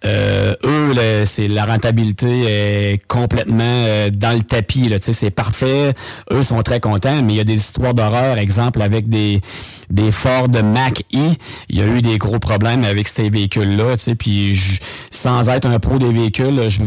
[0.06, 2.42] euh, eux, là, c'est la rentabilité
[2.94, 4.89] est complètement euh, dans le tapis.
[4.89, 5.94] Là, tu sais, c'est parfait.
[6.32, 9.42] Eux sont très contents, mais il y a des histoires d'horreur, exemple, avec des,
[9.92, 11.36] des Ford Mach-E.
[11.70, 13.98] Il y a eu des gros problèmes avec ces véhicules-là.
[13.98, 14.80] Tu sais, puis je-
[15.12, 16.82] sans être un pro des véhicules, je-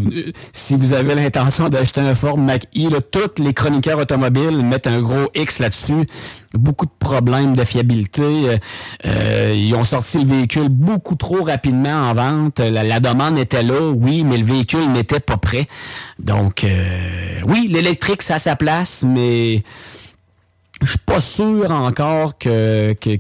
[0.52, 5.00] si vous avez l'intention d'acheter un Ford Mach-E, là, tous les chroniqueurs automobiles mettent un
[5.00, 6.07] gros X là-dessus.
[6.55, 8.22] Beaucoup de problèmes de fiabilité.
[8.22, 8.59] Euh,
[9.07, 12.61] euh, ils ont sorti le véhicule beaucoup trop rapidement en vente.
[12.61, 15.66] La, la demande était là, oui, mais le véhicule n'était pas prêt.
[16.20, 19.62] Donc, euh, oui, l'électrique, ça a sa place, mais
[20.82, 23.16] je suis pas sûr encore que, que,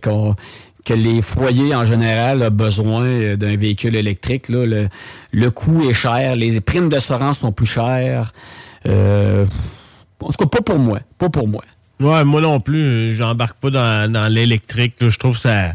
[0.84, 4.48] que les foyers en général ont besoin euh, d'un véhicule électrique.
[4.48, 4.66] Là.
[4.66, 4.88] Le,
[5.32, 8.32] le coût est cher, les primes d'assurance sont plus chères.
[8.86, 9.46] Euh,
[10.20, 11.00] en tout cas, pas pour moi.
[11.18, 11.64] Pas pour moi.
[12.00, 14.96] Ouais, moi non plus, j'embarque pas dans, dans l'électrique.
[15.00, 15.74] Je trouve que ça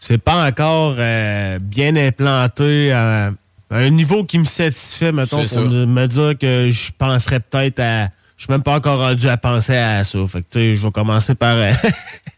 [0.00, 3.32] c'est pas encore euh, bien implanté à,
[3.70, 8.08] à un niveau qui me satisfait, mettons, pour me dire que je penserais peut-être à.
[8.38, 10.18] Je suis même pas encore rendu à penser à ça.
[10.26, 11.56] Fait que tu sais, je vais commencer par.
[11.56, 11.72] euh,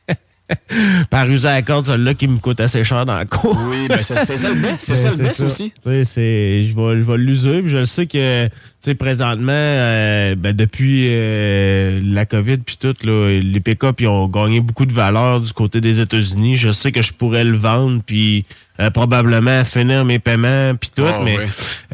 [1.10, 3.56] par user la corde, celle-là qui me coûte assez cher dans le cours.
[3.68, 4.76] Oui, ben c'est ça le best.
[4.80, 5.72] C'est ça le best aussi.
[5.84, 7.60] C'est- Je vais, je vais l'user.
[7.62, 12.78] puis Je le sais que, tu sais, présentement, euh, ben, depuis euh, la COVID puis
[12.80, 16.56] tout, là, les pick-up ils ont gagné beaucoup de valeur du côté des États-Unis.
[16.56, 18.44] Je sais que je pourrais le vendre puis
[18.80, 21.36] euh, probablement finir mes paiements puis tout, Ah, mais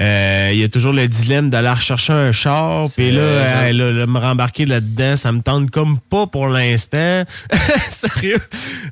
[0.00, 4.06] euh, il y a toujours le dilemme d'aller rechercher un char puis euh, là, là,
[4.06, 7.24] me rembarquer là-dedans, ça me tente comme pas pour l'instant.
[7.88, 8.40] Sérieux?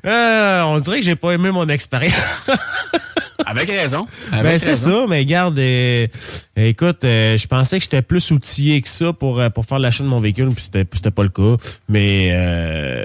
[0.05, 2.15] Euh, on dirait que j'ai pas aimé mon expérience.
[3.45, 4.07] Avec raison.
[4.31, 6.07] ben, c'est ça, mais garde, euh,
[6.55, 10.03] écoute, euh, je pensais que j'étais plus outillé que ça pour, euh, pour faire l'achat
[10.03, 11.57] de mon véhicule, puis c'était, c'était pas le cas.
[11.89, 13.03] Mais euh,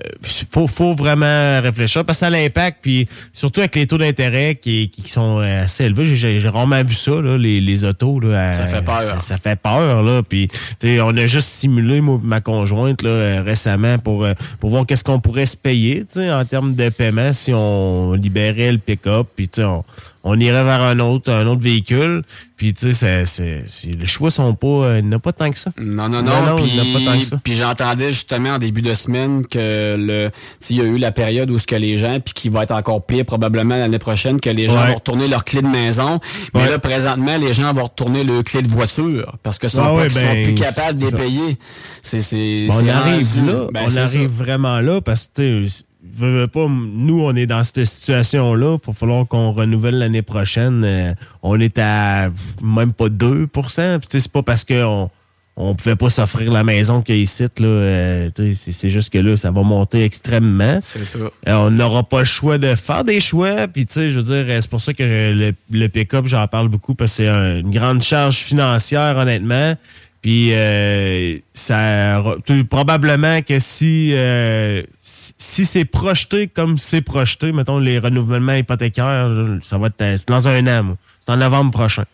[0.52, 4.54] faut, faut vraiment réfléchir parce que ça a l'impact, puis surtout avec les taux d'intérêt
[4.54, 6.06] qui, qui, sont euh, assez élevés.
[6.06, 8.20] J'ai, j'ai- j'ai rarement vu ça, là, les, les autos.
[8.20, 9.00] Là, Ça euh, fait peur.
[9.02, 10.22] Ça, ça fait peur, là.
[10.22, 14.26] Puis, tu sais, on a juste simulé, moi, ma conjointe, là, euh, récemment pour,
[14.60, 18.12] pour voir qu'est-ce qu'on pourrait se payer, tu sais, en termes de paiement si on
[18.14, 19.84] libérait le pick-up, puis, tu sais, on,
[20.22, 22.22] on irait vers un autre, un autre véhicule.
[22.56, 25.58] Puis, tu sais, c'est, les choix sont pas, euh, il n'y a pas tant que
[25.58, 25.72] ça.
[25.78, 26.42] Non, non, non.
[26.44, 27.40] Non, puis, ça.
[27.42, 30.30] puis j'entendais justement en début de semaine que le,
[30.68, 32.72] il y a eu la période où ce que les gens, puis qui va être
[32.72, 34.88] encore pire probablement l'année prochaine, que les gens Ouais.
[34.88, 36.20] vont retourner leur clé de maison.
[36.54, 39.86] Mais là, présentement, les gens vont retourner leur clé de voiture parce que sont, Ah
[39.88, 41.56] pas, ouais, sont ben, plus capables de les payer.
[42.02, 44.44] C'est, c'est, on c'est arrive là, ben, on arrive ça.
[44.44, 45.64] vraiment là parce que
[46.12, 49.98] veux, veux pas, nous on est dans cette situation là, il va falloir qu'on renouvelle
[49.98, 50.82] l'année prochaine.
[50.84, 52.30] Euh, on est à
[52.62, 55.10] même pas 2 Puis, tu sais, c'est pas parce qu'on
[55.56, 59.18] on pouvait pas s'offrir la maison qu'il y a ici là, euh, c'est, juste que
[59.18, 60.78] là ça va monter extrêmement.
[60.80, 61.18] C'est ça.
[61.18, 63.68] Euh, on n'aura pas le choix de faire des choix.
[63.68, 66.68] Puis, tu sais, je veux dire, c'est pour ça que le, le pick-up, j'en parle
[66.68, 69.74] beaucoup parce que c'est un- une grande charge financière, honnêtement.
[70.22, 72.22] Puis, euh, ça,
[72.68, 79.30] probablement que si, euh, si c'est projeté comme c'est projeté, mettons les renouvellements hypothécaires,
[79.62, 80.96] ça va être euh, dans un an.
[81.20, 82.04] C'est en novembre prochain.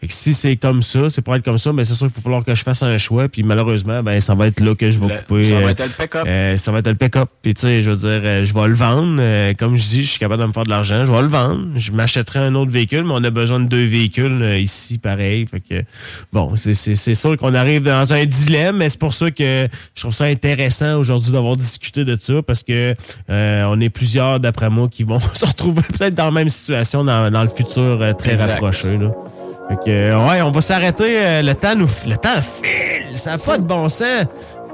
[0.00, 2.14] Fait que si c'est comme ça, c'est pour être comme ça, mais c'est sûr qu'il
[2.16, 3.28] va falloir que je fasse un choix.
[3.28, 5.42] Puis malheureusement, ben ça va être là que je vais Le- couper.
[5.42, 6.24] ça va euh, être le pick-up.
[6.26, 7.28] euh, ça va être le pick-up.
[7.42, 9.16] Puis tu sais, je veux dire, euh, je vais le vendre.
[9.20, 11.04] Euh, comme je dis, je suis capable de me faire de l'argent.
[11.04, 11.66] Je vais le vendre.
[11.74, 15.46] Je m'achèterai un autre véhicule, mais on a besoin de deux véhicules euh, ici, pareil.
[15.50, 15.82] Fait que
[16.32, 16.74] bon, c'est-
[17.14, 19.66] sûr qu'on arrive dans un dilemme, mais c'est pour ça que
[19.96, 22.94] je trouve ça intéressant aujourd'hui d'avoir discuté de ça parce que
[23.30, 27.02] euh, on est plusieurs, d'après moi, qui vont se retrouver peut-être dans la même situation
[27.02, 28.52] dans, dans le futur euh, très Exact.
[28.52, 28.96] rapproché.
[28.96, 29.10] Là.
[29.68, 31.18] Fait que, euh, ouais, on va s'arrêter.
[31.18, 33.16] euh, le temps nous, le temps file.
[33.16, 34.24] Ça n'a pas de bon sens.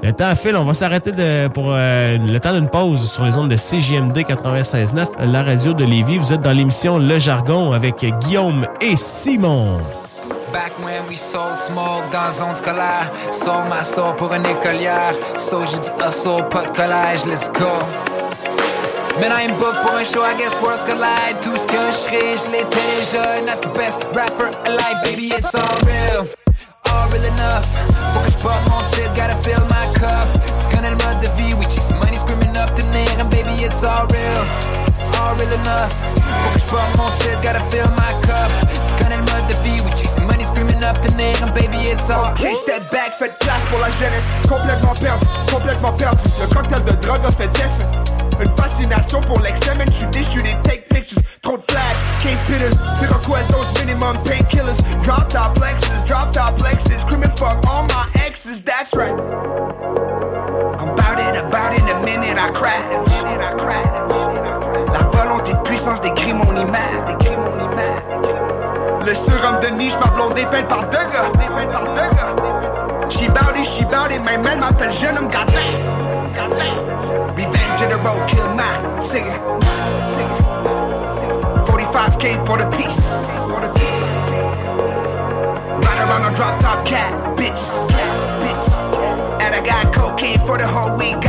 [0.03, 0.55] Le temps file.
[0.55, 1.11] On va s'arrêter
[1.53, 5.83] pour euh, le temps d'une pause sur les ondes de CJMD 96.9, la radio de
[5.85, 6.17] Lévis.
[6.17, 9.79] Vous êtes dans l'émission Le Jargon avec Guillaume et Simon.
[10.53, 13.11] Back when we sold smoke dans zone scolaire.
[13.31, 15.13] Sold ma soul pour une écolière.
[15.37, 17.67] So j'ai dit hustle, pas de collège, let's go.
[19.19, 21.39] Man, I'm booked pour un show, I guess worlds collide.
[21.41, 23.39] Tout ce que je serai, je l'étais déjà.
[23.39, 26.27] And that's the best rapper alive, baby, it's all real.
[26.83, 27.63] All real enough.
[28.11, 30.27] Faut que je porte mon titre, gotta fill my cup.
[30.43, 33.63] Tu connais le mode de vie, we chase money, screaming up the name, and baby,
[33.63, 34.43] it's all real.
[35.15, 35.95] All real enough.
[36.43, 38.51] Faut que je porte mon titre, gotta fill my cup.
[38.67, 41.87] Tu connais le mode de vie, we chase money, screaming up the name, and baby,
[41.87, 44.27] it's all Ok, step back, faites place pour la jeunesse.
[44.49, 46.27] Complètement perdu, complètement perdu.
[46.41, 47.87] Le cocktail de drogue a fait effet.
[48.41, 49.87] Une fascination pour man.
[49.87, 51.21] Je suis déçu des take pictures.
[51.41, 52.73] Trop de flash, case spinning.
[52.93, 54.77] C'est quoi those minimum painkillers?
[55.03, 56.99] Drop top Lexus, drop top Lexus.
[56.99, 59.13] Screaming fuck all my exes, that's right.
[60.79, 62.75] I'm about it, about it, a minute I cry.
[62.91, 64.85] A minute I cry, a minute I cry.
[64.91, 69.05] La volonté de puissance décrit mon image, décrit mon image.
[69.05, 73.09] Le surhomme de niche, ma blonde est peinte par deux gars, dépeinte par deux gars.
[73.09, 77.54] She bout it, she bout it, my man m'appelle jeune homme, goddamn, goddamn.
[77.95, 79.39] The road, kill my singer,
[80.03, 80.39] singer.
[81.63, 84.03] 45k for the piece, for the piece.
[85.79, 87.87] Ride around a drop top cat, bitch,
[88.43, 88.67] bitch.
[89.41, 91.24] And I got cocaine for the whole week,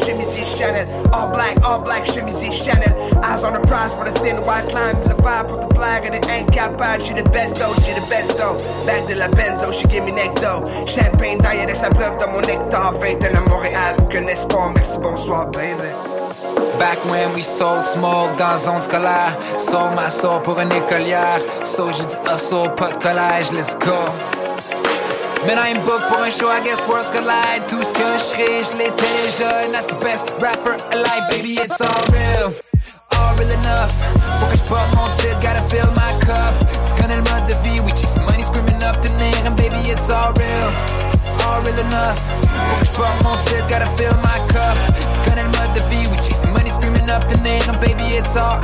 [0.00, 0.86] délicat, chemise Chanel.
[1.12, 2.94] All black, all black, chemise Chanel.
[3.22, 6.14] Eyes on the prize for the thin white line, the vibe pour the blague, and
[6.14, 7.02] it ain't capable.
[7.02, 8.56] She the best though, she the best though.
[8.86, 10.66] Back de la benzo, she give me neck though.
[10.86, 12.92] Champagne d'ailleurs ça pleuve dans mon nectar.
[12.98, 15.90] 21 à Montréal, aucun espoir, merci, bonsoir, baby.
[16.78, 19.36] Back when we sold smoke dans zone scolaire.
[19.58, 21.40] Sold ma soul pour une écolière.
[21.64, 24.39] So j'ai dit hustle, pas de let's go.
[25.46, 27.64] Man, I'm booked for un show, I guess worlds collide.
[27.68, 29.40] Tout ce que je serai, je l'étais.
[29.64, 32.52] And that's the best rapper alive, baby, it's all real.
[33.16, 33.88] All real enough.
[34.36, 36.52] Faut que je porte mon titre, gotta fill my cup.
[37.00, 40.10] Connais le mode de vie, we chase money, screaming up the name, and baby, it's
[40.10, 40.68] all real.
[41.48, 42.20] All real enough.
[42.68, 44.76] Faut que je porte mon titre, gotta fill my cup.
[45.24, 48.36] Connais le mode de vie, we chase money, screaming up the name, and baby, it's
[48.36, 48.60] all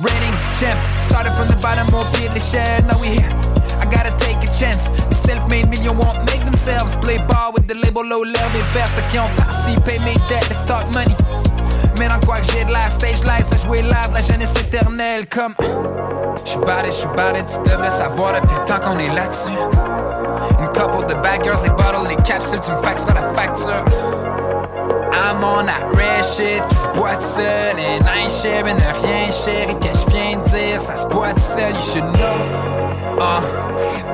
[0.00, 0.78] Reigning champ,
[1.08, 3.49] started from the bottom, pied de l'échelle, now we here.
[3.78, 4.88] I gotta take a chance.
[5.08, 8.50] The self-made million won't make themselves play ball with the label low level.
[8.54, 11.16] Les vertes qui ont participé, make that the stock money.
[11.98, 15.26] Mais dans quoi que j'ai de la stage life, ça jouer de la jeunesse éternelle
[15.28, 15.54] comme.
[16.44, 19.58] J'suis bad j'suis bad tu devrais savoir depuis le temps qu'on est là-dessus.
[20.58, 23.84] Une couple de bad girls, les bottles, les capsules, tu me faxeras la facture.
[25.20, 27.76] I'm on that rare shit qui se boite seul.
[27.76, 30.80] And I ain't sharing rien, chérie, que je viens de dire?
[30.80, 32.80] Ça se boite seul, you should know.
[33.20, 33.42] Ah,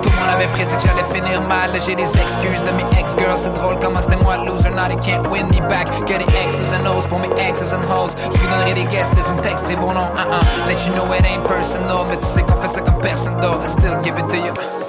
[0.02, 1.70] tout le monde avait prédit que j'allais finir mal.
[1.86, 3.38] J'ai des excuses de mes ex-girls.
[3.38, 4.70] C'est drôle comment c'était moi le loser.
[4.70, 5.86] Now they can't win me back.
[6.08, 8.16] Getting X's and O's pour mes exes and hoes.
[8.34, 10.10] Je vous donnerai des guests, les me texte bons noms.
[10.14, 10.68] Uh -uh.
[10.68, 12.06] Let you know it ain't personal.
[12.08, 13.62] Mais tu sais qu'on fait ça comme personne d'autre.
[13.64, 14.85] I still give it to you.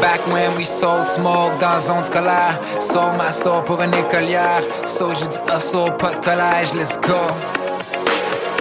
[0.00, 2.58] Back when we sold smoke dans zone scolaire.
[2.80, 4.62] Sold ma soul pour une écolière.
[4.86, 7.16] So j'ai dit hustle, pas de collège, let's go.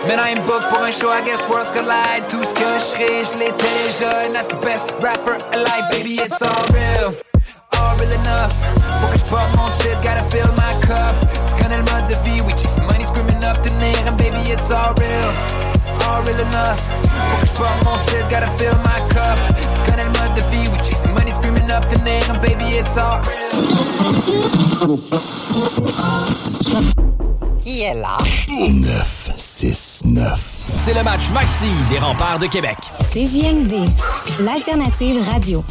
[0.07, 2.23] Man, I ain't booked pour un show, I guess worlds collide.
[2.29, 4.29] Tout ce que je serai, je l'étais déjà.
[4.31, 7.13] That's the best rapper alive, baby, it's all real.
[7.73, 8.53] All real enough.
[9.01, 11.15] Faut que je porte mon titre, gotta fill my cup.
[11.57, 13.97] Connais le mode de vie, we chase money, screaming up to near.
[14.07, 15.31] And baby, it's all real.
[16.05, 16.79] All real enough.
[17.31, 19.37] Faut que je porte mon titre, gotta fill my cup.
[19.85, 20.69] Connais le mode de vie,
[21.75, 22.23] up near.
[22.29, 23.21] And baby, it's all
[27.61, 28.17] Qui est là?
[28.47, 30.39] 969.
[30.77, 32.77] C'est le match Maxi des remparts de Québec.
[33.11, 33.73] CJMD,
[34.39, 35.63] l'alternative radio.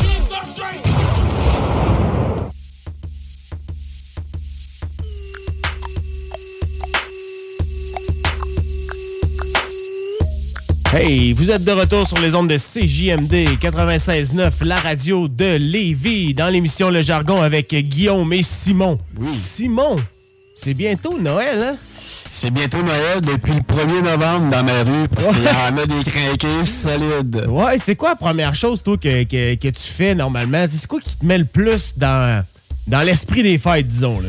[10.96, 16.34] Hey, vous êtes de retour sur les ondes de CJMD 96.9, la radio de Lévis,
[16.34, 18.98] dans l'émission Le Jargon avec Guillaume et Simon.
[19.32, 19.96] Simon,
[20.54, 21.76] c'est bientôt Noël, hein?
[22.30, 25.86] C'est bientôt Noël depuis le 1er novembre dans ma rue parce qu'il y en a
[25.86, 27.44] des craqués solides.
[27.48, 30.64] Ouais, c'est quoi la première chose, toi, que, que- que tu fais normalement?
[30.68, 32.44] C'est quoi qui te met le plus dans,
[32.86, 34.28] dans l'esprit des fêtes, disons, là?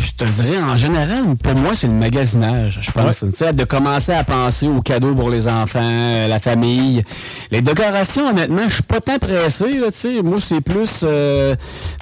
[0.00, 3.20] Je te dirais, en général, pour moi, c'est le magasinage, je pense.
[3.20, 7.02] Tu sais, de commencer à penser aux cadeaux pour les enfants, euh, la famille.
[7.50, 10.22] Les décorations, honnêtement, je suis pas tant pressé, là, tu sais.
[10.22, 11.00] Moi, c'est plus...
[11.04, 11.54] euh,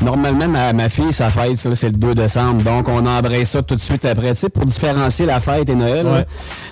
[0.03, 2.63] normalement, ma, ma fille, sa fête, c'est le 2 décembre.
[2.63, 5.75] Donc, on embraye ça tout de suite après, tu sais, pour différencier la fête et
[5.75, 6.07] Noël.
[6.07, 6.27] Ouais.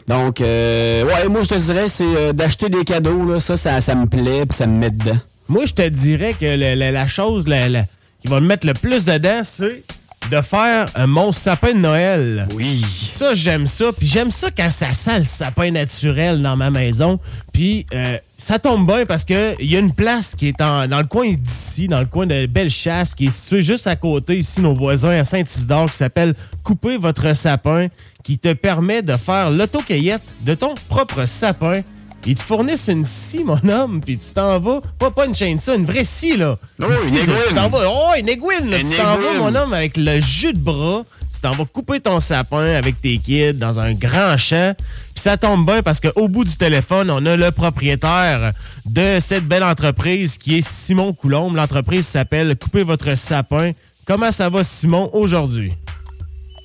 [0.06, 3.40] Donc, euh, ouais, moi, je te dirais, c'est euh, d'acheter des cadeaux, là.
[3.40, 5.18] Ça, ça, ça me plaît, puis ça me met dedans.
[5.48, 7.84] Moi, je te dirais que le- le- la chose la- la-
[8.22, 9.82] qui va me mettre le plus dedans, c'est
[10.30, 12.46] de faire un mon sapin de Noël.
[12.54, 12.84] Oui.
[13.14, 13.86] Ça, j'aime ça.
[13.96, 17.18] Puis j'aime ça quand ça sent le sapin naturel dans ma maison.
[17.52, 20.88] Puis euh, ça tombe bien parce que il y a une place qui est en-
[20.88, 24.38] dans le coin d'ici, dans le coin de Bellechasse, qui est située juste à côté,
[24.38, 27.88] ici, nos voisins à Saint-Isidore, qui s'appelle Couper votre sapin,
[28.22, 31.82] qui te permet de faire l'autocueillette de ton propre sapin.
[32.26, 34.80] Ils te fournissent une scie, mon homme, puis tu t'en vas.
[34.98, 36.56] Pas, pas une chaîne ça, une vraie scie, là.
[36.80, 37.34] Oh, Une scie, aiguille.
[37.48, 37.86] Tu t'en vas.
[37.86, 38.78] Oh, une aiguille, là.
[38.78, 41.02] Une Tu t'en vas, mon homme, avec le jus de bras.
[41.34, 44.74] Tu t'en vas couper ton sapin avec tes kids dans un grand champ.
[45.14, 48.52] Puis ça tombe bien parce qu'au bout du téléphone, on a le propriétaire
[48.86, 51.56] de cette belle entreprise qui est Simon Coulombe.
[51.56, 53.72] L'entreprise s'appelle Couper votre sapin.
[54.06, 55.74] Comment ça va, Simon, aujourd'hui?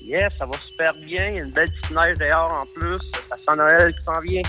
[0.06, 1.28] Yes, ça va super bien.
[1.28, 2.98] Il y a une belle petite neige dehors en plus.
[3.30, 4.42] Ça sent Noël qui s'en vient.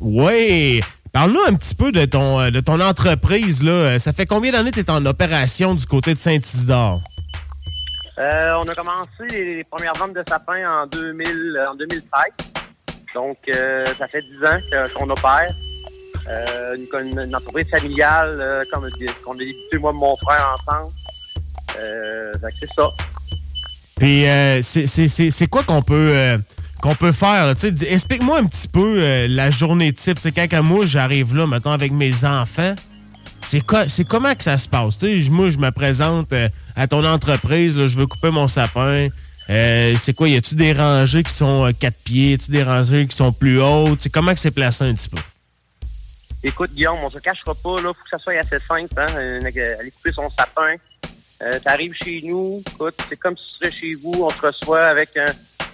[0.00, 0.82] Oui.
[1.12, 3.62] Parle-nous un petit peu de ton, euh, de ton entreprise.
[3.62, 3.72] Là.
[3.72, 7.00] Euh, Ça fait combien d'années que tu es en opération du côté de Saint-Isidore?
[8.18, 12.22] Euh, on a commencé les, premières ventes de sapins en 2000, euh, en 2013.
[13.14, 15.48] Donc, euh, ça fait 10 ans qu'on opère.
[16.28, 18.88] Euh, une, une- entreprise familiale comme
[19.24, 20.92] qu'on a débuté moi et mon frère ensemble.
[22.60, 22.88] C'est ça.
[23.98, 24.24] Puis
[25.30, 26.36] c'est- quoi qu'on peut
[26.86, 27.52] qu'on peut faire?
[27.88, 30.20] Explique-moi un petit peu euh, la journée type.
[30.20, 32.76] Tu sais, quand moi j'arrive là, maintenant avec mes enfants,
[33.42, 35.02] c'est co- c'est comment que ça se passe?
[35.02, 39.08] Moi, je me présente euh, à ton entreprise, je veux couper mon sapin.
[39.50, 40.28] Euh, c'est quoi?
[40.28, 42.30] Y a-tu des rangées qui sont quatre pieds?
[42.30, 43.98] Y a-tu des rangées qui sont plus hautes?
[43.98, 45.18] Tu sais, comment que c'est placé un petit peu?
[46.44, 47.88] Écoute, Guillaume, on se cachera pas, là.
[47.88, 49.08] Faut que ça soit assez simple, hein.
[49.12, 50.74] aller couper son sapin.
[51.42, 54.24] Euh, T'arrives chez nous, écoute, c'est comme si tu serais chez vous.
[54.24, 55.26] On te reçoit avec un,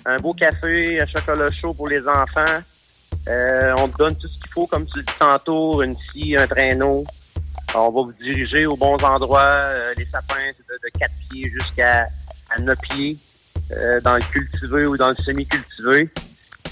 [0.06, 2.60] un beau café, un chocolat chaud pour les enfants.
[3.28, 6.36] Euh, on te donne tout ce qu'il faut, comme tu le dis tantôt, une scie,
[6.36, 7.04] un traîneau.
[7.74, 9.40] On va vous diriger aux bons endroits.
[9.40, 12.06] Euh, les sapins, c'est de, de 4 pieds jusqu'à
[12.50, 13.16] à 9 pieds,
[13.72, 16.10] euh, dans le cultivé ou dans le semi-cultivé.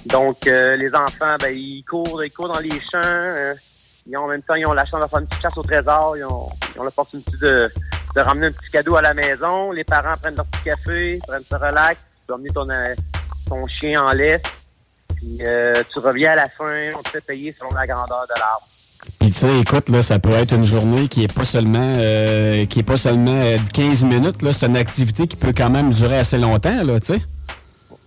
[0.07, 2.98] Donc, euh, les enfants, ben, ils courent, ils courent dans les champs.
[2.98, 3.55] euh,
[4.07, 5.62] ils ont, en même temps, ils ont la chance de faire une petite chasse au
[5.62, 6.16] trésor.
[6.16, 6.48] Ils ont,
[6.78, 7.70] ont l'opportunité de,
[8.16, 9.73] de ramener un petit cadeau à la maison.
[9.73, 12.01] Les parents prennent leur petit café, prennent se relax.
[12.01, 12.94] Tu peux emmener ton, euh,
[13.51, 14.43] ton chien en laisse.
[15.17, 18.39] Puis euh, tu reviens à la fin, on te fait payer selon la grandeur de
[18.41, 18.67] l'arbre.
[19.19, 22.65] Puis tu sais, écoute, là, ça peut être une journée qui est pas seulement euh,
[22.67, 24.41] qui est pas seulement euh, 15 minutes.
[24.43, 27.21] Là, c'est une activité qui peut quand même durer assez longtemps, là, tu sais.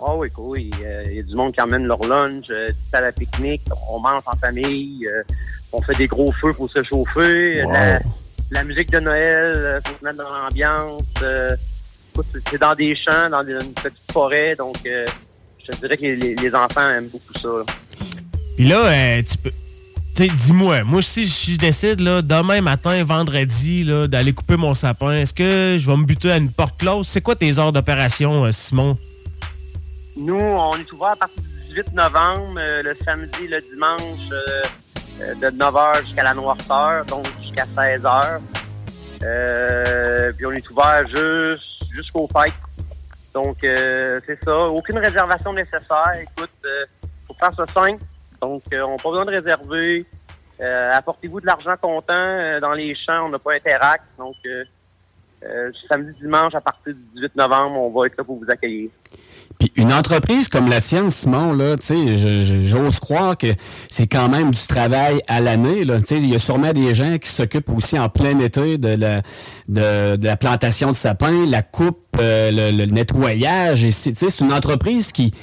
[0.05, 0.71] Ah oui, oui.
[0.83, 3.99] euh, Il y a du monde qui emmène leur lunch, euh, à la pique-nique, on
[3.99, 5.23] mange en famille, euh,
[5.71, 7.63] on fait des gros feux pour se chauffer.
[7.63, 7.71] Wow.
[7.71, 7.99] La,
[8.51, 11.03] la musique de Noël, euh, faut se mettre dans l'ambiance.
[11.21, 11.55] euh,
[12.51, 15.05] c'est- dans des champs, dans des- une petite forêt, donc euh,
[15.63, 17.47] je te dirais que les, les enfants aiment beaucoup ça.
[17.47, 17.63] là.
[18.55, 19.51] Puis là, euh, tu peux.
[20.15, 24.57] Tu sais, dis-moi, moi, si, si je décide, là, demain matin, vendredi, là, d'aller couper
[24.57, 27.07] mon sapin, est-ce que je vais me buter à une porte close?
[27.07, 28.95] C'est quoi tes heures d'opération, euh, Simon?
[30.15, 35.33] Nous, on est ouvert à partir du 18 novembre, euh, le samedi, le dimanche, euh,
[35.41, 38.39] de 9h jusqu'à la noirceur, donc jusqu'à 16h.
[39.23, 42.53] Euh, puis on est ouvert juste jusqu'aux fêtes.
[43.33, 44.67] Donc, euh, c'est ça.
[44.69, 46.13] Aucune réservation nécessaire.
[46.21, 46.85] Écoute, euh,
[47.27, 48.03] faut faire ça simple.
[48.41, 50.05] Donc, euh, on n'a pas besoin de réserver.
[50.61, 52.13] Euh, apportez-vous de l'argent comptant.
[52.13, 54.03] Euh, dans les champs, on n'a pas Interact.
[54.17, 58.49] Donc, euh, samedi, dimanche, à partir du 18 novembre, on va être là pour vous
[58.49, 58.89] accueillir.
[59.59, 61.75] Puis une entreprise comme la tienne, Simon, là,
[62.63, 63.47] j'ose croire que
[63.89, 65.85] c'est quand même du travail à l'année.
[65.85, 65.99] là.
[65.99, 68.95] Tu sais, Il y a sûrement des gens qui s'occupent aussi en plein été de
[68.95, 69.21] la,
[69.67, 73.85] de, de la plantation de sapins, la coupe, euh, le, le nettoyage.
[73.85, 75.33] Et c'est tu sais, c'est une entreprise qui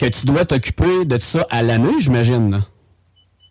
[0.00, 2.64] que tu dois t'occuper de ça à l'année, j'imagine.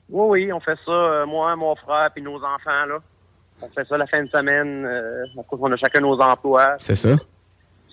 [0.09, 2.97] Oui, oui, on fait ça, euh, moi, mon frère, puis nos enfants, là.
[3.61, 4.85] On fait ça la fin de semaine.
[4.85, 6.75] Euh, on a chacun nos emplois.
[6.79, 7.09] C'est ça?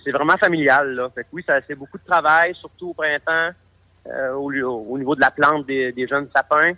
[0.03, 1.09] C'est vraiment familial, là.
[1.13, 3.49] Fait que oui, ça c'est beaucoup de travail, surtout au printemps,
[4.07, 6.73] euh, au, niveau de la plante des, jeunes sapins.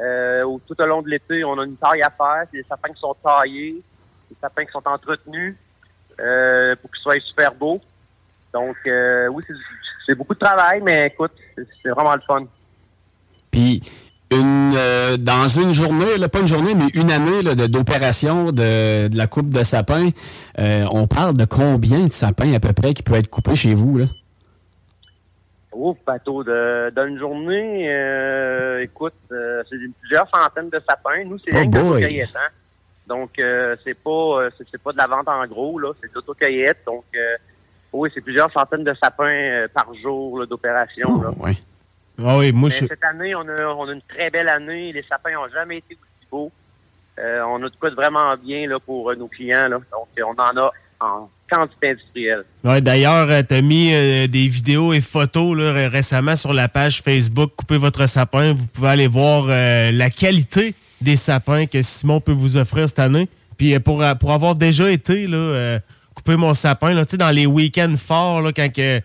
[0.00, 2.44] Euh, tout au long de l'été, on a une taille à faire.
[2.50, 3.82] C'est des sapins qui sont taillés,
[4.30, 5.56] des sapins qui sont entretenus
[6.20, 7.80] euh, pour qu'ils soient super beaux.
[8.52, 9.54] Donc, oui, c'est-
[10.06, 12.46] c'est beaucoup de travail, mais écoute, c'est c'est vraiment le fun.
[13.50, 13.80] Puis
[14.30, 19.16] une euh, dans une journée, là, pas une journée, mais une année d'opération de, de
[19.16, 20.10] la coupe de sapin,
[20.58, 23.74] euh, on parle de combien de sapins à peu près qui peut être coupé chez
[23.74, 23.98] vous?
[23.98, 24.06] Là?
[25.72, 31.24] Ouf, bateau d'une journée, euh, écoute, euh, c'est plusieurs centaines de sapins.
[31.26, 32.50] Nous, c'est Oh rien que hein.
[33.06, 33.30] Donc,
[33.84, 36.78] c'est pas c'est pas de la vente en gros, là, c'est de l'autocueillette.
[36.86, 37.04] Donc,
[37.92, 41.20] oui, c'est plusieurs centaines de sapins par jour d'opération.
[41.22, 41.30] là.
[41.38, 41.56] Ouais.
[42.22, 42.86] Ah oui, moi, je.
[42.86, 44.92] cette année, on a, on a une très belle année.
[44.92, 46.52] Les sapins n'ont jamais été aussi beaux.
[47.18, 49.68] Euh, on a de quoi de vraiment bien là, pour euh, nos clients.
[49.68, 49.78] Là.
[49.92, 50.70] Donc, euh, on en a
[51.00, 52.44] en quantité industrielle.
[52.62, 56.68] Ouais, D'ailleurs, tu as mis euh, des vidéos et photos là, ré- récemment sur la
[56.68, 58.52] page Facebook Coupez votre sapin.
[58.54, 62.98] Vous pouvez aller voir euh, la qualité des sapins que Simon peut vous offrir cette
[63.00, 63.28] année.
[63.58, 65.78] Puis euh, pour, euh, pour avoir déjà été là, euh,
[66.14, 69.00] couper mon sapin, là, tu sais, dans les week-ends forts, là, quand que,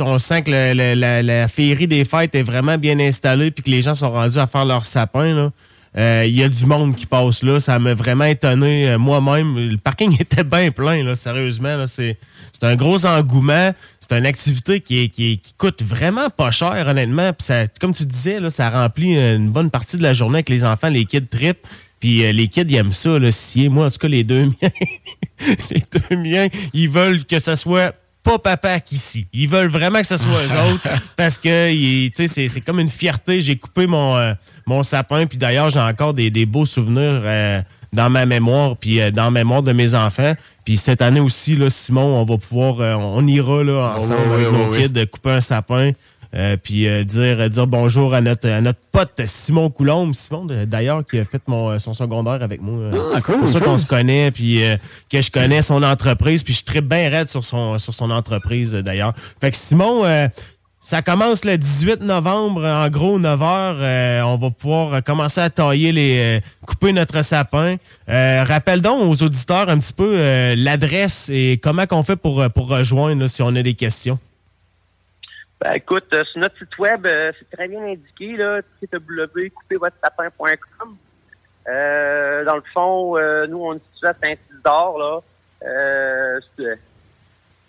[0.00, 3.82] on sent que la, la féerie des fêtes est vraiment bien installée puis que les
[3.82, 5.50] gens sont rendus à faire leur sapin.
[5.96, 7.60] Euh, Il y a du monde qui passe là.
[7.60, 9.56] Ça m'a vraiment étonné euh, moi-même.
[9.56, 11.86] Le parking était bien plein, sérieusement.
[11.86, 12.18] C'est
[12.52, 13.72] c'est un gros engouement.
[14.00, 17.32] C'est une activité qui, qui, coûte vraiment pas cher, honnêtement.
[17.80, 21.04] Comme tu disais, ça remplit une bonne partie de la journée avec les enfants, les
[21.04, 21.66] kids trip.
[22.00, 23.68] Puis euh, les kids, ils aiment ça, là, scier.
[23.68, 24.70] Moi, en tout cas, les deux miens,
[25.70, 29.26] les deux miens, ils veulent que ça soit pas papa qu'ici.
[29.32, 32.60] Ils veulent vraiment que ce soit eux autres parce que ils- tu sais, c'est c'est
[32.60, 33.40] comme une fierté.
[33.40, 34.34] J'ai coupé mon, euh,
[34.66, 37.60] mon sapin, puis d'ailleurs, j'ai encore des, des beaux souvenirs euh,
[37.92, 40.34] dans ma mémoire, puis euh, dans la mémoire de mes enfants.
[40.64, 44.34] Puis cette année aussi, là, Simon, on va pouvoir, euh, on ira là, ensemble oui,
[44.34, 44.78] avec oui, nos oui.
[44.88, 45.90] kids, euh, couper un sapin.
[46.34, 51.04] Euh, puis euh, dire dire bonjour à notre à notre pote Simon Coulombe Simon d'ailleurs
[51.06, 53.68] qui a fait mon son secondaire avec moi euh, Ah, cool, pour ça cool.
[53.68, 54.76] qu'on se connaît puis euh,
[55.10, 58.10] que je connais son entreprise puis je suis très bien raide sur son sur son
[58.10, 60.28] entreprise euh, d'ailleurs fait que Simon euh,
[60.84, 63.76] ça commence le 18 novembre, en gros 9 heures.
[63.78, 67.76] euh, on va pouvoir euh, commencer à tailler les, euh, couper notre sapin.
[68.08, 72.40] Euh, rappelle donc aux auditeurs un petit peu euh, l'adresse et comment qu'on fait pour,
[72.40, 74.18] euh, pour rejoindre là, si on a des questions.
[75.62, 80.96] Ben, écoute, euh, sur notre site web, euh, c'est très bien indiqué, là, www.coupezvotressapin.com.
[81.68, 85.20] Euh, dans le fond, euh, nous, on est situé à Saint-Isidore, là.
[85.64, 86.74] Euh, euh,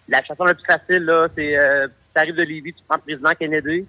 [0.08, 3.04] la façon la plus facile, là, c'est, euh, tu arrives de Lévis, tu prends le
[3.04, 3.86] président Kennedy.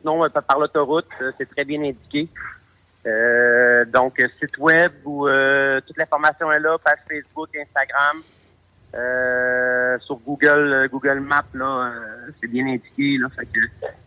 [0.00, 1.06] Sinon, par l'autoroute,
[1.38, 2.28] c'est très bien indiqué.
[3.92, 5.28] Donc, site web où
[5.86, 8.20] toute l'information est là, page Facebook, Instagram.
[8.96, 13.18] Euh, sur Google, euh, Google Maps, là, euh, c'est bien indiqué.
[13.18, 13.60] Là, fait que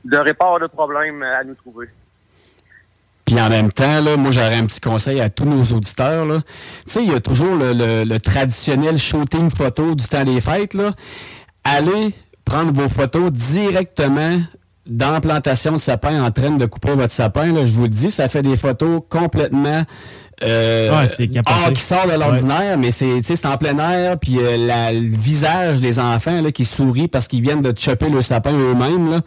[0.04, 1.90] vous n'aurez pas de problème à nous trouver.
[3.26, 6.26] Puis en même temps, là, moi j'aurais un petit conseil à tous nos auditeurs.
[6.26, 6.40] là.
[6.42, 6.46] Tu
[6.86, 10.74] sais, il y a toujours le traditionnel shooting photo du temps des fêtes.
[10.74, 10.94] Là.
[11.66, 12.16] Allez
[12.46, 14.38] prendre vos photos directement
[14.90, 17.90] dans la plantation de sapin en train de couper votre sapin, là, je vous le
[17.90, 19.84] dis, ça fait des photos complètement
[20.44, 21.08] euh, Ouais,
[21.48, 24.56] hors qui sort de l'ordinaire, mais c'est tu sais, c'est en plein air, puis euh,
[24.68, 28.52] la- le visage des enfants là, qui sourient parce qu'ils viennent de choper le sapin
[28.52, 29.22] eux-mêmes, là,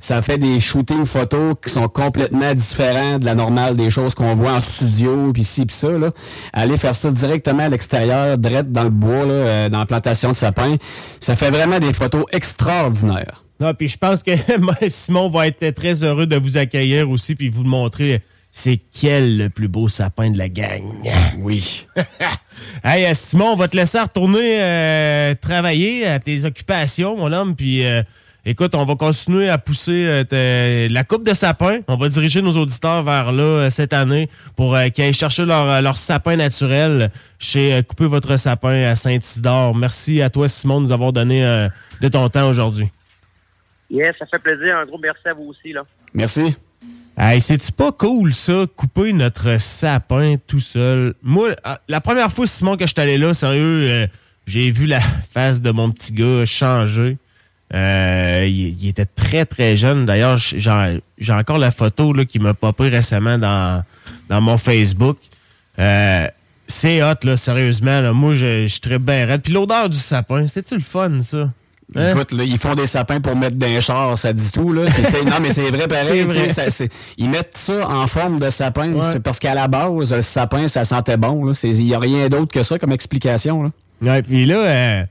[0.00, 4.34] ça fait des shootings photos qui sont complètement différents de la normale des choses qu'on
[4.34, 5.90] voit en studio, puis ci, puis ça.
[5.90, 6.10] Là.
[6.52, 10.30] Aller faire ça directement à l'extérieur, direct dans le bois, là, euh, dans la plantation
[10.30, 10.74] de sapin,
[11.20, 13.44] ça fait vraiment des photos extraordinaires.
[13.60, 14.32] Non, puis je pense que
[14.88, 18.22] Simon va être très heureux de vous accueillir aussi puis vous montrer
[18.52, 20.82] c'est quel le plus beau sapin de la gang.
[21.38, 21.84] Oui.
[22.84, 27.54] hey, euh, Simon, on va te laisser retourner euh, travailler à tes occupations, mon homme,
[27.54, 28.02] puis euh,
[28.46, 31.80] écoute, on va continuer à pousser euh, la coupe de sapin.
[31.88, 35.44] On va diriger nos auditeurs vers là euh, cette année pour euh, qu'ils aillent chercher
[35.44, 39.74] leur, euh, leur sapin naturel chez euh, Couper votre sapin à Saint-Isidore.
[39.74, 41.68] Merci à toi, Simon, de nous avoir donné euh,
[42.00, 42.88] de ton temps aujourd'hui.
[43.90, 44.76] Yes, ça fait plaisir.
[44.76, 45.72] Un gros merci à vous aussi.
[45.72, 45.84] Là.
[46.14, 46.56] Merci.
[47.18, 51.14] Hey, c'est-tu pas cool, ça, couper notre sapin tout seul?
[51.22, 54.06] Moi, ah, la première fois, Simon, que je suis allé là, sérieux, euh,
[54.46, 55.00] j'ai vu la
[55.30, 57.16] face de mon petit gars changer.
[57.74, 60.04] Euh, il, il était très, très jeune.
[60.04, 63.82] D'ailleurs, j'ai j'ai encore la photo là, qui m'a popé récemment dans,
[64.28, 65.16] dans mon Facebook.
[65.78, 66.28] Euh,
[66.68, 68.02] c'est hot, là, sérieusement.
[68.02, 68.12] Là.
[68.12, 69.40] Moi, je, je suis très bien raide.
[69.40, 71.50] Puis l'odeur du sapin, c'est-tu le fun, ça?
[71.94, 72.10] Hein?
[72.10, 74.72] Écoute, là, ils font des sapins pour mettre dans les chars, ça dit tout.
[74.72, 74.82] Là.
[74.86, 76.22] Puis, non, mais c'est vrai pareil.
[76.22, 76.48] vrai.
[76.48, 76.84] ça-
[77.16, 78.92] ils mettent ça en forme de sapin.
[78.92, 79.02] Ouais.
[79.02, 81.52] c'est Parce qu'à la base, le sapin, ça sentait bon.
[81.62, 83.62] Il n'y a rien d'autre que ça comme explication.
[83.62, 83.70] Là.
[84.02, 85.02] Ouais, puis là, euh,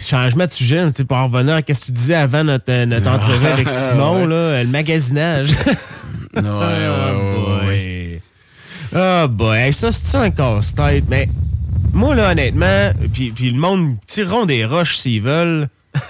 [0.00, 2.86] changement de sujet, sais, pour en revenir à ce que tu disais avant notre, euh,
[2.86, 5.50] notre entrevue avec Simon, là, le magasinage.
[5.50, 5.72] ouais,
[6.44, 8.20] oh boy.
[8.94, 11.28] Oh boy, ça, c'est un casse-tête, mais
[11.92, 15.68] moi, là, honnêtement, puis, puis le monde tireront des roches s'ils veulent.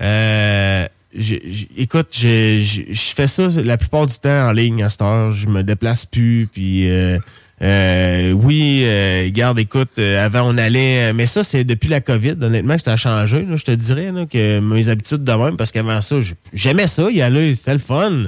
[0.00, 4.80] Euh, j'ai- j'ai- écoute, je je- je fais ça la plupart du temps en ligne
[4.84, 5.32] à cette heure.
[5.32, 7.18] Je me déplace plus, puis euh,
[7.62, 12.00] euh, oui, euh, regarde, écoute, euh, avant on allait, euh, mais ça c'est depuis la
[12.00, 13.44] COVID, honnêtement que ça a changé.
[13.56, 17.20] Je te dirais que mes habitudes de même, parce qu'avant ça, je- j'aimais ça, y
[17.20, 18.26] aller, c'était le fun.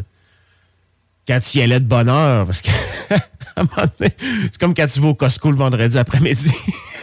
[1.28, 2.70] Quand tu y allais de bonne heure, parce que
[4.00, 6.52] c'est comme quand tu vas au Costco le vendredi après-midi.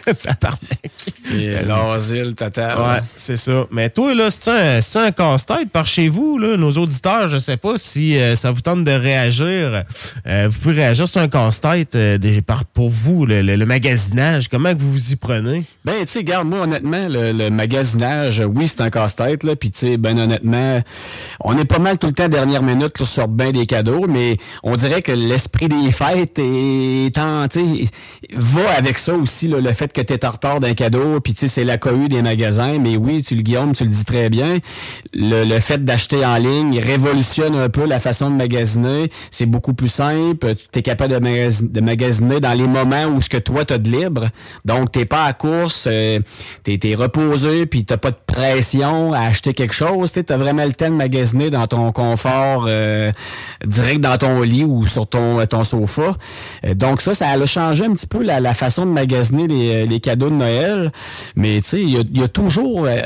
[1.33, 2.79] Et l'asile total.
[2.79, 3.65] Ouais, c'est ça.
[3.71, 7.37] Mais toi, là, c'est un, c'est un casse-tête par chez vous, là, nos auditeurs, je
[7.37, 9.83] sais pas si euh, ça vous tente de réagir.
[10.25, 12.17] Euh, vous pouvez réagir, c'est un casse-tête euh,
[12.73, 14.47] pour vous, le, le- le magasinage.
[14.47, 15.63] Comment que vous vous y prenez?
[15.83, 19.55] Ben, tu sais, regarde, moi, honnêtement, le, le magasinage, oui, c'est un casse-tête, là.
[19.55, 20.81] Puis, tu sais, ben, honnêtement,
[21.41, 24.37] on est pas mal tout le temps dernière minute là, sur ben des cadeaux, mais
[24.63, 27.47] on dirait que l'esprit des fêtes est en,
[28.35, 31.33] va avec ça aussi, là, le fait que tu es en retard d'un cadeau, puis
[31.33, 32.77] tu sais, c'est la cohue des magasins.
[32.79, 34.57] Mais oui, tu le Guillaume, tu le dis très bien.
[35.13, 39.09] Le, le fait d'acheter en ligne révolutionne un peu la façon de magasiner.
[39.31, 40.53] C'est beaucoup plus simple.
[40.71, 43.77] Tu es capable de, de magasiner dans les moments où ce que toi, tu as
[43.79, 44.27] de libre.
[44.65, 46.19] Donc, t'es pas à course, euh,
[46.63, 50.11] t'es es reposé, puis t'as pas de pression à acheter quelque chose.
[50.11, 53.11] Tu as vraiment le temps de magasiner dans ton confort euh,
[53.65, 56.15] direct dans ton lit ou sur ton, ton sofa.
[56.65, 59.86] Euh, donc ça, ça a changé un petit peu la, la façon de magasiner les,
[59.87, 60.91] les cadeaux de Noël.
[61.35, 62.85] Mais tu sais, il y a, toujours...
[62.85, 62.99] euh,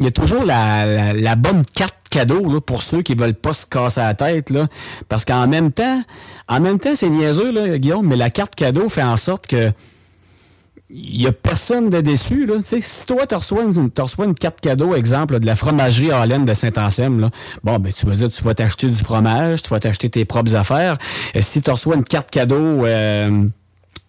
[0.00, 3.52] il y a toujours la, la- bonne carte cadeau là, pour ceux qui veulent pas
[3.52, 4.50] se casser la tête.
[4.50, 4.66] Là,
[5.08, 6.02] parce qu'en même temps,
[6.48, 9.70] en même temps, c'est niaiseux, là, Guillaume, mais la carte cadeau fait en sorte que
[10.90, 12.46] il y a personne de déçu.
[12.46, 12.54] Là.
[12.64, 13.64] Si toi, tu reçois,
[13.98, 17.30] reçois une carte cadeau, exemple, de la fromagerie Harlem de Saint-Anselme,
[17.64, 20.54] bon, ben, tu vas dire, tu vas t'acheter du fromage, tu vas t'acheter tes propres
[20.54, 20.98] affaires.
[21.34, 22.84] Et si tu reçois une carte cadeau...
[22.84, 23.46] euh,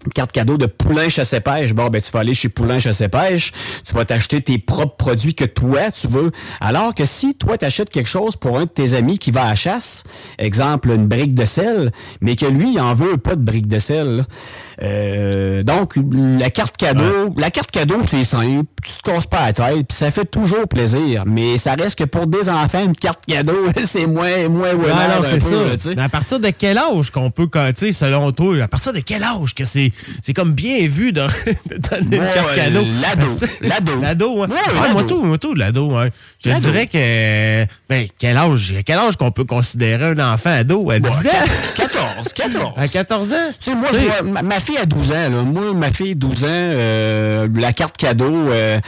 [0.05, 1.73] une carte cadeau de Poulain Chasse Pêche.
[1.73, 3.51] Bon, ben, tu vas aller chez Poulain Chasse Pêche,
[3.85, 6.31] tu vas t'acheter tes propres produits que toi, tu veux.
[6.61, 9.49] Alors que si toi, t'achètes quelque chose pour un de tes amis qui va à
[9.49, 10.03] la chasse,
[10.37, 11.91] exemple, une brique de sel,
[12.21, 14.23] mais que lui, il en veut pas de brique de sel, là.
[14.81, 19.53] Euh, donc, la carte cadeau, la carte cadeau, c'est simple, tu te casses pas la
[19.53, 21.23] tête, puis ça fait toujours plaisir.
[21.25, 23.55] Mais ça reste que pour des enfants, une carte cadeau,
[23.85, 25.55] c'est moins, moins winner non, c'est peu, ça.
[25.55, 25.95] là, tu sais.
[25.95, 28.99] Mais à partir de quel âge qu'on peut, tu sais, selon toi, à partir de
[28.99, 29.91] quel âge que c'est
[30.21, 31.21] c'est comme bien vu de,
[31.69, 32.83] de donner Moi, une carte cadeau?
[33.01, 33.25] l'ado.
[33.61, 33.91] L'ado.
[34.01, 34.47] L'ado, hein.
[34.49, 34.93] Ouais, Ouais, l'ado.
[34.93, 36.09] moi tout, moi tout, l'ado, hein.
[36.43, 40.89] Je te dirais que, ben, quel âge, quel âge qu'on peut considérer un enfant ado
[40.91, 41.13] à 10 ans?
[41.23, 42.73] 4 14, 14.
[42.77, 43.35] À 14 ans?
[43.59, 45.13] Tu sais, moi, je vois, ma, ma fille a 12 ans.
[45.13, 45.29] Là.
[45.43, 48.79] Moi, ma fille, 12 ans, euh, la carte cadeau, euh,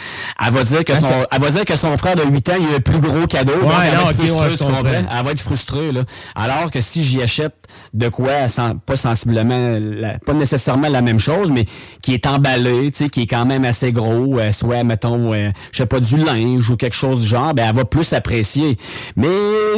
[0.46, 2.54] elle, va dire que Ah, son, elle va dire que son frère de 8 ans,
[2.60, 3.54] il a le plus gros cadeau.
[3.62, 4.78] donc elle non, va être frustrée, ouais, je tu comprends?
[4.84, 5.18] comprends?
[5.20, 5.92] Elle va être frustrée.
[5.92, 6.02] Là.
[6.36, 7.56] Alors que si j'y achète
[7.94, 11.66] de quoi, sans- pas sensiblement, la- pas nécessairement la même chose, mais
[12.02, 15.50] qui est emballé, tu sais, qui est quand même assez gros, euh, soit, mettons, euh,
[15.72, 18.78] je sais pas, du linge ou quelque chose du genre, ben, elle va plus apprécier.
[19.16, 19.28] Mais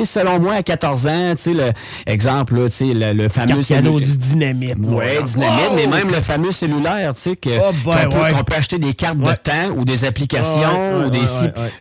[0.06, 1.72] selon moi, à 14 ans, tu sais, le
[2.06, 3.48] exemple, là, tu sais, le, le fameux...
[3.56, 4.76] Carte cadeau cellu- du dynamite.
[4.80, 5.22] Ouais, là.
[5.24, 5.76] dynamite, Wow!
[5.76, 8.32] mais même le fameux cellulaire, tu sais, que- Oh, ben, qu'on peut, ouais.
[8.32, 11.20] qu'on peut acheter des cartes de temps ou des applications ouais, ou des.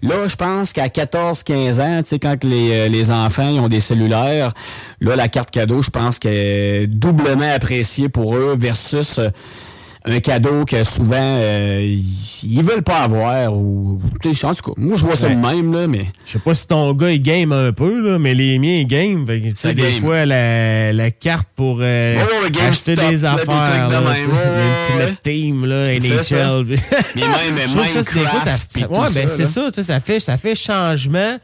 [0.02, 3.68] Là, je pense qu'à 14-15 ans, tu sais, quand les, euh, les enfants ils ont
[3.68, 4.52] des cellulaires,
[5.00, 9.30] là, la carte cadeau, je pense qu'elle est doublement appréciée pour eux versus euh,
[10.04, 11.98] un cadeau que souvent euh,
[12.42, 15.34] ils veulent pas avoir ou tu sais, en tout cas, moi je vois ça Ouais.
[15.34, 18.18] de même là, mais Je sais pas si ton gars il game un peu, là,
[18.18, 19.26] mais les miens ils game.
[19.26, 20.00] Fait que, tu sais, Ça des game.
[20.00, 22.16] fois, la, la carte pour euh,
[22.50, 23.88] game acheter stop, des affaires.
[23.90, 25.92] là, sais, ouais, Team, là.
[25.92, 26.64] NHL.
[27.16, 28.74] Mais même c'est ça- Minecraft,
[29.14, 29.46] ben c'est
[29.82, 31.36] ça fait, ça fait changement.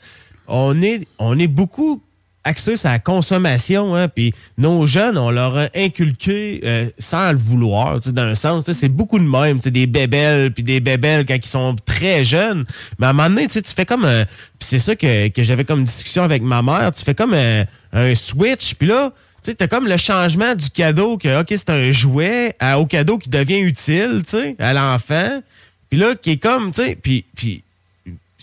[0.46, 2.00] On est, on est beaucoup
[2.44, 7.38] axé sur la consommation, hein, puis nos jeunes, on leur a inculqué euh, sans le
[7.38, 11.46] vouloir, dans un sens, c'est beaucoup de même, des bébelles, puis des bébelles quand ils
[11.46, 12.64] sont très jeunes,
[12.98, 15.64] mais à un moment donné, tu fais comme un, puis c'est ça que, que j'avais
[15.64, 19.12] comme discussion avec ma mère, tu fais comme un, un switch, puis là,
[19.42, 23.18] tu sais, t'as comme le changement du cadeau que, OK, c'est un jouet, au cadeau
[23.18, 25.42] qui devient utile, tu sais, à l'enfant.
[25.90, 27.63] Puis là, qui est comme, tu sais, puis, puis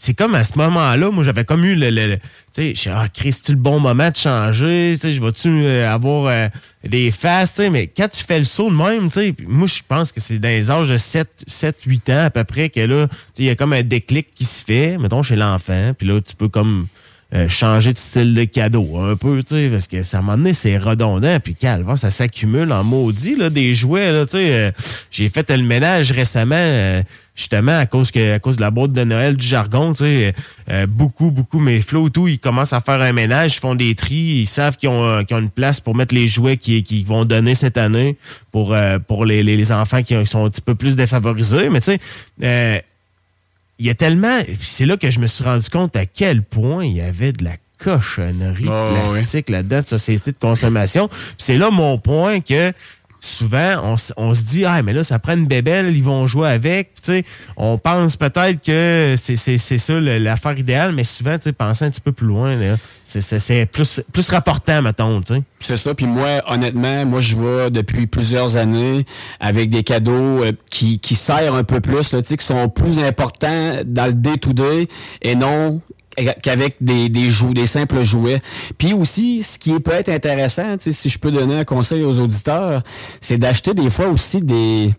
[0.04, 1.92] c'est comme à ce moment-là, moi, j'avais comme eu le.
[1.92, 2.24] le- le- tu
[2.54, 4.94] sais, je ah, Chris, c'est-tu le bon moment de changer?
[4.96, 6.48] Tu sais, je vais-tu euh, avoir euh,
[6.84, 7.54] des faces?
[7.56, 10.20] Tu mais quand tu fais le saut de même, tu sais, moi, je pense que
[10.20, 13.44] c'est dans les âges de 7, 7 8 ans à peu près que là, tu
[13.44, 15.94] il y a comme un déclic qui se fait, mettons, chez l'enfant.
[15.96, 16.88] Puis là, tu peux comme.
[17.34, 20.24] euh, changer de style de cadeau un peu, tu sais, parce que ça, à un
[20.24, 24.32] moment donné, c'est redondant, puis calvaire, ça s'accumule en maudit, là, des jouets, là, tu
[24.36, 24.74] sais.
[25.12, 26.56] J'ai fait le ménage récemment,
[27.36, 30.34] justement, à cause que à cause de la boîte de Noël du jargon, tu sais,
[30.70, 33.96] euh, beaucoup, beaucoup, mes flots tout, ils commencent à faire un ménage, ils font des
[33.96, 36.84] tris, ils savent qu'ils ont, euh, qu'ils ont une place pour mettre les jouets qu'ils
[36.84, 38.18] qu'ils vont donner cette année
[38.52, 41.80] pour, euh, pour les, les, les enfants qui sont un petit peu plus défavorisés, mais
[41.80, 42.00] tu sais,
[42.44, 42.80] euh,
[43.80, 44.40] il y a tellement.
[44.60, 47.44] C'est là que je me suis rendu compte à quel point il y avait de
[47.44, 51.08] la cochonnerie Oh, plastique là-dedans de société de consommation.
[51.08, 52.74] Puis c'est là mon point que
[53.22, 56.92] souvent, on, se dit, ah, mais là, ça prend une bébelle, ils vont jouer avec.
[57.56, 62.28] On pense peut-être que c'est ça l'affaire idéale, mais souvent, penser un petit peu plus
[62.28, 62.58] loin,
[63.04, 65.22] c'est- plus, plus rapportant, mettons.
[65.60, 65.94] C'est ça.
[65.94, 69.06] Puis moi, honnêtement, moi, je vais depuis plusieurs années
[69.40, 73.78] avec des cadeaux euh, qui, qui serrent un peu plus, là, qui sont plus importants
[73.86, 74.88] dans le day-to-day
[75.22, 75.82] et non
[76.42, 78.42] qu'avec des, des, jou- des simples jouets.
[78.78, 82.84] Puis aussi, ce qui peut être intéressant, si je peux donner un conseil aux auditeurs,
[83.20, 84.94] c'est d'acheter des fois aussi des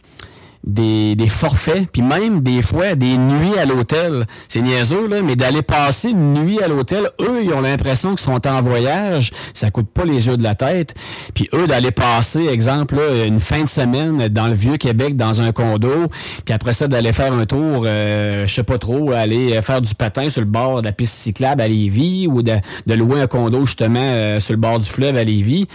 [0.65, 4.27] des, forfaits, puis même des fois des nuits à l'hôtel.
[4.49, 8.21] C'est niaiseux, là, mais d'aller passer une nuit à l'hôtel, eux, ils ont l'impression qu'ils
[8.21, 10.95] sont en voyage, ça coûte pas les yeux de la tête.
[11.35, 16.09] Puis eux, d'aller passer, exemple, une fin de semaine dans le Vieux-Québec, dans un condo,
[16.45, 19.95] puis après ça, d'aller faire un tour, euh, je sais pas trop, aller faire du
[19.95, 22.57] patin sur le bord de la piste cyclable à Lévis, ou de,
[22.87, 25.67] de louer un condo, justement, euh, sur le bord du fleuve à Lévis.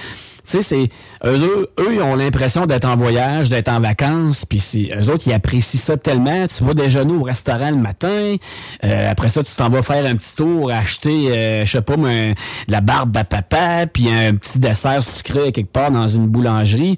[0.48, 0.90] Tu sais, c'est
[1.26, 5.10] eux, eux, eux, ils ont l'impression d'être en voyage, d'être en vacances, puis c'est eux
[5.10, 6.48] autres, ils apprécient ça tellement.
[6.48, 8.38] Tu vas déjeuner au restaurant le matin,
[8.86, 11.95] euh, après ça, tu t'en vas faire un petit tour, acheter, euh, je sais pas,
[12.69, 16.98] la barbe à papa, puis un petit dessert sucré quelque part dans une boulangerie.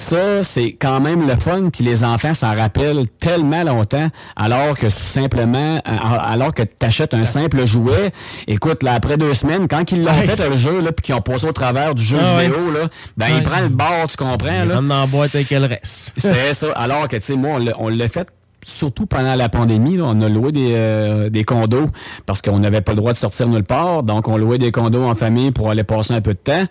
[0.00, 4.88] Ça, c'est quand même le fun, puis les enfants s'en rappellent tellement longtemps, alors que
[4.88, 5.80] simplement, euh,
[6.26, 8.10] alors que tu achètes un simple jouet,
[8.48, 10.26] écoute, là, après deux semaines, quand ils l'ont Ouais.
[10.26, 12.46] fait, le jeu, là, puis qu'ils ont passé au travers du jeu Ah ouais.
[12.46, 13.32] vidéo, là, ben, Ouais.
[13.36, 14.74] il prend le bord, tu comprends, Il là.
[14.76, 16.14] dans la boîte avec elle reste.
[16.16, 16.68] C'est ça.
[16.76, 18.26] Alors que, tu sais, moi, on l'a fait
[18.64, 19.96] surtout pendant la pandémie.
[19.96, 20.04] là.
[20.06, 21.86] on a loué des, euh, des condos
[22.26, 24.02] parce qu'on n'avait pas le droit de sortir nulle part.
[24.02, 26.64] Donc, on louait des condos en famille pour aller passer un peu de temps.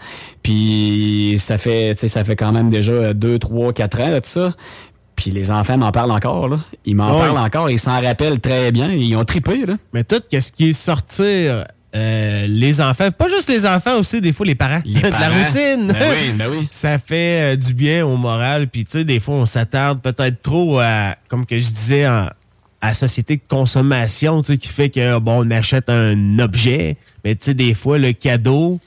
[0.44, 4.20] Puis, ça fait, tu sais, ça fait quand même déjà deux, trois, quatre ans, là,
[4.20, 4.54] de ça.
[5.16, 6.60] Puis les enfants m'en parlent encore, là.
[6.86, 7.18] Ils m'en Ouais.
[7.20, 8.90] parlent encore, ils s'en rappellent très bien.
[8.92, 9.74] Ils ont trippé, là.
[9.94, 14.32] Mais tout ce qui est sortir euh, les enfants, pas juste les enfants aussi, des
[14.32, 14.82] fois les parents.
[14.86, 15.88] Les de la routine.
[15.88, 16.68] Ben oui, ben oui.
[16.72, 18.68] Ça fait euh, du bien au moral.
[18.68, 22.30] Puis tu sais, des fois, on s'attarde peut-être trop à, comme que je disais, en-
[22.82, 26.96] à la société de consommation, tu sais, qui fait que bon, on achète un objet,
[27.26, 28.80] mais tu sais, des fois, le cadeau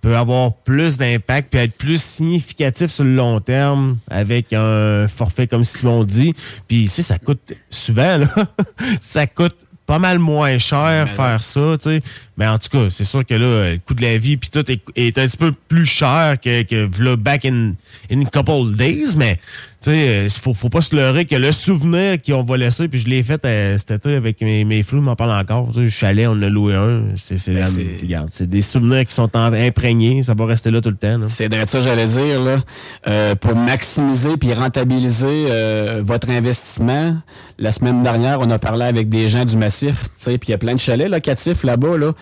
[0.00, 5.46] peut avoir plus d'impact, puis être plus significatif sur le long terme avec un forfait
[5.46, 6.34] comme Simon dit.
[6.68, 8.28] Puis, tu sais, ça coûte souvent, là,
[9.00, 9.56] ça coûte
[9.86, 12.02] pas mal moins cher faire ça, tu sais.
[12.36, 14.68] Mais en tout cas, c'est sûr que là, le coût de la vie puis tout
[14.70, 17.74] est, est un petit peu plus cher que, que là, back in,
[18.10, 19.38] in a couple days, mais
[19.84, 23.06] tu sais, faut, faut pas se leurrer que le souvenir qu'on va laisser, puis je
[23.06, 25.68] l'ai fait euh, cet été avec mes, mes flous, m'en parle encore.
[25.68, 27.02] Tu sais, je suis allé, on en a loué un.
[27.16, 27.52] C'est c'est
[28.00, 31.18] regarde, c'est des souvenirs qui sont imprégnés, ça va rester là tout le temps.
[31.18, 31.28] là.
[31.28, 32.60] C'est de ça j'allais dire, là.
[33.06, 37.18] Euh, pour maximiser puis rentabiliser euh, votre investissement,
[37.58, 40.52] la semaine dernière, on a parlé avec des gens du massif, tu sais, puis il
[40.52, 42.12] y a plein de chalets locatifs là-bas, là.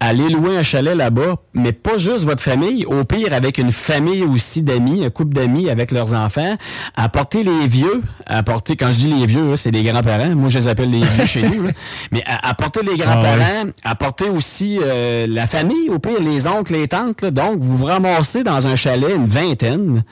[0.00, 4.22] Allez louer un chalet là-bas, mais pas juste votre famille, au pire avec une famille
[4.22, 6.56] aussi d'amis, un couple d'amis avec leurs enfants.
[6.96, 10.58] Apportez les vieux, apportez, quand je dis les vieux, là, c'est les grands-parents, moi je
[10.58, 11.70] les appelle les vieux chez nous, là.
[12.12, 17.22] mais apportez les grands-parents, apportez aussi euh, la famille, au pire les oncles, les tantes,
[17.22, 17.32] là.
[17.32, 20.04] donc vous vous ramassez dans un chalet une vingtaine.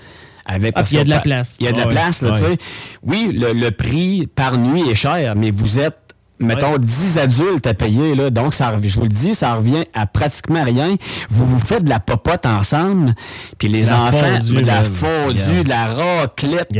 [0.48, 1.56] Avec, Ah, il y a de la place.
[1.58, 2.56] Il y a de la Ah place, là, tu sais.
[3.02, 6.05] Oui, le, le prix par nuit est cher, mais vous êtes,
[6.38, 8.30] mettons, 10 adultes à payer, là.
[8.30, 10.96] Donc, ça, je vous le dis, ça revient à pratiquement rien.
[11.30, 13.14] Vous vous faites de la popote ensemble,
[13.58, 16.70] puis les La enfants, fondue, de la fondue, de la raclette.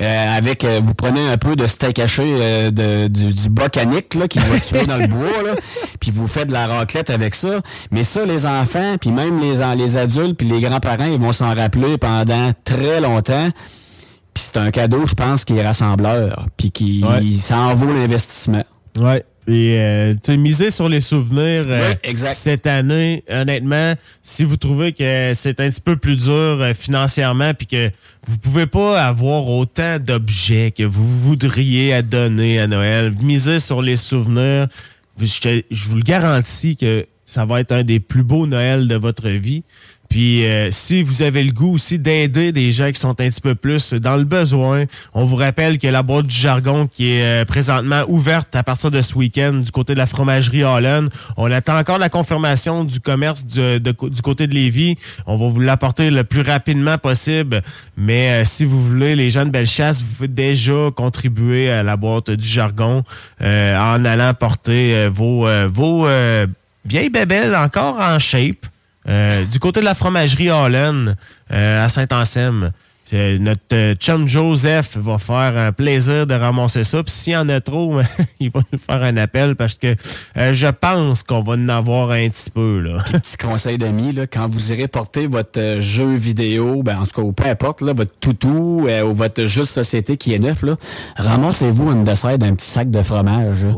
[0.00, 4.14] Euh, avec, euh, vous prenez un peu de steak haché euh, de, du, du bocanique
[4.16, 5.54] là, qui va tuer dans le bois, là,
[6.00, 7.60] puis vous faites de la raclette avec ça.
[7.92, 11.54] Mais ça, les enfants, puis même les, les adultes, puis les grands-parents, ils vont s'en
[11.54, 13.50] rappeler pendant très longtemps.
[14.34, 17.22] Puis c'est un cadeau, je pense, qui est rassembleur, puis qui Ouais.
[17.38, 18.64] ça en vaut l'investissement.
[19.00, 19.24] Ouais.
[19.46, 22.32] Et euh, tu miser sur les souvenirs euh, exact.
[22.32, 27.52] cette année, honnêtement, si vous trouvez que c'est un petit peu plus dur euh, financièrement
[27.52, 27.90] puis que
[28.26, 33.82] vous pouvez pas avoir autant d'objets que vous voudriez à donner à Noël, misez sur
[33.82, 34.68] les souvenirs.
[35.20, 38.96] Je, je vous le garantis que ça va être un des plus beaux Noëls de
[38.96, 39.62] votre vie.
[40.14, 43.40] Puis euh, si vous avez le goût aussi d'aider des gens qui sont un petit
[43.40, 47.42] peu plus dans le besoin, on vous rappelle que la boîte du jargon qui est
[47.42, 51.10] euh, présentement ouverte à partir de ce week-end du côté de la fromagerie Holland.
[51.36, 53.92] On attend encore la confirmation du commerce du,
[54.22, 54.98] côté de Lévis.
[55.26, 57.64] On va vous l'apporter le plus rapidement possible.
[57.96, 61.96] Mais euh, si vous voulez, les gens de Bellechasse, vous pouvez déjà contribuer à la
[61.96, 63.02] boîte du jargon
[63.42, 66.06] euh, en allant porter vos, vos
[66.84, 68.64] vieilles bébelles encore en shape.
[69.08, 71.16] Euh, du côté de la fromagerie Holland
[71.52, 72.72] euh, à Saint-Anselme.
[73.12, 77.02] Euh, notre euh, chum Joseph va faire un plaisir de ramasser ça.
[77.02, 78.00] Puis s'il y en a trop,
[78.40, 79.94] il va nous faire un appel parce que
[80.38, 82.80] euh, je pense qu'on va en avoir un petit peu.
[82.80, 83.04] Là.
[83.12, 87.22] Petit conseil d'amis, là, quand vous irez porter votre jeu vidéo, ben, en tout cas,
[87.22, 90.62] ou peu importe, là, votre toutou euh, ou votre jeu de société qui est neuf,
[90.62, 90.76] là,
[91.16, 93.64] ramassez-vous une dessert d'un petit sac de fromage.
[93.64, 93.72] là.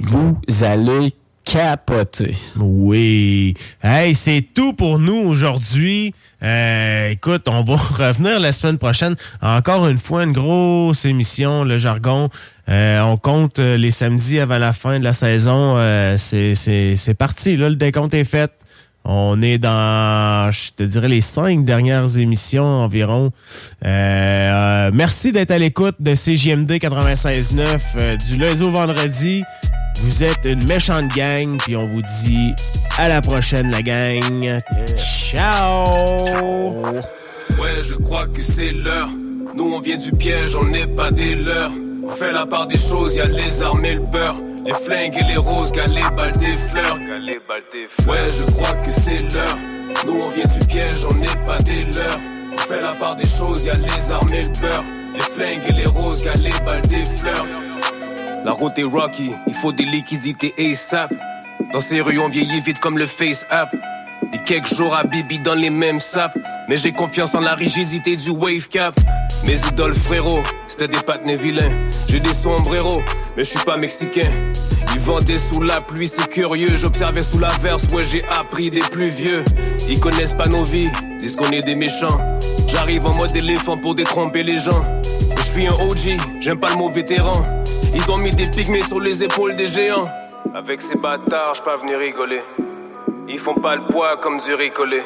[0.00, 1.12] Vous allez
[1.44, 2.36] capoter.
[2.56, 3.54] Oui.
[3.82, 6.14] Hey, c'est tout pour nous aujourd'hui.
[6.42, 7.76] Euh, écoute, on va
[8.08, 9.14] revenir la semaine prochaine.
[9.42, 12.28] Encore une fois, une grosse émission, le jargon.
[12.68, 15.76] Euh, on compte euh, les samedis avant la fin de la saison.
[15.76, 18.50] Euh, c'est- parti, là, le décompte est fait.
[19.06, 23.32] On est dans, je te dirais, les cinq dernières émissions environ.
[23.84, 29.44] Euh, euh, merci d'être à l'écoute de CJMD 96.9 euh, du lundi au vendredi.
[30.00, 32.52] Vous êtes une méchante gang, puis on vous dit
[32.98, 34.60] à la prochaine, la gang.
[34.96, 35.84] Ciao!
[37.58, 39.08] Ouais, je crois que c'est l'heure.
[39.54, 41.70] Nous, on vient du piège, on n'est pas des leurs.
[42.06, 44.36] On fait la part des choses, y a les armes et le beurre.
[44.66, 46.96] Les flingues et les roses, galets, balles des fleurs.
[46.96, 49.58] Ouais, je crois que c'est l'heure.
[50.06, 52.20] Nous, on vient du piège, on n'est pas des leurs.
[52.52, 54.84] On fait la part des choses, y a les armes et le beurre.
[55.14, 57.46] Les flingues et les roses, galets, balles des fleurs.
[58.44, 61.14] La route est rocky, il faut des liquidités ASAP.
[61.72, 63.74] Dans ces rues, on vieillit vite comme le Face App.
[64.34, 66.36] Et quelques jours à Bibi dans les mêmes sapes.
[66.68, 68.94] Mais j'ai confiance en la rigidité du wave cap.
[69.46, 71.70] Mes idoles frérot, c'était des patinets vilains.
[72.10, 73.02] J'ai des sombreros,
[73.34, 74.30] mais je suis pas mexicain.
[74.92, 76.76] Ils vendaient sous la pluie, c'est curieux.
[76.76, 79.42] J'observais sous la verse, ouais, j'ai appris des plus vieux.
[79.88, 82.20] Ils connaissent pas nos vies, disent qu'on est des méchants.
[82.68, 84.84] J'arrive en mode éléphant pour détromper les gens.
[85.02, 87.53] Je suis un OG, j'aime pas le mot vétéran.
[87.94, 90.08] Ils ont mis des pygmées sur les épaules des géants.
[90.54, 92.42] Avec ces bâtards, je pas venir rigoler.
[93.28, 95.02] Ils font pas le poids comme du ricolé.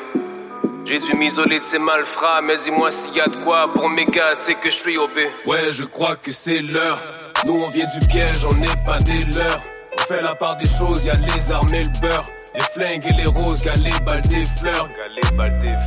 [0.85, 4.07] J'ai dû m'isoler de ces malfrats, mais dis-moi s'il y a de quoi pour mes
[4.07, 5.11] gars, tu sais que je suis OB.
[5.47, 6.99] Ouais, je crois que c'est l'heure.
[7.47, 9.61] Nous on vient du piège, on n'est pas des leurs.
[9.93, 12.31] On fait la part des choses, y a les armes et le beurre.
[12.55, 14.89] Les flingues et les roses, galets, balles des fleurs.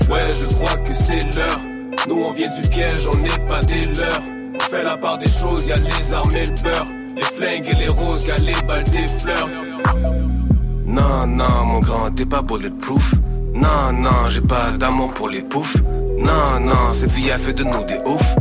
[0.10, 1.60] Ouais, je crois que c'est l'heure.
[2.08, 4.41] Nous on vient du piège, on n'est pas des leurs.
[4.54, 6.88] On fait la part des choses, y a les armes et le beurre.
[7.16, 9.50] Les flingues et les roses, galets, balles des fleurs.
[10.86, 13.16] Non, non, mon grand, t'es pas bulletproof.
[13.54, 15.76] Non, non, j'ai pas d'amour pour les poufs.
[16.18, 18.36] Non, non, cette vie a fait de nous des oufs.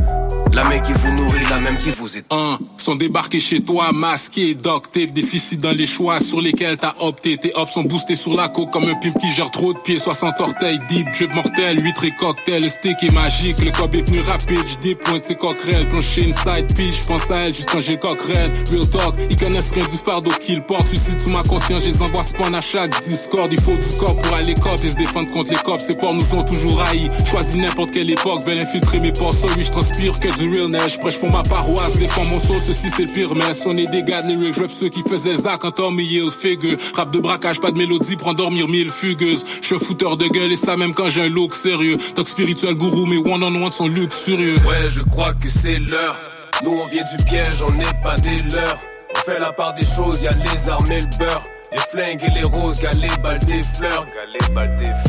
[0.53, 2.25] La même qui vous nourrit, la même qui vous est.
[2.29, 7.37] Un, sont débarqués chez toi, masqués, doctés, déficit dans les choix sur lesquels t'as opté.
[7.37, 9.97] Tes hops sont boostés sur la côte comme un pimp qui gère trop de pieds.
[9.97, 12.63] 60 orteils, deep, drip mortel, 8 et cocktail.
[12.63, 14.67] Le steak est magique, le cob est venu rapide.
[14.67, 16.95] J'dis pointe ses coquerelles, plancher inside pitch.
[17.01, 18.51] J'pense à elle juste quand j'ai le coquerelle.
[18.69, 20.87] Real talk, ils connaissent rien du fardeau qu'ils portent.
[20.87, 23.51] Suicide sous ma conscience, je les envoie spawn à chaque discord.
[23.53, 25.85] Il faut du corps pour aller cop et se défendre contre les cops.
[25.85, 27.09] Ces porcs nous ont toujours haïs.
[27.29, 29.33] Choisis n'importe quelle époque, veulent infiltrer mes ports.
[29.55, 30.99] oui, je transpire que du real neige.
[30.99, 33.35] Prêche pour ma paroisse, défends mon soul, ceci c'est le pire.
[33.35, 36.31] Mais on est des gars de lyrics, rap ceux qui faisaient Zach en Tommy Hill
[36.31, 36.77] figure.
[36.95, 39.45] Rap de braquage, pas de mélodie pour endormir mille fugueuses.
[39.61, 41.97] Je suis un fouteur de gueule et ça même quand j'ai un look sérieux.
[42.15, 44.57] Talk spirituel gourou, mais one on one sont luxurieux.
[44.67, 46.17] Ouais, je crois que c'est l'heure.
[46.63, 48.79] Nous on vient du piège, on n'est pas des leurs.
[49.15, 51.43] On fait la part des choses, y a les armes et le beurre.
[51.71, 54.05] Les flingues et les roses, galé, balles des fleurs.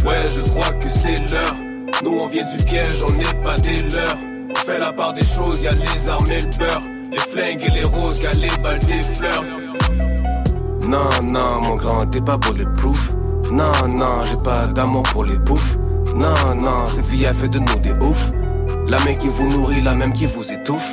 [0.07, 1.57] Ouais, je crois que c'est l'heure.
[2.05, 4.32] Nous on vient du piège, on n'est pas des leurs.
[4.53, 6.83] On fait la part des choses, y a les armes et le beurre.
[7.11, 9.45] Les flingues et les roses, galé, balles des fleurs.
[10.89, 13.13] Non, non, mon grand, t'es pas bulletproof.
[13.51, 15.77] Non, non, j'ai pas d'amour pour les bouffes.
[16.15, 18.33] Non, non, cette vie a fait de nous des oufs.
[18.89, 20.93] La main qui vous nourrit, la même qui vous étouffe.